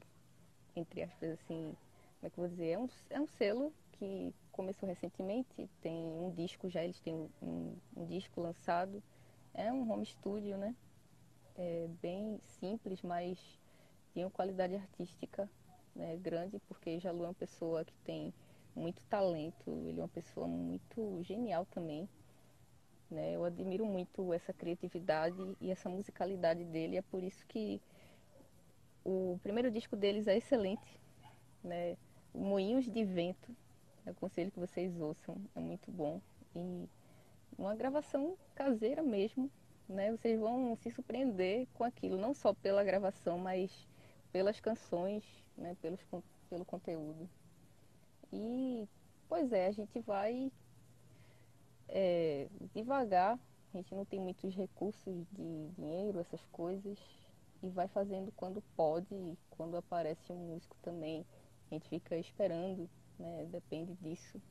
entre 0.80 1.04
aspas, 1.04 1.32
assim, 1.32 1.76
como 2.20 2.28
é 2.28 2.30
que 2.30 2.40
eu 2.40 2.44
vou 2.44 2.48
dizer, 2.50 2.68
é 2.70 2.80
um, 2.80 2.90
é 3.10 3.22
um 3.22 3.28
selo 3.28 3.74
que 3.94 4.34
começou 4.52 4.88
recentemente, 4.88 5.70
tem 5.82 5.94
um 5.94 6.32
disco 6.32 6.70
já, 6.70 6.84
eles 6.84 7.00
têm 7.00 7.30
um, 7.42 7.76
um 7.96 8.06
disco 8.06 8.42
lançado, 8.42 9.02
é 9.54 9.72
um 9.72 9.90
home 9.92 10.06
studio, 10.06 10.58
né? 10.58 10.76
É 11.56 11.88
bem 12.02 12.40
simples, 12.60 13.02
mas 13.02 13.40
tem 14.14 14.24
uma 14.24 14.32
qualidade 14.32 14.76
artística 14.76 15.50
né, 15.96 16.16
grande, 16.18 16.60
porque 16.68 17.00
Jalu 17.00 17.24
é 17.24 17.28
uma 17.28 17.34
pessoa 17.34 17.84
que 17.84 17.94
tem 18.04 18.34
muito 18.76 19.02
talento, 19.10 19.82
ele 19.86 20.00
é 20.00 20.04
uma 20.04 20.08
pessoa 20.08 20.48
muito 20.48 21.22
genial 21.24 21.66
também. 21.66 22.08
Né? 23.10 23.34
Eu 23.34 23.44
admiro 23.44 23.86
muito 23.86 24.34
essa 24.34 24.54
criatividade 24.54 25.56
e 25.60 25.72
essa 25.72 25.90
musicalidade 25.90 26.64
dele. 26.66 26.98
É 26.98 27.02
por 27.02 27.24
isso 27.24 27.46
que 27.48 27.82
o 29.08 29.39
primeiro 29.41 29.72
disco 29.72 29.95
deles 29.95 30.28
é 30.28 30.36
excelente. 30.36 30.99
Né? 31.64 31.95
Moinhos 32.34 32.86
de 32.86 33.05
Vento, 33.05 33.55
eu 34.05 34.12
aconselho 34.12 34.51
que 34.51 34.60
vocês 34.60 34.99
ouçam, 34.99 35.38
é 35.55 35.60
muito 35.62 35.89
bom. 35.89 36.22
E 36.53 36.89
uma 37.58 37.74
gravação 37.74 38.38
caseira 38.53 39.01
mesmo. 39.01 39.49
Né? 39.88 40.12
Vocês 40.12 40.38
vão 40.38 40.76
se 40.76 40.91
surpreender 40.91 41.68
com 41.74 41.86
aquilo, 41.86 42.18
não 42.18 42.34
só 42.34 42.53
pela 42.53 42.84
gravação, 42.84 43.39
mas 43.39 43.72
pelas 44.34 44.60
canções, 44.60 45.24
né? 45.58 45.78
Pelos, 45.82 46.01
pelo 46.49 46.66
conteúdo. 46.66 47.30
E, 48.34 48.86
pois 49.30 49.53
é, 49.53 49.68
a 49.68 49.72
gente 49.72 49.97
vai 50.01 50.51
é, 51.88 52.49
devagar, 52.74 53.39
a 53.74 53.78
gente 53.78 53.95
não 53.95 54.03
tem 54.03 54.20
muitos 54.20 54.53
recursos 54.53 55.26
de 55.32 55.70
dinheiro, 55.78 56.20
essas 56.20 56.45
coisas, 56.47 56.99
e 57.62 57.70
vai 57.70 57.88
fazendo 57.88 58.32
quando 58.36 58.62
pode, 58.76 59.38
quando 59.49 59.78
aparece 59.78 60.32
um 60.32 60.53
músico 60.53 60.76
também, 60.82 61.26
a 61.70 61.74
gente 61.74 61.89
fica 61.89 62.18
esperando, 62.18 62.89
né? 63.20 63.47
Depende 63.51 63.93
disso. 63.95 64.41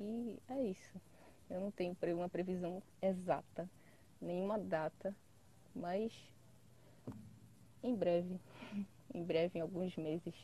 E 0.00 0.38
é 0.48 0.62
isso. 0.62 1.00
Eu 1.48 1.60
não 1.60 1.70
tenho 1.70 1.96
uma 2.14 2.28
previsão 2.28 2.82
exata, 3.00 3.68
nenhuma 4.20 4.58
data, 4.58 5.14
mas 5.74 6.12
em 7.82 7.94
breve, 7.94 8.40
em 9.14 9.22
breve, 9.22 9.58
em 9.58 9.62
alguns 9.62 9.96
meses. 9.96 10.34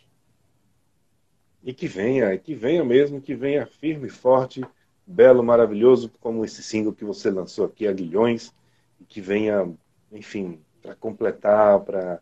E 1.62 1.72
que 1.72 1.86
venha, 1.86 2.36
que 2.38 2.54
venha 2.54 2.84
mesmo, 2.84 3.20
que 3.20 3.34
venha 3.34 3.66
firme 3.66 4.08
e 4.08 4.10
forte 4.10 4.62
belo, 5.06 5.42
maravilhoso, 5.42 6.10
como 6.20 6.44
esse 6.44 6.62
single 6.62 6.92
que 6.92 7.04
você 7.04 7.30
lançou 7.30 7.66
aqui, 7.66 7.86
Aguilhões, 7.86 8.52
e 9.00 9.04
que 9.04 9.20
venha, 9.20 9.70
enfim, 10.10 10.60
para 10.82 10.94
completar, 10.94 11.80
para 11.80 12.20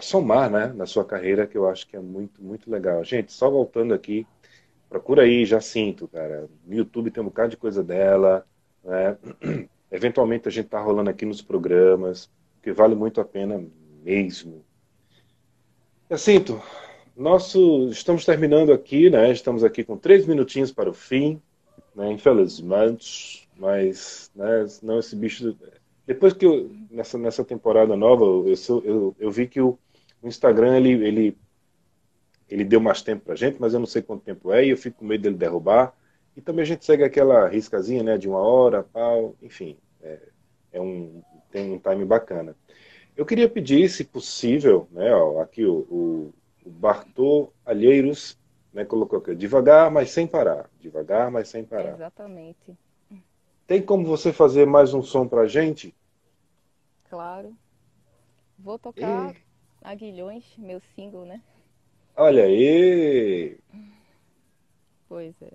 somar 0.00 0.50
né, 0.50 0.68
na 0.68 0.86
sua 0.86 1.04
carreira, 1.04 1.46
que 1.46 1.58
eu 1.58 1.68
acho 1.68 1.86
que 1.86 1.96
é 1.96 2.00
muito, 2.00 2.42
muito 2.42 2.70
legal. 2.70 3.02
Gente, 3.04 3.32
só 3.32 3.50
voltando 3.50 3.92
aqui, 3.92 4.26
procura 4.88 5.22
aí 5.22 5.44
Jacinto, 5.44 6.06
cara. 6.08 6.48
No 6.64 6.74
YouTube 6.74 7.10
tem 7.10 7.22
um 7.22 7.26
bocado 7.26 7.50
de 7.50 7.56
coisa 7.56 7.82
dela, 7.82 8.46
né? 8.84 9.16
Eventualmente 9.90 10.46
a 10.46 10.50
gente 10.50 10.68
tá 10.68 10.80
rolando 10.80 11.10
aqui 11.10 11.24
nos 11.24 11.42
programas, 11.42 12.30
que 12.62 12.72
vale 12.72 12.94
muito 12.94 13.20
a 13.20 13.24
pena 13.24 13.64
mesmo. 14.04 14.64
Jacinto, 16.10 16.62
nosso, 17.16 17.88
estamos 17.88 18.24
terminando 18.24 18.72
aqui, 18.72 19.10
né? 19.10 19.30
Estamos 19.32 19.64
aqui 19.64 19.82
com 19.82 19.96
três 19.96 20.26
minutinhos 20.26 20.70
para 20.70 20.90
o 20.90 20.94
fim 20.94 21.40
né? 21.98 22.12
Infelizmente, 22.12 23.48
mas 23.56 24.30
né, 24.34 24.66
não 24.82 25.00
esse 25.00 25.16
bicho. 25.16 25.56
Depois 26.08 26.32
que 26.32 26.46
eu, 26.46 26.70
nessa 26.90 27.18
nessa 27.18 27.44
temporada 27.44 27.94
nova 27.94 28.24
eu, 28.24 28.54
eu, 28.82 29.16
eu 29.18 29.30
vi 29.30 29.46
que 29.46 29.60
o, 29.60 29.78
o 30.22 30.26
Instagram 30.26 30.78
ele, 30.78 31.06
ele 31.06 31.38
ele 32.48 32.64
deu 32.64 32.80
mais 32.80 33.02
tempo 33.02 33.26
pra 33.26 33.34
gente, 33.34 33.60
mas 33.60 33.74
eu 33.74 33.78
não 33.78 33.86
sei 33.86 34.00
quanto 34.00 34.24
tempo 34.24 34.50
é 34.50 34.64
e 34.64 34.70
eu 34.70 34.76
fico 34.78 35.00
com 35.00 35.04
medo 35.04 35.20
dele 35.20 35.36
derrubar. 35.36 35.94
E 36.34 36.40
também 36.40 36.62
a 36.62 36.64
gente 36.64 36.82
segue 36.82 37.04
aquela 37.04 37.46
riscazinha, 37.46 38.02
né, 38.02 38.16
de 38.16 38.26
uma 38.26 38.38
hora, 38.38 38.86
enfim, 39.42 39.76
é, 40.00 40.18
é 40.72 40.80
um 40.80 41.22
tem 41.50 41.72
um 41.72 41.78
time 41.78 42.06
bacana. 42.06 42.56
Eu 43.14 43.26
queria 43.26 43.48
pedir, 43.48 43.86
se 43.90 44.02
possível, 44.02 44.88
né, 44.90 45.14
ó, 45.14 45.42
aqui 45.42 45.66
o, 45.66 45.74
o, 45.90 46.34
o 46.64 46.70
Bartô 46.70 47.52
Alheiros 47.66 48.38
né, 48.72 48.82
colocou 48.82 49.18
aqui, 49.18 49.34
devagar, 49.34 49.90
mas 49.90 50.10
sem 50.10 50.26
parar. 50.26 50.70
Devagar, 50.80 51.30
mas 51.30 51.50
sem 51.50 51.64
parar. 51.64 51.92
Exatamente. 51.96 52.78
Tem 53.66 53.82
como 53.82 54.06
você 54.06 54.32
fazer 54.32 54.66
mais 54.66 54.94
um 54.94 55.02
som 55.02 55.28
pra 55.28 55.46
gente? 55.46 55.94
Claro. 57.08 57.56
Vou 58.58 58.78
tocar 58.78 59.34
e... 59.34 59.36
Aguilhões, 59.82 60.44
meu 60.56 60.80
single, 60.94 61.24
né? 61.24 61.42
Olha 62.16 62.44
aí! 62.44 63.58
Pois 65.08 65.34
é. 65.40 65.52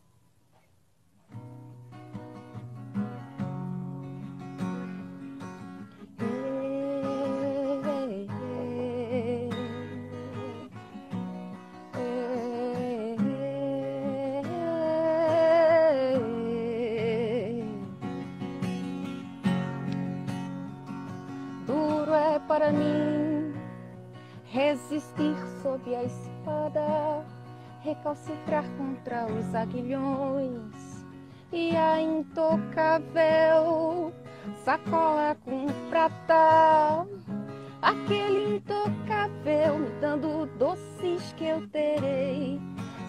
Recalcitrar 28.03 28.65
contra 28.77 29.25
os 29.27 29.55
aguilhões 29.55 31.05
e 31.53 31.73
a 31.73 32.01
intocável 32.01 32.51
sacola 34.65 35.37
com 35.45 35.67
prata. 35.89 37.07
Aquele 37.81 38.57
intocável 38.57 39.79
me 39.79 39.89
dando 40.01 40.45
doces 40.57 41.33
que 41.37 41.45
eu 41.45 41.65
terei, 41.69 42.59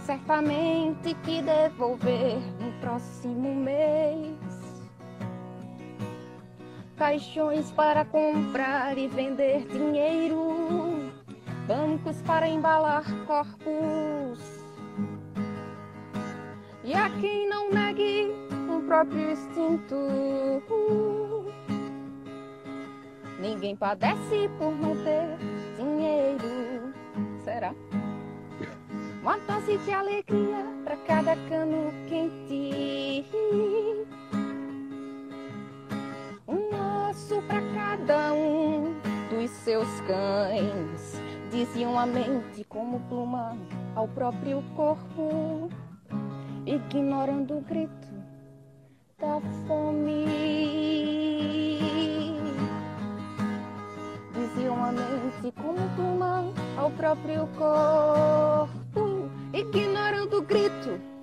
certamente 0.04 1.14
que 1.24 1.42
devolver 1.42 2.38
no 2.60 2.72
próximo 2.80 3.52
mês 3.52 4.38
caixões 6.96 7.72
para 7.72 8.04
comprar 8.04 8.96
e 8.96 9.08
vender 9.08 9.66
dinheiro, 9.66 11.12
bancos 11.66 12.22
para 12.22 12.46
embalar 12.48 13.04
corpos. 13.26 14.03
E 16.94 16.96
a 16.96 17.10
quem 17.20 17.48
não 17.48 17.70
negue 17.70 18.32
o 18.68 18.80
próprio 18.86 19.32
instinto. 19.32 19.96
Ninguém 23.40 23.74
padece 23.74 24.48
por 24.58 24.70
não 24.70 24.94
ter 25.02 25.36
dinheiro. 25.76 26.94
Será? 27.42 27.74
Uma 29.20 29.36
dose 29.38 29.76
de 29.78 29.92
alegria 29.92 30.64
para 30.84 30.96
cada 30.98 31.34
cano 31.48 31.92
quente 32.08 33.24
osso 37.14 37.40
para 37.42 37.60
cada 37.74 38.32
um 38.32 38.94
dos 39.30 39.50
seus 39.50 39.88
cães. 40.00 41.20
Diziam 41.50 41.98
a 41.98 42.04
mente 42.04 42.64
como 42.64 43.00
pluma 43.08 43.56
ao 43.94 44.08
próprio 44.08 44.62
corpo, 44.74 45.70
ignorando 46.66 47.58
o 47.58 47.60
grito 47.60 48.08
da 49.18 49.40
fome. 49.66 50.24
Diziam 54.32 54.84
a 54.84 54.92
mente 54.92 55.52
como 55.60 55.88
pluma 55.94 56.44
ao 56.76 56.90
próprio 56.90 57.46
corpo, 57.56 59.30
ignorando 59.52 60.38
o 60.38 60.42
grito 60.42 61.13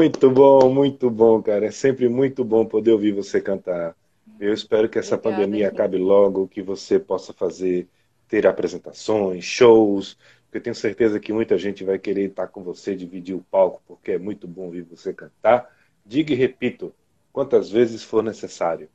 Muito 0.00 0.30
bom, 0.30 0.72
muito 0.72 1.10
bom, 1.10 1.42
cara. 1.42 1.66
É 1.66 1.70
sempre 1.70 2.08
muito 2.08 2.42
bom 2.42 2.64
poder 2.64 2.90
ouvir 2.92 3.12
você 3.12 3.38
cantar. 3.38 3.94
Eu 4.38 4.54
espero 4.54 4.88
que 4.88 4.98
essa 4.98 5.16
Obrigada, 5.16 5.18
pandemia 5.18 5.66
gente. 5.66 5.74
acabe 5.74 5.98
logo, 5.98 6.48
que 6.48 6.62
você 6.62 6.98
possa 6.98 7.34
fazer, 7.34 7.86
ter 8.26 8.46
apresentações, 8.46 9.44
shows, 9.44 10.16
porque 10.44 10.56
eu 10.56 10.62
tenho 10.62 10.74
certeza 10.74 11.20
que 11.20 11.34
muita 11.34 11.58
gente 11.58 11.84
vai 11.84 11.98
querer 11.98 12.30
estar 12.30 12.46
com 12.48 12.62
você, 12.62 12.96
dividir 12.96 13.34
o 13.36 13.44
palco, 13.50 13.82
porque 13.86 14.12
é 14.12 14.18
muito 14.18 14.48
bom 14.48 14.62
ouvir 14.62 14.80
você 14.84 15.12
cantar. 15.12 15.70
Diga 16.06 16.32
e 16.32 16.36
repito, 16.36 16.94
quantas 17.30 17.70
vezes 17.70 18.02
for 18.02 18.22
necessário. 18.22 18.88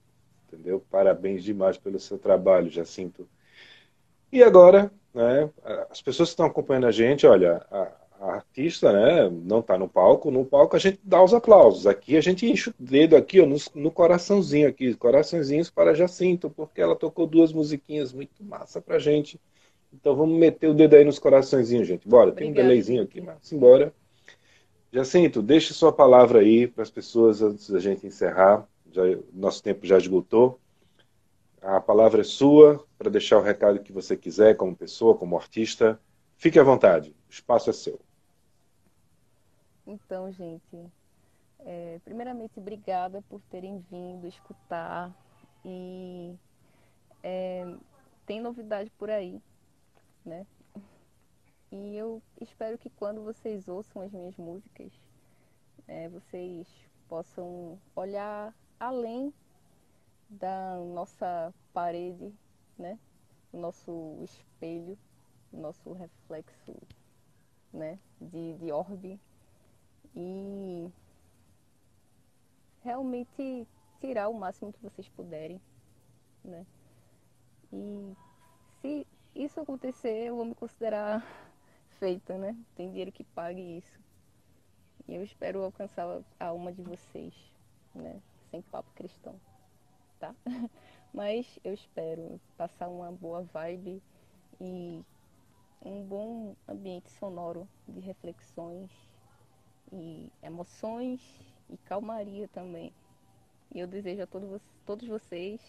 Entendeu? 0.48 0.84
Parabéns 0.90 1.44
demais 1.44 1.78
pelo 1.78 2.00
seu 2.00 2.18
trabalho, 2.18 2.72
Jacinto. 2.72 3.30
E 4.32 4.42
agora, 4.42 4.92
né, 5.14 5.52
as 5.92 6.02
pessoas 6.02 6.30
que 6.30 6.34
estão 6.34 6.48
acompanhando 6.48 6.88
a 6.88 6.92
gente, 6.92 7.28
olha, 7.28 7.64
a, 7.70 7.92
artista 8.34 8.92
né, 8.92 9.30
não 9.30 9.60
está 9.60 9.78
no 9.78 9.88
palco, 9.88 10.32
no 10.32 10.46
palco 10.46 10.76
a 10.76 10.80
gente 10.80 11.00
dá 11.04 11.24
os 11.24 11.34
aplausos. 11.34 11.86
Aqui 11.88 12.18
a 12.18 12.22
gente 12.22 12.46
enche 12.46 12.70
o 12.70 12.74
dedo 12.80 13.16
aqui 13.16 13.42
ó, 13.42 13.46
no, 13.46 13.58
no 13.74 13.92
coraçãozinho 13.92 14.68
aqui, 14.68 14.94
coraçõezinhos 14.96 15.70
para 15.70 15.94
Jacinto, 15.94 16.50
porque 16.50 16.82
ela 16.82 16.96
tocou 16.96 17.28
duas 17.28 17.52
musiquinhas 17.54 18.14
muito 18.14 18.44
massa 18.44 18.82
pra 18.82 19.00
gente. 19.00 19.40
Então 19.94 20.16
vamos 20.16 20.38
meter 20.38 20.68
o 20.68 20.74
dedo 20.74 20.96
aí 20.96 21.04
nos 21.04 21.20
coraçõezinhos, 21.20 21.88
gente. 21.88 22.08
Bora, 22.08 22.30
Obrigada, 22.30 22.40
tem 22.40 22.52
um 22.52 22.54
delayzinho 22.54 23.04
aqui, 23.04 23.22
mas 23.22 23.52
embora. 23.52 23.94
Jacinto, 24.92 25.42
deixe 25.42 25.74
sua 25.74 25.92
palavra 25.92 26.40
aí 26.40 26.68
para 26.68 26.84
as 26.84 26.90
pessoas 26.90 27.42
antes 27.42 27.70
da 27.70 27.80
gente 27.80 28.08
encerrar. 28.08 28.68
Já, 28.92 29.04
nosso 29.34 29.62
tempo 29.62 29.86
já 29.86 29.98
esgotou. 29.98 30.60
A 31.62 31.82
palavra 31.82 32.22
é 32.22 32.24
sua 32.24 32.86
para 32.98 33.10
deixar 33.10 33.38
o 33.38 33.42
recado 33.42 33.80
que 33.80 33.92
você 33.92 34.16
quiser, 34.16 34.56
como 34.56 34.76
pessoa, 34.76 35.16
como 35.16 35.36
artista. 35.36 36.00
Fique 36.38 36.60
à 36.60 36.64
vontade, 36.64 37.10
o 37.28 37.32
espaço 37.32 37.70
é 37.70 37.74
seu. 37.74 38.00
Então, 39.88 40.32
gente, 40.32 40.92
é, 41.60 42.00
primeiramente, 42.04 42.60
obrigada 42.60 43.22
por 43.24 43.40
terem 43.44 43.80
vindo 43.92 44.28
escutar. 44.28 45.16
E 45.64 46.36
é, 47.24 47.64
tem 48.26 48.40
novidade 48.40 48.90
por 48.92 49.10
aí, 49.10 49.42
né? 50.26 50.46
E 51.72 51.96
eu 51.96 52.22
espero 52.42 52.78
que 52.78 52.90
quando 52.90 53.24
vocês 53.24 53.68
ouçam 53.68 54.02
as 54.02 54.12
minhas 54.12 54.36
músicas, 54.38 54.92
é, 55.88 56.10
vocês 56.10 56.68
possam 57.08 57.80
olhar 57.96 58.56
além 58.80 59.34
da 60.30 60.78
nossa 60.78 61.54
parede, 61.74 62.34
né? 62.78 62.98
O 63.54 63.60
nosso 63.60 64.18
espelho, 64.24 64.98
o 65.54 65.58
nosso 65.58 65.94
reflexo, 65.94 66.76
né? 67.72 68.00
De, 68.20 68.54
de 68.56 68.72
orbe 68.72 69.20
e 70.16 70.92
realmente 72.84 73.68
tirar 74.00 74.30
o 74.30 74.34
máximo 74.34 74.72
que 74.72 74.82
vocês 74.82 75.10
puderem, 75.10 75.60
né? 76.44 76.66
E 77.74 78.16
se 78.82 79.08
isso 79.36 79.60
acontecer, 79.60 80.28
eu 80.28 80.36
vou 80.36 80.46
me 80.46 80.56
considerar 80.56 81.26
feita, 82.00 82.38
né? 82.38 82.56
Tem 82.76 82.90
dinheiro 82.90 83.12
que 83.12 83.24
pague 83.24 83.78
isso. 83.78 84.00
E 85.08 85.16
eu 85.16 85.24
espero 85.24 85.64
alcançar 85.64 86.22
a 86.40 86.46
alma 86.46 86.72
de 86.72 86.82
vocês, 86.82 87.34
né? 87.94 88.22
Sem 88.50 88.62
papo 88.62 88.90
cristão, 88.96 89.40
tá? 90.20 90.34
Mas 91.14 91.60
eu 91.64 91.74
espero 91.74 92.40
passar 92.58 92.88
uma 92.88 93.12
boa 93.12 93.42
vibe 93.42 94.02
e 94.60 95.04
um 95.84 96.04
bom 96.04 96.56
ambiente 96.68 97.10
sonoro 97.12 97.68
de 97.88 98.00
reflexões 98.00 98.92
e 99.92 100.32
emoções 100.42 101.22
e 101.70 101.78
calmaria 101.78 102.48
também. 102.48 102.94
E 103.74 103.80
eu 103.80 103.88
desejo 103.88 104.24
a 104.24 104.28
todos, 104.28 104.62
todos 104.86 105.08
vocês 105.08 105.62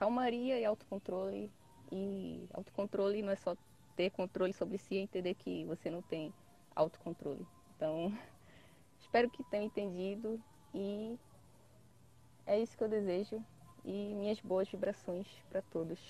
calmaria 0.00 0.58
e 0.58 0.64
autocontrole. 0.64 1.52
E 1.92 2.48
autocontrole 2.54 3.20
não 3.20 3.30
é 3.30 3.36
só 3.36 3.54
ter 3.94 4.10
controle 4.10 4.52
sobre 4.54 4.78
si, 4.78 4.96
é 4.96 5.00
entender 5.00 5.34
que 5.34 5.64
você 5.66 5.90
não 5.90 6.00
tem 6.00 6.32
autocontrole. 6.74 7.46
Então, 7.76 8.16
espero 8.98 9.28
que 9.28 9.44
tenham 9.44 9.66
entendido 9.66 10.42
e 10.74 11.18
é 12.46 12.58
isso 12.58 12.76
que 12.76 12.82
eu 12.82 12.88
desejo 12.88 13.44
e 13.84 14.14
minhas 14.14 14.40
boas 14.40 14.68
vibrações 14.68 15.26
para 15.50 15.60
todos. 15.62 16.00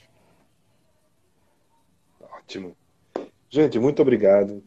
Ótimo. 2.20 2.76
Gente, 3.48 3.78
muito 3.80 4.00
obrigado. 4.00 4.62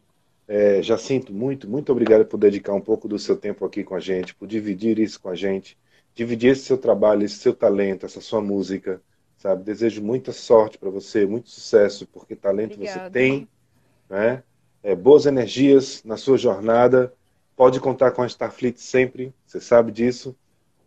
É, 0.47 0.81
Jacinto, 0.81 1.33
muito, 1.33 1.69
muito 1.69 1.91
obrigado 1.91 2.25
por 2.25 2.37
dedicar 2.37 2.73
um 2.73 2.81
pouco 2.81 3.07
do 3.07 3.17
seu 3.17 3.37
tempo 3.37 3.65
aqui 3.65 3.83
com 3.83 3.95
a 3.95 3.99
gente, 3.99 4.35
por 4.35 4.47
dividir 4.47 4.99
isso 4.99 5.19
com 5.19 5.29
a 5.29 5.35
gente, 5.35 5.77
dividir 6.13 6.51
esse 6.51 6.63
seu 6.63 6.77
trabalho, 6.77 7.23
esse 7.23 7.35
seu 7.35 7.53
talento, 7.53 8.05
essa 8.05 8.21
sua 8.21 8.41
música. 8.41 9.01
sabe? 9.37 9.63
Desejo 9.63 10.03
muita 10.03 10.31
sorte 10.31 10.77
para 10.77 10.89
você, 10.89 11.25
muito 11.25 11.49
sucesso, 11.49 12.07
porque 12.07 12.35
talento 12.35 12.73
Obrigada. 12.73 13.05
você 13.05 13.09
tem, 13.09 13.47
né? 14.09 14.43
É, 14.81 14.95
boas 14.95 15.25
energias 15.25 16.03
na 16.03 16.17
sua 16.17 16.37
jornada. 16.37 17.13
Pode 17.55 17.79
contar 17.79 18.11
com 18.11 18.21
a 18.21 18.27
Starfleet 18.27 18.77
sempre, 18.79 19.33
você 19.45 19.61
sabe 19.61 19.91
disso, 19.91 20.35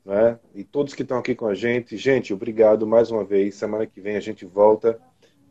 né? 0.04 0.38
E 0.54 0.62
todos 0.64 0.94
que 0.94 1.02
estão 1.02 1.18
aqui 1.18 1.34
com 1.34 1.46
a 1.46 1.54
gente, 1.54 1.96
gente, 1.96 2.32
obrigado 2.32 2.86
mais 2.86 3.10
uma 3.10 3.24
vez. 3.24 3.54
Semana 3.54 3.86
que 3.86 4.00
vem 4.00 4.16
a 4.16 4.20
gente 4.20 4.44
volta. 4.44 5.00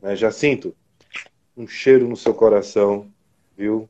Né? 0.02 0.16
Jacinto, 0.16 0.76
um 1.58 1.68
cheiro 1.68 2.08
no 2.08 2.16
seu 2.16 2.34
coração, 2.34 3.12
viu? 3.58 3.90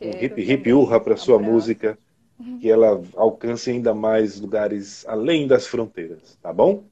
Um 0.00 0.10
hip 0.10 0.42
hip 0.42 0.72
urra 0.72 1.00
para 1.00 1.16
sua 1.16 1.36
Abraço. 1.36 1.52
música, 1.52 1.98
que 2.60 2.70
ela 2.70 3.02
alcance 3.14 3.70
ainda 3.70 3.94
mais 3.94 4.38
lugares 4.40 5.06
além 5.06 5.46
das 5.46 5.66
fronteiras, 5.66 6.36
tá 6.42 6.52
bom? 6.52 6.84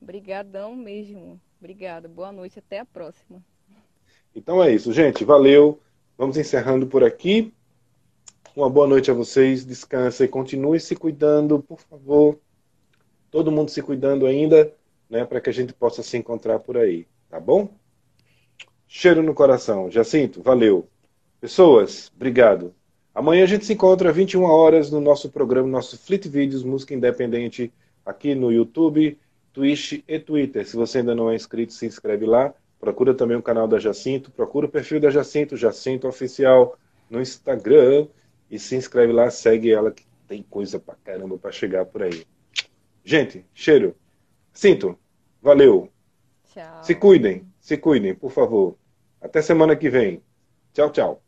Obrigadão 0.00 0.74
mesmo. 0.74 1.40
Obrigada. 1.60 2.08
Boa 2.08 2.32
noite. 2.32 2.58
Até 2.58 2.80
a 2.80 2.84
próxima. 2.84 3.42
Então 4.34 4.62
é 4.62 4.74
isso, 4.74 4.92
gente. 4.92 5.24
Valeu. 5.24 5.78
Vamos 6.18 6.36
encerrando 6.36 6.86
por 6.86 7.04
aqui. 7.04 7.52
Uma 8.56 8.68
boa 8.68 8.86
noite 8.86 9.10
a 9.10 9.14
vocês. 9.14 9.64
Descansa 9.64 10.24
e 10.24 10.28
continue 10.28 10.80
se 10.80 10.96
cuidando, 10.96 11.62
por 11.62 11.78
favor. 11.80 12.38
Todo 13.30 13.52
mundo 13.52 13.70
se 13.70 13.80
cuidando 13.80 14.26
ainda, 14.26 14.74
né, 15.08 15.24
para 15.24 15.40
que 15.40 15.48
a 15.48 15.52
gente 15.52 15.72
possa 15.72 16.02
se 16.02 16.16
encontrar 16.18 16.58
por 16.58 16.76
aí, 16.76 17.06
tá 17.30 17.40
bom? 17.40 17.68
Cheiro 18.86 19.22
no 19.22 19.32
coração. 19.32 19.90
Jacinto, 19.90 20.42
valeu. 20.42 20.86
Pessoas, 21.42 22.08
obrigado. 22.14 22.72
Amanhã 23.12 23.42
a 23.42 23.46
gente 23.48 23.66
se 23.66 23.72
encontra 23.72 24.10
às 24.10 24.14
21 24.14 24.44
horas 24.44 24.92
no 24.92 25.00
nosso 25.00 25.28
programa, 25.28 25.66
nosso 25.66 25.98
Fleet 25.98 26.28
Vídeos 26.28 26.62
Música 26.62 26.94
Independente, 26.94 27.72
aqui 28.06 28.32
no 28.32 28.52
YouTube, 28.52 29.18
Twitch 29.52 30.04
e 30.06 30.20
Twitter. 30.20 30.64
Se 30.64 30.76
você 30.76 30.98
ainda 30.98 31.16
não 31.16 31.28
é 31.28 31.34
inscrito, 31.34 31.72
se 31.72 31.84
inscreve 31.84 32.26
lá. 32.26 32.54
Procura 32.78 33.12
também 33.12 33.36
o 33.36 33.42
canal 33.42 33.66
da 33.66 33.80
Jacinto, 33.80 34.30
procura 34.30 34.66
o 34.66 34.68
perfil 34.68 35.00
da 35.00 35.10
Jacinto, 35.10 35.56
Jacinto 35.56 36.06
Oficial, 36.06 36.78
no 37.10 37.20
Instagram. 37.20 38.06
E 38.48 38.56
se 38.56 38.76
inscreve 38.76 39.12
lá, 39.12 39.28
segue 39.28 39.72
ela, 39.72 39.90
que 39.90 40.04
tem 40.28 40.44
coisa 40.48 40.78
pra 40.78 40.94
caramba 41.02 41.36
pra 41.38 41.50
chegar 41.50 41.84
por 41.86 42.04
aí. 42.04 42.24
Gente, 43.04 43.44
cheiro. 43.52 43.96
Sinto. 44.52 44.96
Valeu. 45.42 45.90
Tchau. 46.54 46.84
Se 46.84 46.94
cuidem, 46.94 47.44
se 47.58 47.76
cuidem, 47.76 48.14
por 48.14 48.30
favor. 48.30 48.76
Até 49.20 49.42
semana 49.42 49.74
que 49.74 49.90
vem. 49.90 50.22
Tchau, 50.72 50.88
tchau. 50.90 51.21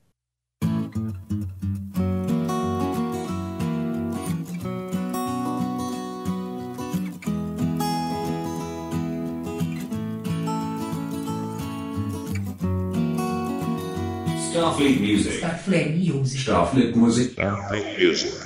Starfleet 14.74 15.00
Music. 15.00 15.32
Starfleet 15.32 15.94
Music. 15.94 16.40
Starfleet 16.40 16.96
Music. 16.96 17.30
Starfleet 17.30 17.98
Music. 17.98 18.43